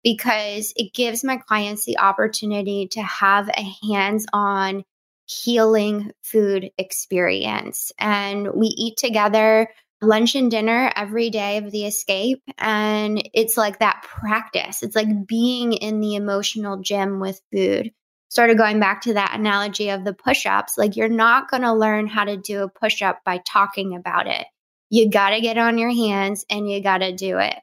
because 0.03 0.72
it 0.76 0.95
gives 0.95 1.24
my 1.24 1.36
clients 1.36 1.84
the 1.84 1.99
opportunity 1.99 2.89
to 2.89 3.03
have 3.03 3.49
a 3.49 3.86
hands-on 3.86 4.84
healing 5.26 6.11
food 6.22 6.70
experience 6.78 7.93
and 7.99 8.49
we 8.55 8.68
eat 8.68 8.97
together 8.97 9.68
lunch 10.01 10.34
and 10.34 10.51
dinner 10.51 10.93
every 10.95 11.30
day 11.30 11.59
of 11.59 11.70
the 11.70 11.84
escape. 11.84 12.43
And 12.59 13.28
it's 13.34 13.57
like 13.57 13.80
that 13.80 14.03
practice. 14.03 14.82
It's 14.82 14.97
like 14.97 15.26
being 15.26 15.72
in 15.72 16.01
the 16.01 16.14
emotional 16.14 16.78
gym 16.78 17.20
with 17.20 17.41
food. 17.53 17.93
Sort 18.29 18.51
of 18.51 18.59
going 18.59 18.79
back 18.79 19.03
to 19.03 19.14
that 19.14 19.39
analogy 19.39 19.89
of 19.91 20.05
the 20.05 20.12
push 20.12 20.45
ups, 20.47 20.76
like 20.76 20.97
you're 20.97 21.09
not 21.09 21.51
going 21.51 21.62
to 21.62 21.72
learn 21.72 22.07
how 22.07 22.24
to 22.24 22.37
do 22.37 22.62
a 22.62 22.68
push 22.68 23.03
up 23.03 23.20
by 23.24 23.41
talking 23.47 23.95
about 23.95 24.26
it. 24.26 24.47
You 24.91 25.11
got 25.11 25.31
to 25.31 25.41
get 25.41 25.59
on 25.59 25.79
your 25.79 25.93
hands 25.93 26.45
and 26.51 26.70
you 26.70 26.83
got 26.83 26.99
to 26.99 27.12
do 27.14 27.39
it. 27.39 27.57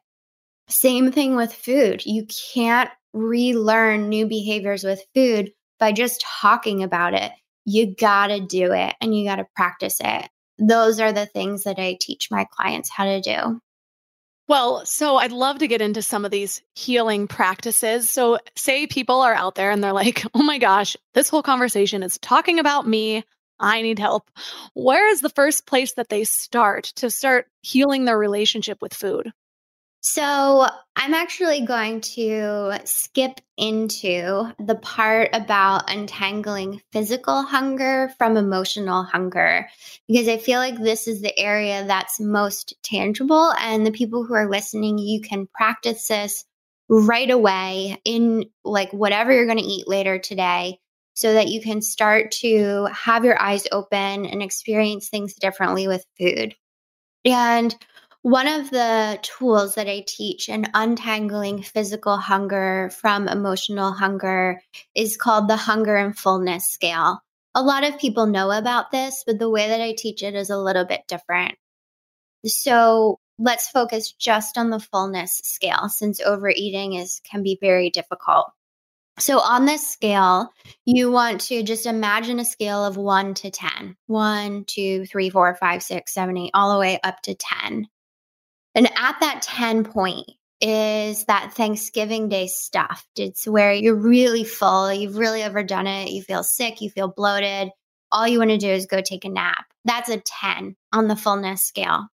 Same 0.68 1.12
thing 1.12 1.36
with 1.36 1.54
food. 1.54 2.06
You 2.06 2.28
can't 2.54 2.90
relearn 3.14 4.10
new 4.10 4.26
behaviors 4.26 4.84
with 4.84 5.06
food 5.14 5.52
by 5.80 5.92
just 5.92 6.26
talking 6.42 6.84
about 6.84 7.14
it. 7.14 7.32
You 7.66 7.96
got 7.96 8.28
to 8.28 8.40
do 8.40 8.74
it 8.74 8.96
and 9.02 9.16
you 9.16 9.26
got 9.26 9.38
to 9.38 9.48
practice 9.56 9.98
it 10.04 10.30
those 10.58 11.00
are 11.00 11.12
the 11.12 11.26
things 11.26 11.64
that 11.64 11.80
I 11.80 11.98
teach 12.00 12.30
my 12.32 12.46
clients 12.52 12.90
how 12.90 13.06
to 13.06 13.22
do. 13.22 13.60
Well, 14.48 14.86
so 14.86 15.18
I'd 15.18 15.32
love 15.32 15.60
to 15.60 15.68
get 15.68 15.82
into 15.82 16.02
some 16.02 16.24
of 16.26 16.32
these 16.32 16.62
healing 16.76 17.28
practices. 17.28 18.10
So, 18.10 18.38
say 18.56 18.86
people 18.88 19.22
are 19.22 19.34
out 19.34 19.56
there 19.56 19.72
and 19.72 19.84
they're 19.84 19.94
like, 19.94 20.24
oh 20.36 20.44
my 20.44 20.58
gosh, 20.60 20.96
this 21.14 21.30
whole 21.30 21.44
conversation 21.44 22.04
is 22.04 22.18
talking 22.20 22.60
about 22.60 22.88
me. 22.88 23.24
I 23.60 23.82
need 23.82 24.00
help. 24.00 24.30
Where 24.74 25.08
is 25.10 25.22
the 25.22 25.30
first 25.30 25.66
place 25.66 25.94
that 25.94 26.10
they 26.10 26.26
start 26.26 26.86
to 26.98 27.10
start 27.10 27.48
healing 27.62 28.06
their 28.06 28.18
relationship 28.18 28.82
with 28.82 28.94
food? 28.94 29.32
So, 30.08 30.68
I'm 30.96 31.16
actually 31.16 31.66
going 31.66 32.02
to 32.02 32.78
skip 32.86 33.42
into 33.58 34.54
the 34.60 34.76
part 34.76 35.30
about 35.34 35.92
untangling 35.92 36.84
physical 36.92 37.42
hunger 37.42 38.14
from 38.20 38.38
emotional 38.38 39.02
hunger 39.02 39.68
because 40.08 40.28
I 40.28 40.38
feel 40.38 40.60
like 40.60 40.78
this 40.78 41.08
is 41.08 41.24
the 41.24 41.36
area 41.40 41.86
that's 41.88 42.20
most 42.20 42.76
tangible. 42.84 43.52
And 43.54 43.84
the 43.84 43.92
people 43.92 44.24
who 44.24 44.36
are 44.36 44.48
listening, 44.48 45.00
you 45.00 45.22
can 45.22 45.48
practice 45.48 46.08
this 46.08 46.46
right 46.88 47.32
away 47.32 48.00
in 48.06 48.46
like 48.64 48.94
whatever 48.94 49.34
you're 49.34 49.48
going 49.48 49.58
to 49.58 49.64
eat 49.64 49.88
later 49.88 50.20
today 50.20 50.78
so 51.16 51.34
that 51.34 51.48
you 51.48 51.64
can 51.64 51.82
start 51.82 52.30
to 52.42 52.88
have 52.94 53.26
your 53.26 53.42
eyes 53.42 53.66
open 53.72 54.28
and 54.28 54.44
experience 54.44 55.10
things 55.10 55.34
differently 55.34 55.88
with 55.88 56.06
food. 56.20 56.54
And 57.26 57.76
one 58.26 58.48
of 58.48 58.72
the 58.72 59.20
tools 59.22 59.76
that 59.76 59.88
I 59.88 60.04
teach 60.08 60.50
in 60.50 60.66
untangling 60.74 61.62
physical 61.62 62.18
hunger 62.18 62.90
from 63.00 63.28
emotional 63.28 63.92
hunger 63.92 64.64
is 64.96 65.16
called 65.16 65.48
the 65.48 65.56
hunger 65.56 65.96
and 65.96 66.18
fullness 66.18 66.68
scale. 66.68 67.20
A 67.54 67.62
lot 67.62 67.84
of 67.84 68.00
people 68.00 68.26
know 68.26 68.50
about 68.50 68.90
this, 68.90 69.24
but 69.28 69.38
the 69.38 69.48
way 69.48 69.68
that 69.68 69.80
I 69.80 69.94
teach 69.96 70.24
it 70.24 70.34
is 70.34 70.50
a 70.50 70.58
little 70.58 70.86
bit 70.86 71.02
different. 71.08 71.54
So 72.48 73.20
let's 73.38 73.70
focus 73.70 74.12
just 74.12 74.58
on 74.58 74.72
the 74.72 74.80
fullness 74.80 75.42
scale 75.44 75.88
since 75.90 76.20
overeating 76.20 76.94
is 76.94 77.22
can 77.30 77.44
be 77.44 77.60
very 77.62 77.92
difficult. 77.92 78.48
So 79.20 79.40
on 79.40 79.68
this 79.68 79.88
scale, 79.88 80.52
you 80.84 81.12
want 81.12 81.42
to 81.42 81.62
just 81.62 81.86
imagine 81.86 82.40
a 82.40 82.46
scale 82.46 82.84
of 82.84 82.98
one 82.98 83.36
to 83.36 83.52
10. 83.52 83.96
One, 84.08 84.66
two, 84.66 85.06
three, 85.06 85.30
four, 85.30 85.54
five, 85.60 85.84
six, 85.84 86.12
seven, 86.12 86.36
eight, 86.38 86.52
all 86.56 86.74
the 86.74 86.80
way 86.80 87.00
up 87.04 87.22
to 87.22 87.36
10. 87.36 87.88
And 88.76 88.88
at 88.88 89.20
that 89.22 89.42
10 89.42 89.86
point 89.86 90.30
is 90.62 91.26
that 91.26 91.54
Thanksgiving 91.54 92.30
Day 92.30 92.48
stuff. 92.48 93.06
It's 93.16 93.48
where 93.48 93.74
you're 93.74 93.96
really 93.96 94.44
full, 94.44 94.92
you've 94.94 95.18
really 95.18 95.44
overdone 95.44 95.88
it, 95.88 96.12
you 96.12 96.22
feel 96.22 96.44
sick, 96.44 96.82
you 96.82 96.90
feel 96.90 97.08
bloated. 97.08 97.70
All 98.12 98.28
you 98.28 98.40
want 98.40 98.52
to 98.52 98.58
do 98.58 98.70
is 98.70 98.86
go 98.86 99.02
take 99.02 99.26
a 99.26 99.30
nap. 99.30 99.66
That's 99.86 100.10
a 100.10 100.22
10 100.22 100.76
on 100.94 101.08
the 101.08 101.16
fullness 101.16 101.64
scale. 101.64 102.08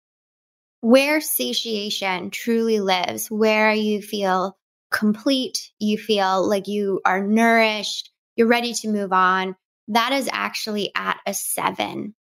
Where 0.82 1.22
satiation 1.22 2.32
truly 2.32 2.80
lives, 2.80 3.30
where 3.30 3.72
you 3.74 4.01
feel 4.01 4.57
complete, 4.91 5.72
you 5.80 5.97
feel 5.97 6.47
like 6.47 6.68
you 6.68 7.01
are 7.05 7.26
nourished, 7.26 8.12
you're 8.36 8.47
ready 8.47 8.74
to 8.74 8.88
move 8.88 9.14
on, 9.14 9.55
that 9.89 10.12
is 10.14 10.30
actually 10.32 10.91
at 10.95 11.20
a 11.26 11.34
seven. 11.34 12.16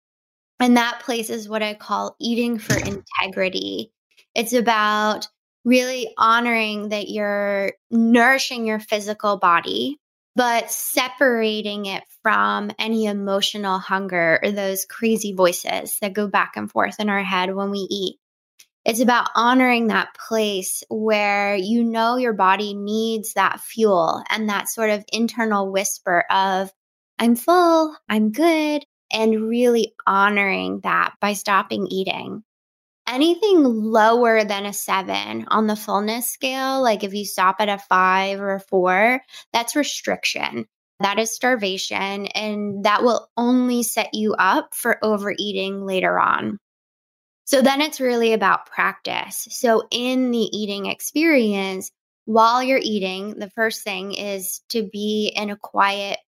And 0.60 0.76
that 0.76 1.02
place 1.04 1.30
is 1.30 1.48
what 1.48 1.64
I 1.64 1.74
call 1.74 2.16
eating 2.20 2.60
for 2.60 2.76
integrity. 2.76 3.92
It's 4.40 4.54
about 4.54 5.28
really 5.66 6.14
honoring 6.18 6.90
that 6.90 7.10
you're 7.10 7.74
nourishing 7.92 8.66
your 8.66 8.80
physical 8.80 9.36
body, 9.38 9.98
but 10.34 10.72
separating 10.72 11.88
it 11.88 12.06
from 12.24 12.72
any 12.80 13.08
emotional 13.08 13.80
hunger 13.80 14.40
or 14.42 14.52
those 14.52 14.86
crazy 14.86 15.34
voices 15.34 15.98
that 16.00 16.14
go 16.14 16.30
back 16.30 16.54
and 16.56 16.72
forth 16.72 17.02
in 17.02 17.10
our 17.10 17.22
head 17.22 17.54
when 17.54 17.70
we 17.70 17.86
eat. 17.92 18.16
It's 18.86 19.02
about 19.02 19.28
honoring 19.36 19.88
that 19.88 20.16
place 20.16 20.84
where 20.90 21.58
you 21.58 21.84
know 21.84 22.16
your 22.16 22.32
body 22.32 22.74
needs 22.74 23.34
that 23.34 23.60
fuel 23.60 24.24
and 24.30 24.48
that 24.48 24.70
sort 24.70 24.90
of 24.90 25.04
internal 25.12 25.70
whisper 25.70 26.24
of, 26.32 26.72
I'm 27.20 27.36
full, 27.36 27.94
I'm 28.08 28.32
good, 28.32 28.86
and 29.12 29.50
really 29.50 29.96
honoring 30.08 30.80
that 30.84 31.16
by 31.20 31.34
stopping 31.34 31.88
eating. 31.88 32.46
Anything 33.10 33.64
lower 33.64 34.44
than 34.44 34.66
a 34.66 34.74
seven 34.74 35.46
on 35.50 35.68
the 35.68 35.76
fullness 35.76 36.30
scale, 36.30 36.82
like 36.82 37.04
if 37.04 37.14
you 37.14 37.26
stop 37.26 37.58
at 37.60 37.70
a 37.70 37.78
five 37.78 38.40
or 38.40 38.54
a 38.54 38.60
four, 38.60 39.22
that's 39.52 39.76
restriction. 39.76 40.66
That 41.02 41.18
is 41.18 41.34
starvation, 41.34 42.28
and 42.28 42.84
that 42.84 43.04
will 43.04 43.30
only 43.38 43.84
set 43.84 44.14
you 44.14 44.34
up 44.34 44.76
for 44.76 45.04
overeating 45.04 45.86
later 45.86 46.20
on. 46.20 46.60
So 47.46 47.62
then 47.62 47.82
it's 47.82 48.02
really 48.02 48.34
about 48.34 48.66
practice. 48.68 49.48
So 49.50 49.88
in 49.92 50.32
the 50.32 50.38
eating 50.38 50.86
experience, 50.86 51.90
while 52.26 52.62
you're 52.62 52.80
eating, 52.82 53.40
the 53.40 53.50
first 53.50 53.84
thing 53.84 54.14
is 54.14 54.62
to 54.70 54.88
be 54.92 55.34
in 55.36 55.50
a 55.50 55.58
quiet 55.58 56.20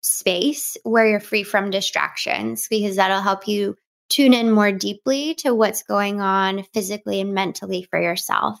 space 0.00 0.76
where 0.82 1.06
you're 1.06 1.20
free 1.20 1.44
from 1.44 1.70
distractions 1.70 2.66
because 2.68 2.96
that'll 2.96 3.20
help 3.20 3.46
you 3.46 3.76
tune 4.08 4.34
in 4.34 4.50
more 4.50 4.72
deeply 4.72 5.34
to 5.36 5.54
what's 5.54 5.82
going 5.82 6.20
on 6.20 6.64
physically 6.74 7.20
and 7.20 7.34
mentally 7.34 7.86
for 7.90 8.00
yourself. 8.00 8.60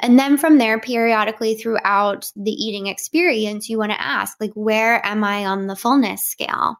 And 0.00 0.18
then 0.18 0.38
from 0.38 0.58
there, 0.58 0.78
periodically 0.78 1.56
throughout 1.56 2.30
the 2.36 2.52
eating 2.52 2.86
experience, 2.86 3.68
you 3.68 3.78
want 3.78 3.90
to 3.90 4.00
ask, 4.00 4.36
like, 4.40 4.52
where 4.54 5.04
am 5.04 5.24
I 5.24 5.46
on 5.46 5.66
the 5.66 5.74
fullness 5.74 6.24
scale? 6.24 6.76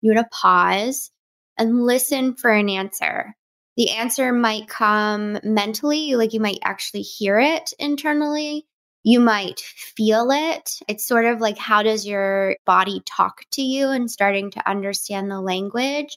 You 0.00 0.14
want 0.14 0.26
to 0.26 0.36
pause 0.36 1.10
and 1.58 1.84
listen 1.84 2.34
for 2.34 2.50
an 2.50 2.70
answer. 2.70 3.34
The 3.76 3.90
answer 3.90 4.32
might 4.32 4.68
come 4.68 5.38
mentally, 5.42 6.16
like 6.16 6.32
you 6.32 6.40
might 6.40 6.60
actually 6.62 7.02
hear 7.02 7.38
it 7.38 7.74
internally. 7.78 8.66
You 9.04 9.20
might 9.20 9.60
feel 9.60 10.30
it. 10.30 10.80
It's 10.88 11.06
sort 11.06 11.26
of 11.26 11.40
like 11.40 11.58
how 11.58 11.82
does 11.82 12.06
your 12.06 12.56
body 12.64 13.02
talk 13.04 13.42
to 13.52 13.62
you 13.62 13.88
and 13.90 14.10
starting 14.10 14.50
to 14.52 14.68
understand 14.68 15.30
the 15.30 15.40
language. 15.40 16.16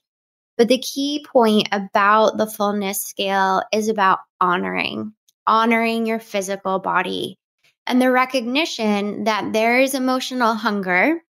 But 0.60 0.68
the 0.68 0.78
key 0.78 1.26
point 1.28 1.70
about 1.72 2.38
the 2.38 2.46
fullness 2.46 3.02
scale 3.02 3.64
is 3.74 3.88
about 3.88 4.20
honoring 4.40 5.14
honoring 5.48 6.06
your 6.06 6.20
physical 6.20 6.78
body 6.78 7.40
and 7.88 8.00
the 8.00 8.12
recognition 8.12 9.24
that 9.24 9.52
there 9.52 9.80
is 9.80 9.96
emotional 9.96 10.54
hunger 10.54 11.24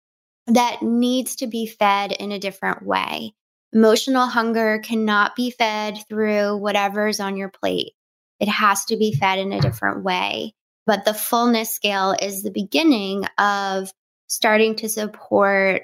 that 0.48 0.82
needs 0.82 1.36
to 1.36 1.48
be 1.48 1.68
fed 1.68 2.12
in 2.12 2.32
a 2.32 2.40
different 2.40 2.84
way. 2.84 3.36
Emotional 3.74 4.26
hunger 4.26 4.80
cannot 4.80 5.36
be 5.36 5.52
fed 5.52 6.00
through 6.10 6.58
whatever's 6.58 7.20
on 7.20 7.38
your 7.38 7.50
plate. 7.50 7.92
It 8.40 8.48
has 8.48 8.86
to 8.86 8.98
be 8.98 9.14
fed 9.14 9.38
in 9.38 9.54
a 9.54 9.62
different 9.62 10.04
way. 10.04 10.56
But 10.88 11.06
the 11.06 11.14
fullness 11.14 11.70
scale 11.70 12.16
is 12.20 12.42
the 12.42 12.50
beginning 12.50 13.26
of 13.38 13.92
starting 14.28 14.76
to 14.78 14.90
support 14.90 15.84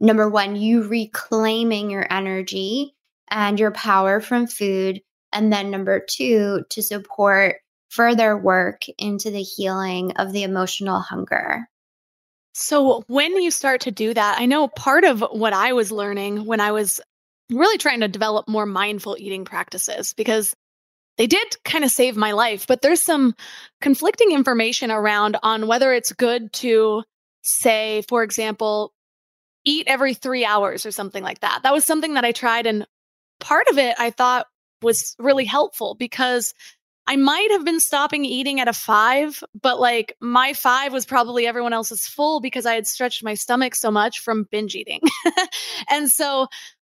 number 0.00 0.28
one, 0.28 0.56
you 0.56 0.82
reclaiming 0.82 1.90
your 1.90 2.06
energy 2.10 2.94
and 3.30 3.58
your 3.58 3.70
power 3.72 4.20
from 4.20 4.46
food. 4.46 5.00
And 5.32 5.52
then 5.52 5.70
number 5.70 6.04
two, 6.08 6.64
to 6.70 6.82
support 6.82 7.56
further 7.90 8.36
work 8.36 8.82
into 8.98 9.30
the 9.30 9.42
healing 9.42 10.12
of 10.16 10.32
the 10.32 10.42
emotional 10.42 11.00
hunger. 11.00 11.68
So, 12.56 13.02
when 13.08 13.40
you 13.40 13.50
start 13.50 13.82
to 13.82 13.90
do 13.90 14.14
that, 14.14 14.36
I 14.38 14.46
know 14.46 14.68
part 14.68 15.02
of 15.02 15.24
what 15.32 15.52
I 15.52 15.72
was 15.72 15.90
learning 15.90 16.44
when 16.44 16.60
I 16.60 16.70
was 16.70 17.00
really 17.50 17.78
trying 17.78 18.00
to 18.00 18.08
develop 18.08 18.48
more 18.48 18.66
mindful 18.66 19.16
eating 19.18 19.44
practices 19.44 20.14
because 20.14 20.54
they 21.18 21.26
did 21.26 21.56
kind 21.64 21.84
of 21.84 21.90
save 21.90 22.16
my 22.16 22.32
life, 22.32 22.66
but 22.66 22.80
there's 22.80 23.02
some 23.02 23.34
conflicting 23.80 24.32
information 24.32 24.90
around 24.90 25.36
on 25.42 25.66
whether 25.66 25.92
it's 25.92 26.12
good 26.12 26.52
to 26.54 27.02
say, 27.42 28.02
for 28.08 28.22
example, 28.22 28.92
eat 29.64 29.86
every 29.88 30.14
three 30.14 30.44
hours 30.44 30.86
or 30.86 30.90
something 30.90 31.22
like 31.22 31.40
that. 31.40 31.60
That 31.62 31.72
was 31.72 31.84
something 31.84 32.14
that 32.14 32.24
I 32.24 32.32
tried. 32.32 32.66
And 32.66 32.86
part 33.40 33.66
of 33.68 33.78
it 33.78 33.94
I 33.98 34.10
thought 34.10 34.46
was 34.82 35.16
really 35.18 35.44
helpful 35.44 35.94
because 35.94 36.54
I 37.06 37.16
might 37.16 37.50
have 37.50 37.64
been 37.64 37.80
stopping 37.80 38.24
eating 38.24 38.60
at 38.60 38.68
a 38.68 38.72
five, 38.72 39.42
but 39.60 39.78
like 39.78 40.16
my 40.20 40.54
five 40.54 40.92
was 40.92 41.04
probably 41.04 41.46
everyone 41.46 41.74
else's 41.74 42.06
full 42.06 42.40
because 42.40 42.64
I 42.64 42.74
had 42.74 42.86
stretched 42.86 43.22
my 43.22 43.34
stomach 43.34 43.74
so 43.74 43.90
much 43.90 44.20
from 44.20 44.48
binge 44.50 44.74
eating. 44.74 45.00
and 45.90 46.10
so 46.10 46.46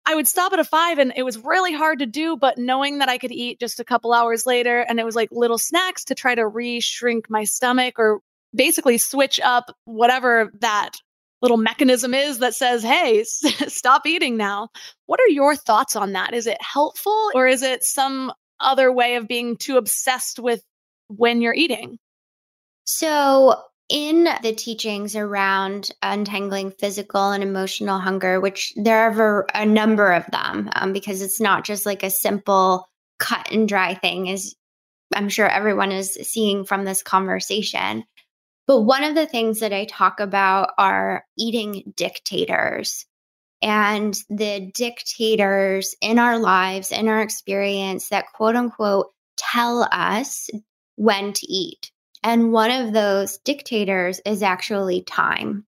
I 0.04 0.14
would 0.16 0.26
stop 0.26 0.52
at 0.52 0.58
a 0.58 0.64
five 0.64 0.98
and 0.98 1.12
it 1.14 1.22
was 1.22 1.38
really 1.38 1.72
hard 1.72 2.00
to 2.00 2.06
do, 2.06 2.36
but 2.36 2.58
knowing 2.58 2.98
that 2.98 3.08
I 3.08 3.18
could 3.18 3.30
eat 3.30 3.60
just 3.60 3.78
a 3.78 3.84
couple 3.84 4.12
hours 4.12 4.46
later 4.46 4.80
and 4.80 4.98
it 4.98 5.04
was 5.04 5.14
like 5.14 5.28
little 5.30 5.58
snacks 5.58 6.06
to 6.06 6.16
try 6.16 6.34
to 6.34 6.46
re 6.46 6.80
shrink 6.80 7.30
my 7.30 7.44
stomach 7.44 7.98
or 7.98 8.20
basically 8.52 8.98
switch 8.98 9.38
up 9.38 9.76
whatever 9.84 10.50
that 10.60 10.96
little 11.42 11.56
mechanism 11.56 12.14
is 12.14 12.38
that 12.38 12.54
says, 12.54 12.82
hey, 12.82 13.24
stop 13.24 14.06
eating 14.06 14.36
now. 14.36 14.68
What 15.06 15.20
are 15.20 15.28
your 15.28 15.56
thoughts 15.56 15.96
on 15.96 16.12
that? 16.12 16.34
Is 16.34 16.46
it 16.46 16.58
helpful 16.60 17.30
or 17.34 17.46
is 17.46 17.62
it 17.62 17.82
some 17.82 18.32
other 18.60 18.92
way 18.92 19.16
of 19.16 19.28
being 19.28 19.56
too 19.56 19.76
obsessed 19.76 20.38
with 20.38 20.62
when 21.08 21.40
you're 21.40 21.54
eating? 21.54 21.98
So, 22.84 23.62
in 23.88 24.28
the 24.42 24.52
teachings 24.52 25.16
around 25.16 25.90
untangling 26.00 26.70
physical 26.70 27.32
and 27.32 27.42
emotional 27.42 27.98
hunger, 27.98 28.40
which 28.40 28.72
there 28.76 29.10
are 29.10 29.46
a 29.52 29.66
number 29.66 30.12
of 30.12 30.24
them, 30.30 30.70
um, 30.76 30.92
because 30.92 31.20
it's 31.20 31.40
not 31.40 31.64
just 31.64 31.86
like 31.86 32.04
a 32.04 32.10
simple 32.10 32.88
cut 33.18 33.50
and 33.50 33.68
dry 33.68 33.94
thing, 33.94 34.30
as 34.30 34.54
I'm 35.14 35.28
sure 35.28 35.48
everyone 35.48 35.90
is 35.90 36.14
seeing 36.22 36.64
from 36.64 36.84
this 36.84 37.02
conversation. 37.02 38.04
But 38.66 38.82
one 38.82 39.04
of 39.04 39.14
the 39.14 39.26
things 39.26 39.60
that 39.60 39.72
I 39.72 39.84
talk 39.84 40.20
about 40.20 40.70
are 40.78 41.24
eating 41.36 41.92
dictators 41.96 43.06
and 43.62 44.14
the 44.28 44.70
dictators 44.74 45.94
in 46.00 46.18
our 46.18 46.38
lives, 46.38 46.92
in 46.92 47.08
our 47.08 47.20
experience 47.20 48.08
that 48.08 48.32
quote 48.32 48.56
unquote 48.56 49.08
tell 49.36 49.88
us 49.90 50.50
when 50.96 51.32
to 51.32 51.46
eat. 51.50 51.90
And 52.22 52.52
one 52.52 52.70
of 52.70 52.92
those 52.92 53.38
dictators 53.38 54.20
is 54.24 54.42
actually 54.42 55.02
time. 55.02 55.66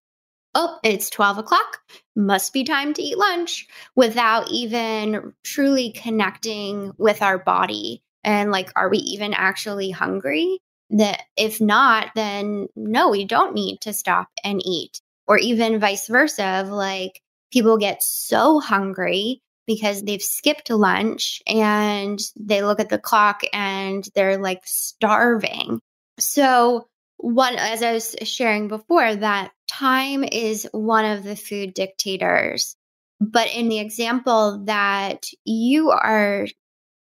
Oh, 0.55 0.79
it's 0.85 1.09
12 1.09 1.39
o'clock. 1.39 1.79
Must 2.15 2.53
be 2.53 2.65
time 2.65 2.93
to 2.95 3.03
eat 3.03 3.17
lunch 3.17 3.67
without 3.97 4.51
even 4.51 5.33
truly 5.43 5.93
connecting 5.93 6.93
with 6.99 7.23
our 7.23 7.39
body. 7.39 8.03
And 8.23 8.51
like, 8.51 8.71
are 8.77 8.91
we 8.91 8.99
even 8.99 9.33
actually 9.33 9.91
hungry? 9.91 10.61
That 10.93 11.23
if 11.37 11.61
not, 11.61 12.09
then 12.15 12.69
no, 12.77 13.11
we 13.11 13.25
don't 13.25 13.55
need 13.55 13.81
to 13.83 13.93
stop 13.93 14.29
and 14.45 14.61
eat. 14.65 15.01
Or 15.27 15.39
even 15.39 15.81
vice 15.81 16.09
versa, 16.09 16.45
of 16.45 16.69
like, 16.69 17.21
people 17.53 17.79
get 17.79 18.03
so 18.03 18.61
hungry 18.61 19.41
because 19.67 20.03
they've 20.03 20.23
skipped 20.23 20.71
lunch 20.71 21.43
and 21.47 22.19
they 22.39 22.63
look 22.63 22.81
at 22.81 22.89
the 22.89 22.99
clock 22.99 23.43
and 23.53 24.07
they're 24.15 24.39
like 24.39 24.61
starving. 24.65 25.81
So, 26.19 26.89
one, 27.17 27.55
as 27.57 27.83
I 27.83 27.93
was 27.93 28.17
sharing 28.25 28.69
before, 28.69 29.15
that 29.15 29.53
time 29.69 30.25
is 30.25 30.69
one 30.73 31.05
of 31.05 31.25
the 31.25 31.37
food 31.37 31.73
dictators. 31.73 32.77
But 33.21 33.55
in 33.55 33.69
the 33.69 33.79
example 33.79 34.65
that 34.65 35.27
you 35.45 35.91
are 35.91 36.49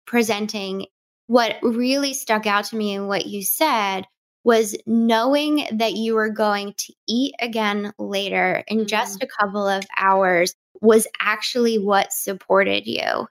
presenting, 0.06 0.88
what 1.30 1.58
really 1.62 2.16
stuck 2.16 2.48
out 2.48 2.66
to 2.66 2.76
me 2.76 2.96
and 2.96 3.08
what 3.08 3.28
you 3.28 3.44
said 3.44 4.04
was 4.44 4.76
knowing 4.88 5.68
that 5.74 5.94
you 5.94 6.16
were 6.16 6.32
going 6.32 6.74
to 6.76 6.92
eat 7.08 7.36
again 7.40 7.94
later 8.00 8.64
in 8.68 8.80
mm-hmm. 8.80 8.88
just 8.88 9.22
a 9.22 9.28
couple 9.28 9.68
of 9.68 9.86
hours 9.96 10.56
was 10.82 11.06
actually 11.22 11.78
what 11.78 12.12
supported 12.12 12.88
you. 12.88 13.28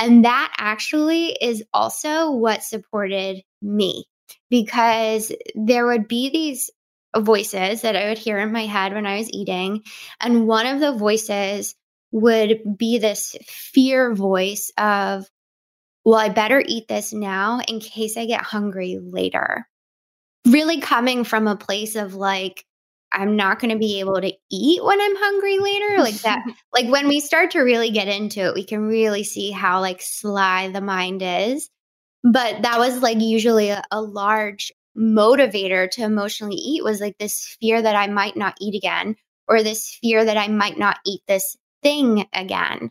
And 0.00 0.24
that 0.24 0.52
actually 0.58 1.28
is 1.40 1.62
also 1.72 2.32
what 2.32 2.64
supported 2.64 3.44
me 3.62 4.04
because 4.50 5.30
there 5.54 5.86
would 5.86 6.08
be 6.08 6.30
these 6.30 6.72
voices 7.16 7.82
that 7.82 7.94
I 7.94 8.08
would 8.08 8.18
hear 8.18 8.38
in 8.38 8.50
my 8.50 8.66
head 8.66 8.94
when 8.94 9.06
I 9.06 9.18
was 9.18 9.30
eating. 9.30 9.84
And 10.20 10.48
one 10.48 10.66
of 10.66 10.80
the 10.80 10.90
voices 10.90 11.76
would 12.10 12.62
be 12.76 12.98
this 12.98 13.36
fear 13.46 14.12
voice 14.12 14.72
of, 14.76 15.24
well, 16.04 16.18
I 16.18 16.28
better 16.28 16.62
eat 16.66 16.88
this 16.88 17.12
now 17.12 17.60
in 17.68 17.80
case 17.80 18.16
I 18.16 18.26
get 18.26 18.42
hungry 18.42 18.98
later 19.00 19.66
really 20.52 20.80
coming 20.80 21.24
from 21.24 21.46
a 21.46 21.56
place 21.56 21.96
of 21.96 22.14
like, 22.14 22.64
I'm 23.12 23.36
not 23.36 23.58
going 23.58 23.70
to 23.70 23.78
be 23.78 24.00
able 24.00 24.20
to 24.20 24.32
eat 24.50 24.84
when 24.84 25.00
I'm 25.00 25.16
hungry 25.16 25.58
later. 25.58 26.02
Like 26.02 26.20
that, 26.22 26.44
like 26.74 26.88
when 26.88 27.08
we 27.08 27.20
start 27.20 27.52
to 27.52 27.60
really 27.60 27.90
get 27.90 28.08
into 28.08 28.40
it, 28.40 28.54
we 28.54 28.64
can 28.64 28.80
really 28.80 29.24
see 29.24 29.50
how 29.50 29.80
like 29.80 30.02
sly 30.02 30.68
the 30.68 30.80
mind 30.80 31.22
is. 31.24 31.70
But 32.22 32.62
that 32.62 32.78
was 32.78 33.00
like 33.00 33.20
usually 33.20 33.70
a, 33.70 33.82
a 33.90 34.02
large 34.02 34.72
motivator 34.96 35.88
to 35.92 36.02
emotionally 36.02 36.56
eat 36.56 36.84
was 36.84 37.00
like 37.00 37.16
this 37.18 37.56
fear 37.60 37.80
that 37.80 37.94
I 37.94 38.08
might 38.08 38.36
not 38.36 38.56
eat 38.60 38.74
again, 38.74 39.16
or 39.46 39.62
this 39.62 39.96
fear 40.02 40.24
that 40.24 40.36
I 40.36 40.48
might 40.48 40.78
not 40.78 40.98
eat 41.06 41.22
this 41.28 41.56
thing 41.82 42.26
again. 42.32 42.90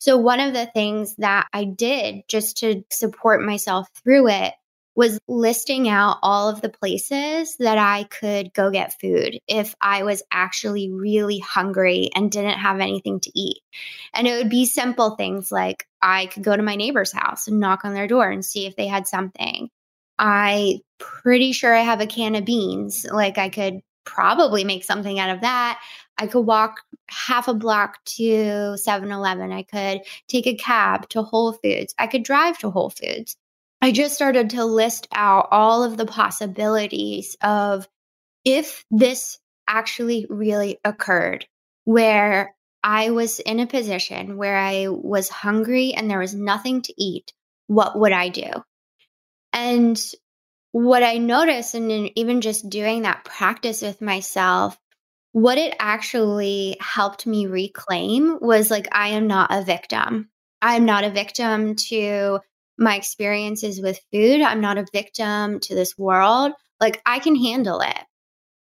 So, 0.00 0.16
one 0.16 0.40
of 0.40 0.54
the 0.54 0.66
things 0.66 1.14
that 1.16 1.46
I 1.52 1.64
did 1.64 2.22
just 2.26 2.56
to 2.58 2.82
support 2.90 3.42
myself 3.42 3.86
through 4.02 4.28
it 4.28 4.54
was 4.96 5.20
listing 5.28 5.88
out 5.88 6.18
all 6.22 6.48
of 6.48 6.62
the 6.62 6.70
places 6.70 7.56
that 7.58 7.78
I 7.78 8.04
could 8.04 8.52
go 8.54 8.70
get 8.70 8.98
food 8.98 9.38
if 9.46 9.74
I 9.80 10.02
was 10.02 10.22
actually 10.32 10.90
really 10.90 11.38
hungry 11.38 12.10
and 12.14 12.30
didn't 12.32 12.58
have 12.58 12.80
anything 12.80 13.20
to 13.20 13.30
eat. 13.38 13.60
And 14.14 14.26
it 14.26 14.36
would 14.38 14.50
be 14.50 14.64
simple 14.64 15.16
things 15.16 15.52
like 15.52 15.86
I 16.02 16.26
could 16.26 16.42
go 16.42 16.56
to 16.56 16.62
my 16.62 16.76
neighbor's 16.76 17.12
house 17.12 17.46
and 17.46 17.60
knock 17.60 17.84
on 17.84 17.94
their 17.94 18.08
door 18.08 18.28
and 18.30 18.44
see 18.44 18.66
if 18.66 18.76
they 18.76 18.86
had 18.86 19.06
something. 19.06 19.68
I 20.18 20.80
pretty 20.98 21.52
sure 21.52 21.74
I 21.74 21.82
have 21.82 22.00
a 22.00 22.06
can 22.06 22.34
of 22.36 22.44
beans. 22.46 23.06
Like 23.10 23.38
I 23.38 23.50
could 23.50 23.80
probably 24.04 24.64
make 24.64 24.84
something 24.84 25.18
out 25.18 25.30
of 25.30 25.40
that. 25.42 25.80
I 26.18 26.26
could 26.26 26.40
walk 26.40 26.82
half 27.08 27.48
a 27.48 27.54
block 27.54 28.04
to 28.16 28.76
7 28.76 29.10
Eleven. 29.10 29.52
I 29.52 29.62
could 29.62 30.02
take 30.28 30.46
a 30.46 30.56
cab 30.56 31.08
to 31.10 31.22
Whole 31.22 31.52
Foods. 31.52 31.94
I 31.98 32.06
could 32.06 32.22
drive 32.22 32.58
to 32.58 32.70
Whole 32.70 32.90
Foods. 32.90 33.36
I 33.80 33.92
just 33.92 34.14
started 34.14 34.50
to 34.50 34.64
list 34.64 35.08
out 35.12 35.48
all 35.50 35.82
of 35.82 35.96
the 35.96 36.06
possibilities 36.06 37.36
of 37.40 37.88
if 38.44 38.84
this 38.90 39.38
actually 39.66 40.26
really 40.28 40.78
occurred, 40.84 41.46
where 41.84 42.54
I 42.82 43.10
was 43.10 43.40
in 43.40 43.60
a 43.60 43.66
position 43.66 44.36
where 44.36 44.56
I 44.56 44.88
was 44.88 45.28
hungry 45.28 45.92
and 45.94 46.10
there 46.10 46.18
was 46.18 46.34
nothing 46.34 46.82
to 46.82 46.94
eat, 46.96 47.32
what 47.66 47.98
would 47.98 48.12
I 48.12 48.28
do? 48.28 48.50
And 49.52 50.00
what 50.72 51.02
I 51.02 51.18
noticed, 51.18 51.74
and 51.74 52.10
even 52.16 52.40
just 52.40 52.68
doing 52.68 53.02
that 53.02 53.24
practice 53.24 53.82
with 53.82 54.00
myself, 54.00 54.78
what 55.32 55.58
it 55.58 55.74
actually 55.78 56.76
helped 56.80 57.26
me 57.26 57.46
reclaim 57.46 58.38
was 58.40 58.70
like, 58.70 58.88
I 58.92 59.08
am 59.08 59.26
not 59.26 59.52
a 59.52 59.64
victim. 59.64 60.28
I 60.62 60.76
am 60.76 60.84
not 60.84 61.04
a 61.04 61.10
victim 61.10 61.76
to 61.88 62.40
my 62.78 62.96
experiences 62.96 63.80
with 63.80 64.00
food. 64.12 64.40
I'm 64.40 64.60
not 64.60 64.78
a 64.78 64.86
victim 64.92 65.60
to 65.60 65.74
this 65.74 65.96
world. 65.96 66.52
Like, 66.80 67.00
I 67.04 67.18
can 67.18 67.36
handle 67.36 67.80
it. 67.80 67.98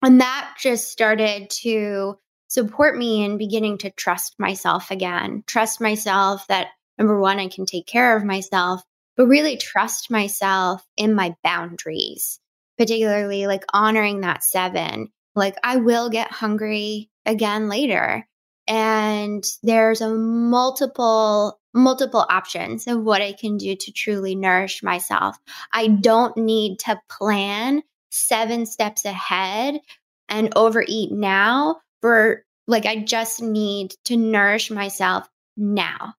And 0.01 0.21
that 0.21 0.55
just 0.59 0.89
started 0.89 1.49
to 1.61 2.15
support 2.47 2.97
me 2.97 3.23
in 3.23 3.37
beginning 3.37 3.79
to 3.79 3.89
trust 3.91 4.35
myself 4.37 4.91
again. 4.91 5.43
Trust 5.47 5.81
myself 5.81 6.45
that 6.47 6.67
number 6.97 7.19
one, 7.19 7.39
I 7.39 7.47
can 7.47 7.65
take 7.65 7.87
care 7.87 8.15
of 8.15 8.23
myself, 8.23 8.81
but 9.17 9.27
really 9.27 9.57
trust 9.57 10.11
myself 10.11 10.85
in 10.97 11.13
my 11.13 11.35
boundaries, 11.43 12.39
particularly 12.77 13.47
like 13.47 13.63
honoring 13.73 14.21
that 14.21 14.43
seven. 14.43 15.09
Like, 15.35 15.55
I 15.63 15.77
will 15.77 16.09
get 16.09 16.31
hungry 16.31 17.09
again 17.25 17.67
later. 17.69 18.27
And 18.67 19.43
there's 19.63 20.01
a 20.01 20.09
multiple 20.09 21.59
multiple 21.75 22.25
options 22.29 22.87
of 22.87 23.03
what 23.03 23.21
I 23.21 23.33
can 23.33 23.57
do 23.57 23.75
to 23.75 23.91
truly 23.91 24.33
nourish 24.33 24.81
myself. 24.81 25.37
I 25.73 25.87
don't 25.87 26.35
need 26.37 26.79
to 26.79 26.99
plan 27.09 27.83
seven 28.11 28.65
steps 28.65 29.03
ahead 29.03 29.81
and 30.29 30.53
overeat 30.55 31.11
now 31.11 31.81
for 32.01 32.45
like, 32.65 32.85
I 32.85 33.03
just 33.03 33.41
need 33.41 33.93
to 34.05 34.15
nourish 34.15 34.71
myself 34.71 35.27
now. 35.57 36.13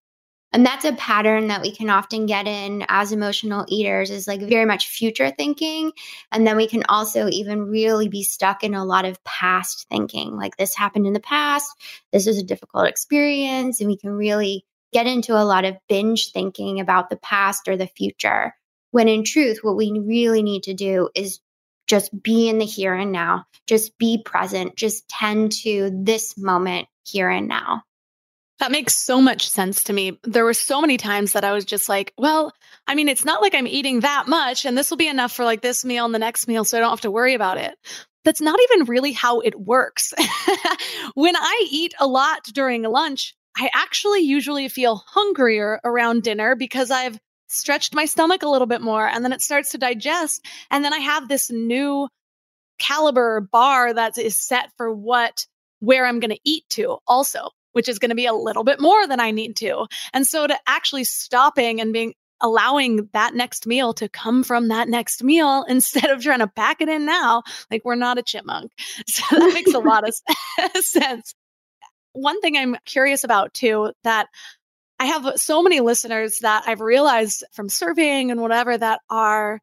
And 0.53 0.65
that's 0.65 0.85
a 0.85 0.95
pattern 0.95 1.49
that 1.49 1.61
we 1.61 1.71
can 1.71 1.91
often 1.91 2.27
get 2.27 2.47
in 2.47 2.85
as 2.89 3.13
emotional 3.13 3.67
eaters 3.69 4.11
is 4.11 4.27
like 4.27 4.41
very 4.41 4.65
much 4.65 4.89
future 4.89 5.31
thinking. 5.31 5.93
And 6.33 6.47
then 6.47 6.57
we 6.57 6.67
can 6.67 6.85
also 6.89 7.29
even 7.29 7.69
really 7.69 8.09
be 8.09 8.23
stuck 8.23 8.65
in 8.65 8.75
a 8.75 8.85
lot 8.85 9.05
of 9.05 9.23
past 9.25 9.87
thinking, 9.91 10.37
like 10.37 10.57
this 10.57 10.75
happened 10.75 11.07
in 11.07 11.13
the 11.13 11.21
past, 11.21 11.71
this 12.13 12.27
was 12.27 12.39
a 12.39 12.45
difficult 12.45 12.87
experience. 12.87 13.81
And 13.81 13.89
we 13.89 13.97
can 13.97 14.11
really 14.11 14.65
get 14.93 15.07
into 15.07 15.35
a 15.35 15.45
lot 15.45 15.65
of 15.65 15.77
binge 15.89 16.33
thinking 16.33 16.81
about 16.81 17.11
the 17.11 17.19
past 17.19 17.69
or 17.69 17.77
the 17.77 17.89
future. 17.89 18.55
When 18.93 19.09
in 19.09 19.25
truth, 19.25 19.59
what 19.63 19.77
we 19.77 19.91
really 19.99 20.43
need 20.43 20.63
to 20.63 20.75
do 20.75 21.11
is 21.15 21.41
just 21.87 22.11
be 22.23 22.49
in 22.49 22.59
the 22.59 22.65
here 22.65 22.95
and 22.95 23.13
now, 23.13 23.45
just 23.67 23.99
be 23.99 24.23
present, 24.25 24.77
just 24.77 25.09
tend 25.09 25.53
to 25.53 25.91
this 25.93 26.39
moment 26.39 26.89
here 27.05 27.29
and 27.29 27.47
now. 27.47 27.83
That 28.59 28.73
makes 28.73 28.97
so 28.97 29.21
much 29.21 29.49
sense 29.49 29.85
to 29.85 29.93
me. 29.93 30.19
There 30.23 30.45
were 30.45 30.55
so 30.55 30.81
many 30.81 30.97
times 30.97 31.33
that 31.33 31.45
I 31.45 31.53
was 31.53 31.65
just 31.65 31.89
like, 31.89 32.15
well, 32.17 32.53
I 32.87 32.95
mean, 32.95 33.09
it's 33.09 33.25
not 33.25 33.43
like 33.43 33.55
I'm 33.55 33.67
eating 33.67 34.01
that 34.01 34.29
much, 34.29 34.65
and 34.65 34.77
this 34.77 34.89
will 34.89 34.97
be 34.97 35.09
enough 35.09 35.33
for 35.33 35.45
like 35.45 35.61
this 35.61 35.85
meal 35.85 36.07
and 36.07 36.15
the 36.15 36.19
next 36.19 36.49
meal, 36.49 36.65
so 36.65 36.77
I 36.77 36.81
don't 36.81 36.91
have 36.91 37.03
to 37.03 37.11
worry 37.11 37.35
about 37.35 37.59
it. 37.59 37.77
That's 38.25 38.41
not 38.41 38.59
even 38.71 38.87
really 38.87 39.13
how 39.13 39.41
it 39.41 39.59
works. 39.61 40.15
when 41.15 41.37
I 41.37 41.67
eat 41.71 41.95
a 42.01 42.07
lot 42.07 42.45
during 42.53 42.83
lunch, 42.83 43.35
I 43.57 43.71
actually 43.75 44.21
usually 44.21 44.69
feel 44.69 45.03
hungrier 45.07 45.81
around 45.85 46.23
dinner 46.23 46.57
because 46.57 46.91
I've 46.91 47.19
stretched 47.49 47.95
my 47.95 48.05
stomach 48.05 48.43
a 48.43 48.49
little 48.49 48.67
bit 48.67 48.83
more 48.83 49.07
and 49.07 49.25
then 49.25 49.33
it 49.33 49.41
starts 49.41 49.71
to 49.71 49.79
digest. 49.79 50.45
And 50.71 50.85
then 50.85 50.93
I 50.93 50.99
have 50.99 51.29
this 51.29 51.51
new 51.51 52.09
caliber 52.79 53.41
bar 53.41 53.95
that 53.95 54.19
is 54.19 54.39
set 54.39 54.71
for 54.77 54.93
what, 54.93 55.47
where 55.81 56.05
I'm 56.05 56.21
going 56.21 56.33
to 56.33 56.41
eat 56.45 56.65
to 56.71 56.99
also, 57.07 57.51
which 57.77 57.91
is 57.91 57.99
going 57.99 58.09
to 58.09 58.15
be 58.15 58.25
a 58.25 58.33
little 58.33 58.65
bit 58.65 58.81
more 58.81 59.07
than 59.07 59.21
I 59.21 59.33
need 59.33 59.55
to. 59.57 59.87
And 60.15 60.27
so 60.27 60.47
to 60.47 60.59
actually 60.67 61.05
stopping 61.05 61.79
and 61.79 61.93
being, 61.93 62.15
allowing 62.41 63.11
that 63.13 63.35
next 63.35 63.67
meal 63.67 63.93
to 63.93 64.09
come 64.09 64.43
from 64.43 64.69
that 64.69 64.89
next 64.89 65.23
meal 65.23 65.63
instead 65.69 66.09
of 66.09 66.23
trying 66.23 66.39
to 66.39 66.47
pack 66.47 66.81
it 66.81 66.89
in 66.89 67.05
now. 67.05 67.43
Like 67.71 67.83
we're 67.85 67.95
not 67.95 68.17
a 68.17 68.23
chipmunk. 68.23 68.73
So 69.07 69.39
that 69.39 69.53
makes 69.53 69.75
a 69.75 69.79
lot 69.79 70.09
of 70.09 70.15
sense 70.83 71.35
one 72.15 72.41
thing 72.41 72.57
I'm 72.57 72.77
curious 72.87 73.25
about 73.25 73.53
too 73.53 73.93
that 74.05 74.29
I 74.99 75.05
have 75.05 75.39
so 75.39 75.63
many 75.63 75.81
listeners 75.81 76.39
that 76.39 76.65
I've 76.67 76.81
realized 76.81 77.45
from 77.53 77.69
surveying 77.69 78.31
and 78.31 78.41
whatever 78.41 78.79
that 78.79 79.01
are 79.11 79.61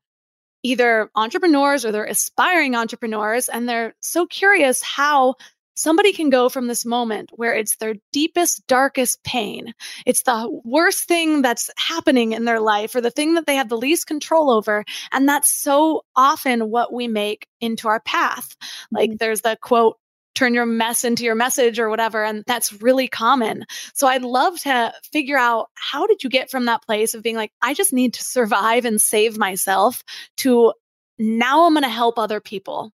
either 0.61 1.09
entrepreneurs 1.15 1.83
or 1.83 1.91
they're 1.91 2.05
aspiring 2.05 2.75
entrepreneurs 2.75 3.49
and 3.49 3.67
they're 3.67 3.95
so 4.01 4.27
curious 4.27 4.83
how 4.83 5.33
somebody 5.75 6.13
can 6.13 6.29
go 6.29 6.49
from 6.49 6.67
this 6.67 6.85
moment 6.85 7.31
where 7.35 7.53
it's 7.53 7.77
their 7.77 7.95
deepest, 8.11 8.65
darkest 8.67 9.23
pain. 9.23 9.73
It's 10.05 10.23
the 10.23 10.61
worst 10.63 11.07
thing 11.07 11.41
that's 11.41 11.69
happening 11.77 12.33
in 12.33 12.45
their 12.45 12.59
life 12.59 12.95
or 12.95 13.01
the 13.01 13.11
thing 13.11 13.35
that 13.35 13.45
they 13.45 13.55
have 13.55 13.69
the 13.69 13.77
least 13.77 14.07
control 14.07 14.51
over. 14.51 14.83
And 15.11 15.27
that's 15.27 15.51
so 15.51 16.03
often 16.15 16.69
what 16.69 16.93
we 16.93 17.07
make 17.07 17.47
into 17.61 17.87
our 17.87 17.99
path. 18.01 18.55
Like 18.91 19.11
mm-hmm. 19.11 19.17
there's 19.19 19.41
the 19.41 19.57
quote, 19.61 19.97
turn 20.35 20.53
your 20.53 20.65
mess 20.65 21.03
into 21.03 21.23
your 21.23 21.35
message 21.35 21.79
or 21.79 21.89
whatever. 21.89 22.23
And 22.23 22.43
that's 22.47 22.81
really 22.81 23.07
common. 23.07 23.65
So 23.93 24.07
I'd 24.07 24.23
love 24.23 24.59
to 24.61 24.93
figure 25.11 25.37
out 25.37 25.69
how 25.75 26.07
did 26.07 26.23
you 26.23 26.29
get 26.29 26.49
from 26.49 26.65
that 26.65 26.83
place 26.83 27.13
of 27.13 27.21
being 27.21 27.35
like, 27.35 27.51
I 27.61 27.73
just 27.73 27.93
need 27.93 28.15
to 28.15 28.23
survive 28.23 28.85
and 28.85 28.99
save 28.99 29.37
myself 29.37 30.03
to 30.37 30.73
now 31.19 31.65
I'm 31.65 31.73
going 31.73 31.83
to 31.83 31.89
help 31.89 32.17
other 32.17 32.41
people? 32.41 32.91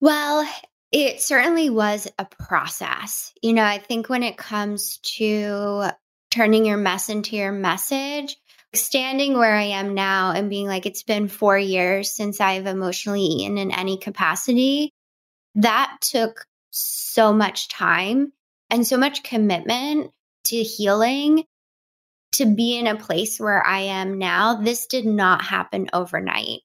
Well, 0.00 0.48
it 0.92 1.20
certainly 1.20 1.70
was 1.70 2.08
a 2.18 2.24
process. 2.24 3.32
You 3.42 3.52
know, 3.52 3.64
I 3.64 3.78
think 3.78 4.08
when 4.08 4.22
it 4.22 4.36
comes 4.36 4.98
to 5.16 5.90
turning 6.30 6.64
your 6.64 6.76
mess 6.76 7.08
into 7.08 7.36
your 7.36 7.52
message, 7.52 8.36
standing 8.74 9.38
where 9.38 9.54
I 9.54 9.64
am 9.64 9.94
now 9.94 10.32
and 10.32 10.50
being 10.50 10.66
like, 10.66 10.86
it's 10.86 11.02
been 11.02 11.28
four 11.28 11.58
years 11.58 12.14
since 12.14 12.40
I've 12.40 12.66
emotionally 12.66 13.22
eaten 13.22 13.58
in 13.58 13.72
any 13.72 13.98
capacity 13.98 14.92
that 15.56 15.96
took 16.02 16.44
so 16.70 17.32
much 17.32 17.68
time 17.68 18.32
and 18.70 18.86
so 18.86 18.96
much 18.96 19.22
commitment 19.22 20.10
to 20.44 20.56
healing 20.56 21.44
to 22.32 22.44
be 22.44 22.76
in 22.76 22.86
a 22.86 22.96
place 22.96 23.40
where 23.40 23.64
I 23.64 23.80
am 23.80 24.18
now. 24.18 24.60
This 24.60 24.86
did 24.86 25.06
not 25.06 25.42
happen 25.42 25.88
overnight. 25.92 26.60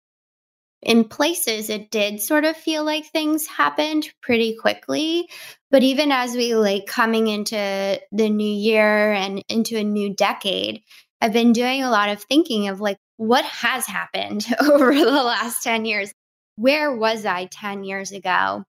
In 0.81 1.03
places, 1.03 1.69
it 1.69 1.91
did 1.91 2.21
sort 2.21 2.43
of 2.43 2.57
feel 2.57 2.83
like 2.83 3.05
things 3.05 3.45
happened 3.45 4.09
pretty 4.21 4.55
quickly. 4.55 5.29
But 5.69 5.83
even 5.83 6.11
as 6.11 6.35
we 6.35 6.55
like 6.55 6.87
coming 6.87 7.27
into 7.27 8.01
the 8.11 8.29
new 8.29 8.51
year 8.51 9.13
and 9.13 9.43
into 9.47 9.77
a 9.77 9.83
new 9.83 10.13
decade, 10.13 10.81
I've 11.21 11.33
been 11.33 11.53
doing 11.53 11.83
a 11.83 11.91
lot 11.91 12.09
of 12.09 12.23
thinking 12.23 12.67
of 12.67 12.81
like, 12.81 12.97
what 13.17 13.45
has 13.45 13.85
happened 13.85 14.45
over 14.59 14.93
the 14.93 15.05
last 15.05 15.63
10 15.63 15.85
years? 15.85 16.11
Where 16.55 16.95
was 16.95 17.25
I 17.25 17.45
10 17.45 17.83
years 17.83 18.11
ago? 18.11 18.63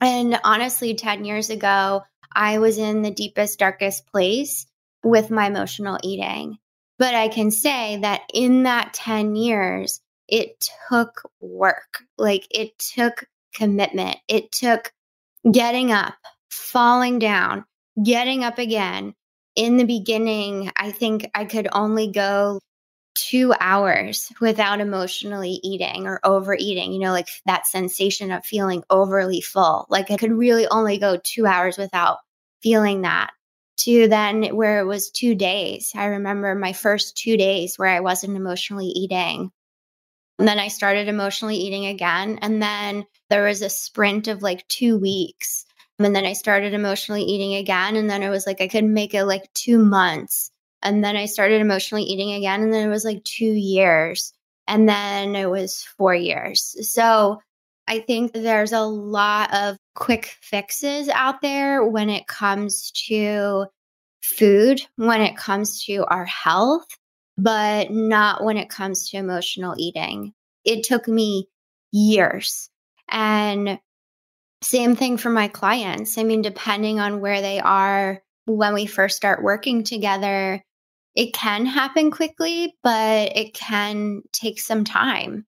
And 0.00 0.38
honestly, 0.44 0.94
10 0.94 1.24
years 1.24 1.50
ago, 1.50 2.04
I 2.32 2.58
was 2.58 2.78
in 2.78 3.02
the 3.02 3.10
deepest, 3.10 3.58
darkest 3.58 4.06
place 4.06 4.66
with 5.02 5.30
my 5.30 5.46
emotional 5.46 5.98
eating. 6.02 6.58
But 6.98 7.14
I 7.14 7.28
can 7.28 7.50
say 7.50 7.98
that 8.02 8.22
in 8.32 8.64
that 8.64 8.94
10 8.94 9.34
years, 9.34 10.00
it 10.28 10.68
took 10.88 11.22
work. 11.40 12.02
Like 12.16 12.46
it 12.50 12.78
took 12.78 13.24
commitment. 13.54 14.16
It 14.28 14.52
took 14.52 14.92
getting 15.50 15.90
up, 15.90 16.14
falling 16.50 17.18
down, 17.18 17.64
getting 18.02 18.44
up 18.44 18.58
again. 18.58 19.14
In 19.56 19.76
the 19.76 19.84
beginning, 19.84 20.70
I 20.76 20.92
think 20.92 21.28
I 21.34 21.44
could 21.44 21.68
only 21.72 22.12
go 22.12 22.60
two 23.14 23.52
hours 23.58 24.32
without 24.40 24.80
emotionally 24.80 25.58
eating 25.64 26.06
or 26.06 26.20
overeating, 26.22 26.92
you 26.92 27.00
know, 27.00 27.10
like 27.10 27.28
that 27.46 27.66
sensation 27.66 28.30
of 28.30 28.44
feeling 28.44 28.84
overly 28.90 29.40
full. 29.40 29.86
Like 29.88 30.10
I 30.12 30.16
could 30.16 30.30
really 30.30 30.68
only 30.68 30.98
go 30.98 31.18
two 31.22 31.46
hours 31.46 31.76
without 31.76 32.18
feeling 32.62 33.02
that. 33.02 33.30
To 33.82 34.08
then 34.08 34.56
where 34.56 34.80
it 34.80 34.86
was 34.86 35.10
two 35.10 35.36
days. 35.36 35.92
I 35.94 36.06
remember 36.06 36.54
my 36.56 36.72
first 36.72 37.16
two 37.16 37.36
days 37.36 37.78
where 37.78 37.88
I 37.88 38.00
wasn't 38.00 38.36
emotionally 38.36 38.86
eating. 38.86 39.52
And 40.38 40.46
then 40.46 40.58
I 40.58 40.68
started 40.68 41.08
emotionally 41.08 41.56
eating 41.56 41.86
again. 41.86 42.38
And 42.42 42.62
then 42.62 43.04
there 43.28 43.44
was 43.44 43.62
a 43.62 43.70
sprint 43.70 44.28
of 44.28 44.42
like 44.42 44.66
two 44.68 44.98
weeks. 44.98 45.64
And 45.98 46.14
then 46.14 46.24
I 46.24 46.32
started 46.32 46.74
emotionally 46.74 47.22
eating 47.22 47.54
again. 47.54 47.96
And 47.96 48.08
then 48.08 48.22
it 48.22 48.30
was 48.30 48.46
like 48.46 48.60
I 48.60 48.68
could 48.68 48.84
make 48.84 49.14
it 49.14 49.24
like 49.24 49.52
two 49.54 49.78
months. 49.78 50.50
And 50.82 51.02
then 51.02 51.16
I 51.16 51.26
started 51.26 51.60
emotionally 51.60 52.04
eating 52.04 52.32
again. 52.32 52.62
And 52.62 52.72
then 52.72 52.86
it 52.86 52.90
was 52.90 53.04
like 53.04 53.24
two 53.24 53.52
years. 53.52 54.32
And 54.68 54.88
then 54.88 55.34
it 55.34 55.50
was 55.50 55.82
four 55.96 56.14
years. 56.14 56.76
So 56.88 57.40
I 57.88 58.00
think 58.00 58.32
there's 58.32 58.72
a 58.72 58.82
lot 58.82 59.52
of 59.52 59.76
quick 59.94 60.36
fixes 60.42 61.08
out 61.08 61.40
there 61.40 61.84
when 61.84 62.10
it 62.10 62.26
comes 62.28 62.92
to 63.08 63.66
food, 64.22 64.82
when 64.96 65.22
it 65.22 65.36
comes 65.36 65.84
to 65.84 66.04
our 66.04 66.26
health 66.26 66.86
but 67.38 67.90
not 67.90 68.44
when 68.44 68.56
it 68.56 68.68
comes 68.68 69.08
to 69.08 69.16
emotional 69.16 69.74
eating. 69.78 70.34
It 70.64 70.84
took 70.84 71.06
me 71.08 71.48
years. 71.92 72.68
And 73.08 73.78
same 74.60 74.96
thing 74.96 75.16
for 75.16 75.30
my 75.30 75.48
clients. 75.48 76.18
I 76.18 76.24
mean, 76.24 76.42
depending 76.42 76.98
on 76.98 77.20
where 77.20 77.40
they 77.40 77.60
are 77.60 78.20
when 78.46 78.74
we 78.74 78.86
first 78.86 79.16
start 79.16 79.42
working 79.42 79.84
together, 79.84 80.62
it 81.14 81.32
can 81.32 81.64
happen 81.64 82.10
quickly, 82.10 82.76
but 82.82 83.36
it 83.36 83.54
can 83.54 84.22
take 84.32 84.58
some 84.60 84.84
time. 84.84 85.46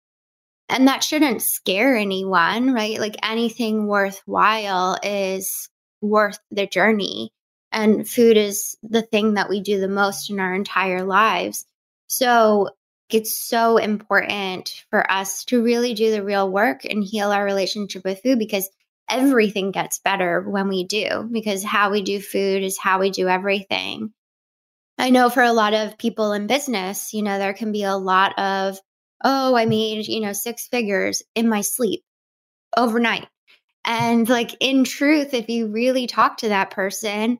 And 0.70 0.88
that 0.88 1.04
shouldn't 1.04 1.42
scare 1.42 1.96
anyone, 1.96 2.74
right? 2.74 3.00
Like 3.00 3.16
anything 3.24 3.88
worthwhile 3.88 5.00
is 5.02 5.70
worth 6.02 6.40
the 6.52 6.68
journey. 6.68 7.32
And 7.72 8.08
food 8.08 8.38
is 8.38 8.76
the 8.84 9.02
thing 9.02 9.36
that 9.36 9.50
we 9.50 9.62
do 9.62 9.80
the 9.80 9.88
most 9.88 10.30
in 10.30 10.40
our 10.40 10.54
entire 10.54 11.04
lives. 11.04 11.66
So 12.10 12.70
it's 13.10 13.39
so 13.39 13.78
important 13.78 14.84
for 14.89 15.10
us 15.10 15.45
to 15.45 15.64
really 15.64 15.93
do 15.93 16.12
the 16.12 16.24
real 16.24 16.49
work 16.51 16.84
and 16.84 17.03
heal 17.03 17.32
our 17.32 17.45
relationship 17.45 18.03
with 18.03 18.22
food 18.22 18.39
because 18.39 18.70
everything 19.10 19.72
gets 19.72 19.99
better 19.99 20.41
when 20.41 20.68
we 20.68 20.84
do, 20.84 21.28
because 21.32 21.64
how 21.64 21.91
we 21.91 22.01
do 22.01 22.20
food 22.20 22.64
is 22.64 22.78
how 22.78 22.99
we 22.99 23.12
do 23.12 23.28
everything. 23.28 24.12
I 24.97 25.12
know 25.12 25.30
for 25.30 25.43
a 25.43 25.53
lot 25.53 25.74
of 25.74 25.97
people 25.97 26.34
in 26.34 26.47
business, 26.47 27.14
you 27.14 27.22
know, 27.22 27.39
there 27.39 27.53
can 27.53 27.72
be 27.72 27.84
a 27.84 27.95
lot 27.95 28.38
of, 28.38 28.80
oh, 29.24 29.55
I 29.55 29.66
made, 29.66 30.07
you 30.07 30.20
know, 30.20 30.34
six 30.34 30.68
figures 30.68 31.24
in 31.36 31.47
my 31.47 31.62
sleep 31.62 32.03
overnight. 32.76 33.28
And 33.86 34.28
like 34.28 34.55
in 34.60 34.84
truth, 34.84 35.34
if 35.34 35.47
you 35.47 35.68
really 35.68 36.05
talk 36.05 36.38
to 36.38 36.49
that 36.49 36.72
person, 36.72 37.39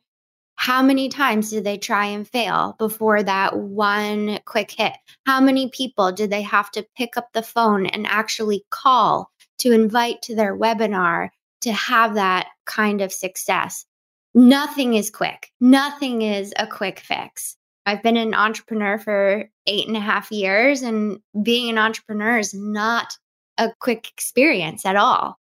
how 0.60 0.82
many 0.82 1.08
times 1.08 1.52
did 1.52 1.64
they 1.64 1.78
try 1.78 2.06
and 2.06 2.28
fail 2.28 2.76
before 2.80 3.24
that 3.24 3.56
one 3.56 4.40
quick 4.44 4.72
hit? 4.72 4.92
How 5.26 5.40
many 5.40 5.70
people 5.70 6.12
did 6.12 6.30
they 6.30 6.42
have 6.42 6.70
to 6.72 6.86
pick 6.98 7.16
up 7.16 7.30
the 7.32 7.42
phone 7.42 7.86
and 7.86 8.06
actually 8.06 8.66
call 8.70 9.32
to 9.60 9.72
invite 9.72 10.22
to 10.24 10.36
their 10.36 10.58
webinar 10.58 11.30
to 11.62 11.72
have 11.72 12.16
that 12.16 12.48
kind 12.66 13.00
of 13.00 13.14
success? 13.14 13.86
Nothing 14.34 14.96
is 14.96 15.10
quick. 15.10 15.50
Nothing 15.62 16.24
is 16.24 16.54
a 16.60 16.68
quick 16.68 17.00
fix. 17.00 17.56
I've 17.86 18.04
been 18.04 18.18
an 18.18 18.34
entrepreneur 18.34 18.98
for 18.98 19.50
eight 19.66 19.88
and 19.88 19.96
a 19.96 20.02
half 20.02 20.30
years, 20.30 20.82
and 20.82 21.20
being 21.42 21.70
an 21.70 21.78
entrepreneur 21.78 22.38
is 22.38 22.54
not 22.54 23.18
a 23.58 23.72
quick 23.80 24.10
experience 24.10 24.86
at 24.86 24.98
all. 24.98 25.40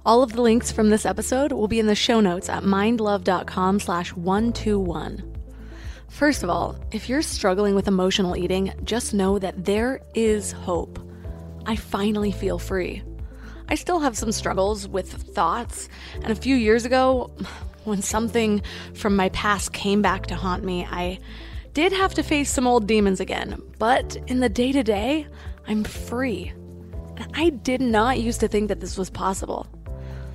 All 0.07 0.23
of 0.23 0.33
the 0.33 0.41
links 0.41 0.73
from 0.73 0.89
this 0.89 1.05
episode 1.05 1.53
will 1.53 1.69
be 1.69 1.79
in 1.79 1.87
the 1.87 1.95
show 1.95 2.21
notes 2.21 2.49
at 2.49 2.63
mindlove.com 2.63 3.81
slash 3.81 4.15
121. 4.15 5.35
First 6.09 6.43
of 6.43 6.49
all, 6.49 6.83
if 6.91 7.11
you're 7.11 7.21
struggling 7.21 7.75
with 7.75 7.87
emotional 7.87 8.35
eating, 8.35 8.73
just 8.85 9.13
know 9.13 9.39
that 9.39 9.67
there 9.67 10.01
is 10.15 10.53
hope. 10.53 10.99
I 11.67 11.77
finally 11.77 12.33
feel 12.33 12.59
free. 12.59 13.03
I 13.69 13.75
still 13.75 14.01
have 14.01 14.17
some 14.17 14.33
struggles 14.33 14.89
with 14.89 15.13
thoughts, 15.13 15.91
and 16.23 16.31
a 16.31 16.35
few 16.35 16.57
years 16.57 16.87
ago, 16.87 17.31
when 17.85 18.01
something 18.01 18.63
from 18.95 19.15
my 19.15 19.29
past 19.31 19.75
came 19.75 20.01
back 20.01 20.27
to 20.29 20.35
haunt 20.35 20.65
me, 20.65 20.87
I 20.91 21.19
did 21.79 21.93
have 21.93 22.13
to 22.13 22.25
face 22.25 22.51
some 22.51 22.67
old 22.67 22.89
demons 22.89 23.21
again. 23.21 23.63
But 23.79 24.17
in 24.27 24.41
the 24.41 24.49
day 24.49 24.73
to 24.73 24.83
day, 24.83 25.29
I'm 25.69 25.85
free. 25.85 26.53
And 27.17 27.31
I 27.35 27.51
did 27.51 27.81
not 27.81 28.19
used 28.19 28.41
to 28.41 28.49
think 28.49 28.67
that 28.67 28.81
this 28.81 28.99
was 28.99 29.11
possible. 29.11 29.65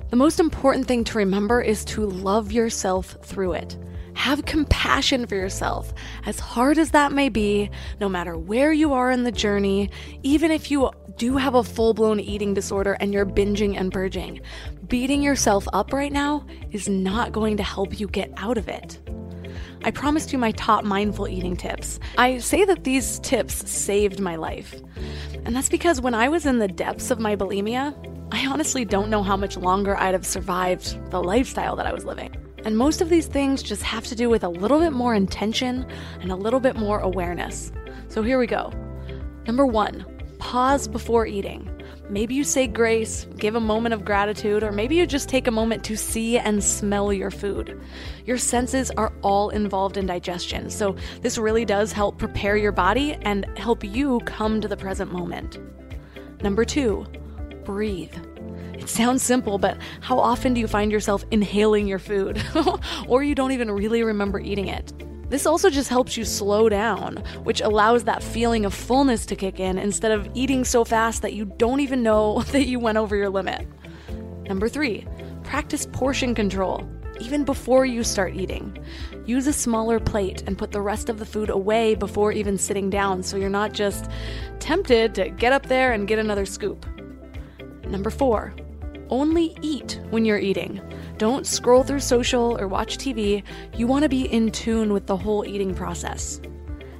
The 0.08 0.16
most 0.16 0.40
important 0.40 0.88
thing 0.88 1.04
to 1.04 1.18
remember 1.18 1.60
is 1.60 1.84
to 1.84 2.06
love 2.06 2.50
yourself 2.50 3.18
through 3.22 3.52
it. 3.52 3.76
Have 4.14 4.46
compassion 4.46 5.26
for 5.26 5.34
yourself, 5.34 5.92
as 6.24 6.40
hard 6.40 6.78
as 6.78 6.92
that 6.92 7.12
may 7.12 7.28
be, 7.28 7.68
no 8.00 8.08
matter 8.08 8.38
where 8.38 8.72
you 8.72 8.94
are 8.94 9.10
in 9.10 9.24
the 9.24 9.30
journey, 9.30 9.90
even 10.22 10.50
if 10.50 10.70
you 10.70 10.90
do 11.18 11.36
have 11.36 11.54
a 11.54 11.62
full 11.62 11.92
blown 11.92 12.20
eating 12.20 12.54
disorder 12.54 12.96
and 13.00 13.12
you're 13.12 13.26
binging 13.26 13.78
and 13.78 13.92
purging. 13.92 14.40
Beating 14.88 15.20
yourself 15.22 15.68
up 15.74 15.92
right 15.92 16.10
now 16.10 16.46
is 16.72 16.88
not 16.88 17.32
going 17.32 17.58
to 17.58 17.62
help 17.62 18.00
you 18.00 18.08
get 18.08 18.32
out 18.38 18.56
of 18.56 18.66
it. 18.66 18.98
I 19.84 19.90
promised 19.90 20.32
you 20.32 20.38
my 20.38 20.50
top 20.52 20.82
mindful 20.82 21.28
eating 21.28 21.58
tips. 21.58 22.00
I 22.16 22.38
say 22.38 22.64
that 22.64 22.84
these 22.84 23.18
tips 23.18 23.70
saved 23.70 24.18
my 24.18 24.36
life. 24.36 24.74
And 25.44 25.54
that's 25.54 25.68
because 25.68 26.00
when 26.00 26.14
I 26.14 26.30
was 26.30 26.46
in 26.46 26.58
the 26.58 26.68
depths 26.68 27.10
of 27.10 27.20
my 27.20 27.36
bulimia, 27.36 27.94
I 28.32 28.46
honestly 28.46 28.86
don't 28.86 29.10
know 29.10 29.22
how 29.22 29.36
much 29.36 29.58
longer 29.58 29.94
I'd 29.94 30.14
have 30.14 30.24
survived 30.24 31.10
the 31.10 31.22
lifestyle 31.22 31.76
that 31.76 31.84
I 31.84 31.92
was 31.92 32.06
living. 32.06 32.34
And 32.64 32.78
most 32.78 33.02
of 33.02 33.10
these 33.10 33.26
things 33.26 33.62
just 33.62 33.82
have 33.82 34.06
to 34.06 34.14
do 34.14 34.30
with 34.30 34.42
a 34.42 34.48
little 34.48 34.80
bit 34.80 34.94
more 34.94 35.14
intention 35.14 35.86
and 36.22 36.32
a 36.32 36.36
little 36.36 36.60
bit 36.60 36.76
more 36.76 37.00
awareness. 37.00 37.70
So 38.08 38.22
here 38.22 38.38
we 38.38 38.46
go. 38.46 38.72
Number 39.46 39.66
one, 39.66 40.06
pause 40.38 40.88
before 40.88 41.26
eating. 41.26 41.68
Maybe 42.10 42.34
you 42.34 42.44
say 42.44 42.66
grace, 42.66 43.26
give 43.38 43.54
a 43.54 43.60
moment 43.60 43.94
of 43.94 44.04
gratitude, 44.04 44.62
or 44.62 44.70
maybe 44.70 44.96
you 44.96 45.06
just 45.06 45.28
take 45.28 45.46
a 45.46 45.50
moment 45.50 45.82
to 45.84 45.96
see 45.96 46.36
and 46.36 46.62
smell 46.62 47.12
your 47.12 47.30
food. 47.30 47.80
Your 48.26 48.36
senses 48.36 48.90
are 48.90 49.12
all 49.22 49.48
involved 49.50 49.96
in 49.96 50.04
digestion, 50.04 50.68
so 50.68 50.96
this 51.22 51.38
really 51.38 51.64
does 51.64 51.92
help 51.92 52.18
prepare 52.18 52.58
your 52.58 52.72
body 52.72 53.14
and 53.22 53.46
help 53.56 53.82
you 53.82 54.20
come 54.20 54.60
to 54.60 54.68
the 54.68 54.76
present 54.76 55.12
moment. 55.12 55.58
Number 56.42 56.64
two, 56.66 57.06
breathe. 57.64 58.14
It 58.74 58.90
sounds 58.90 59.22
simple, 59.22 59.56
but 59.56 59.78
how 60.00 60.18
often 60.18 60.52
do 60.52 60.60
you 60.60 60.68
find 60.68 60.92
yourself 60.92 61.24
inhaling 61.30 61.86
your 61.86 61.98
food? 61.98 62.42
or 63.08 63.22
you 63.22 63.34
don't 63.34 63.52
even 63.52 63.70
really 63.70 64.02
remember 64.02 64.38
eating 64.38 64.68
it? 64.68 64.92
This 65.28 65.46
also 65.46 65.70
just 65.70 65.88
helps 65.88 66.16
you 66.16 66.24
slow 66.24 66.68
down, 66.68 67.16
which 67.42 67.60
allows 67.60 68.04
that 68.04 68.22
feeling 68.22 68.64
of 68.64 68.74
fullness 68.74 69.26
to 69.26 69.36
kick 69.36 69.58
in 69.58 69.78
instead 69.78 70.12
of 70.12 70.28
eating 70.34 70.64
so 70.64 70.84
fast 70.84 71.22
that 71.22 71.32
you 71.32 71.46
don't 71.56 71.80
even 71.80 72.02
know 72.02 72.42
that 72.52 72.66
you 72.66 72.78
went 72.78 72.98
over 72.98 73.16
your 73.16 73.30
limit. 73.30 73.66
Number 74.48 74.68
three, 74.68 75.06
practice 75.42 75.86
portion 75.92 76.34
control, 76.34 76.86
even 77.20 77.44
before 77.44 77.86
you 77.86 78.04
start 78.04 78.34
eating. 78.34 78.76
Use 79.24 79.46
a 79.46 79.52
smaller 79.52 79.98
plate 79.98 80.42
and 80.46 80.58
put 80.58 80.72
the 80.72 80.80
rest 80.80 81.08
of 81.08 81.18
the 81.18 81.26
food 81.26 81.48
away 81.48 81.94
before 81.94 82.32
even 82.32 82.58
sitting 82.58 82.90
down 82.90 83.22
so 83.22 83.36
you're 83.36 83.48
not 83.48 83.72
just 83.72 84.10
tempted 84.58 85.14
to 85.14 85.30
get 85.30 85.52
up 85.52 85.66
there 85.66 85.92
and 85.92 86.08
get 86.08 86.18
another 86.18 86.44
scoop. 86.44 86.84
Number 87.86 88.10
four, 88.10 88.54
only 89.08 89.56
eat 89.62 90.00
when 90.10 90.24
you're 90.24 90.38
eating. 90.38 90.80
Don't 91.18 91.46
scroll 91.46 91.84
through 91.84 92.00
social 92.00 92.58
or 92.60 92.66
watch 92.66 92.98
TV. 92.98 93.42
You 93.76 93.86
want 93.86 94.02
to 94.02 94.08
be 94.08 94.22
in 94.32 94.50
tune 94.50 94.92
with 94.92 95.06
the 95.06 95.16
whole 95.16 95.46
eating 95.46 95.74
process. 95.74 96.40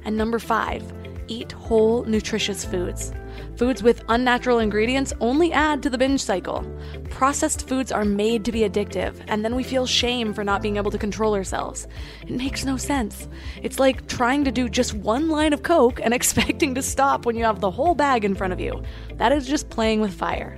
And 0.05 0.15
number 0.15 0.39
five, 0.39 0.83
eat 1.27 1.51
whole, 1.51 2.03
nutritious 2.05 2.63
foods. 2.63 3.11
Foods 3.57 3.83
with 3.83 4.03
unnatural 4.07 4.59
ingredients 4.59 5.13
only 5.19 5.51
add 5.51 5.83
to 5.83 5.89
the 5.89 5.97
binge 5.97 6.23
cycle. 6.23 6.65
Processed 7.09 7.67
foods 7.67 7.91
are 7.91 8.05
made 8.05 8.45
to 8.45 8.51
be 8.51 8.61
addictive, 8.61 9.21
and 9.27 9.43
then 9.43 9.55
we 9.55 9.63
feel 9.63 9.85
shame 9.85 10.33
for 10.33 10.43
not 10.43 10.61
being 10.61 10.77
able 10.77 10.91
to 10.91 10.97
control 10.97 11.35
ourselves. 11.35 11.87
It 12.21 12.31
makes 12.31 12.65
no 12.65 12.77
sense. 12.77 13.27
It's 13.61 13.79
like 13.79 14.07
trying 14.07 14.45
to 14.45 14.51
do 14.51 14.69
just 14.69 14.93
one 14.93 15.29
line 15.29 15.53
of 15.53 15.63
Coke 15.63 15.99
and 16.01 16.13
expecting 16.13 16.75
to 16.75 16.81
stop 16.81 17.25
when 17.25 17.35
you 17.35 17.43
have 17.43 17.59
the 17.59 17.71
whole 17.71 17.95
bag 17.95 18.23
in 18.23 18.35
front 18.35 18.53
of 18.53 18.59
you. 18.59 18.81
That 19.15 19.31
is 19.31 19.47
just 19.47 19.69
playing 19.69 20.01
with 20.01 20.13
fire. 20.13 20.57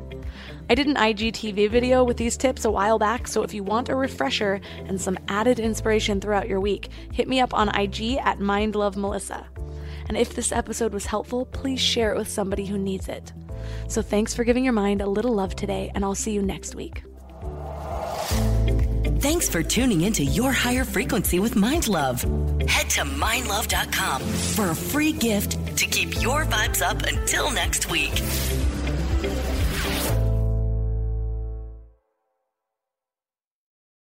I 0.70 0.76
did 0.76 0.88
an 0.88 0.96
IGTV 0.96 1.70
video 1.70 2.04
with 2.04 2.18
these 2.18 2.36
tips 2.36 2.66
a 2.66 2.72
while 2.72 3.00
back, 3.00 3.28
so 3.28 3.42
if 3.42 3.54
you 3.54 3.64
want 3.64 3.88
a 3.88 3.96
refresher 3.96 4.60
and 4.86 5.00
some 5.00 5.18
added 5.30 5.60
inspiration 5.60 6.20
throughout 6.20 6.50
your 6.50 6.60
week, 6.60 6.90
hit 7.14 7.28
me 7.28 7.40
up 7.40 7.54
on 7.54 7.70
IG 7.70 8.18
at 8.18 8.40
MindLoveMelissa. 8.40 9.46
And 10.10 10.18
if 10.18 10.36
this 10.36 10.52
episode 10.52 10.94
was 10.94 11.06
helpful, 11.06 11.46
please 11.46 11.80
share 11.80 12.12
it 12.14 12.18
with 12.18 12.28
somebody 12.28 12.66
who 12.66 12.78
needs 12.78 13.08
it. 13.08 13.32
So 13.88 14.02
thanks 14.02 14.34
for 14.34 14.44
giving 14.44 14.66
your 14.66 14.74
mind 14.74 15.02
a 15.02 15.10
little 15.10 15.34
love 15.34 15.56
today, 15.56 15.90
and 15.96 16.04
I'll 16.04 16.16
see 16.16 16.32
you 16.32 16.42
next 16.42 16.76
week. 16.76 17.04
Thanks 19.20 19.50
for 19.50 19.64
tuning 19.64 20.02
into 20.02 20.24
Your 20.24 20.52
Higher 20.52 20.86
Frequency 20.86 21.40
with 21.40 21.56
Mind 21.56 21.88
Love. 21.88 22.22
Head 22.68 22.90
to 22.92 23.02
mindlove.com 23.02 24.22
for 24.22 24.70
a 24.70 24.76
free 24.76 25.14
gift 25.14 25.78
to 25.78 25.86
keep 25.86 26.22
your 26.22 26.46
vibes 26.46 26.82
up 26.82 27.02
until 27.04 27.52
next 27.52 27.90
week. 27.90 28.14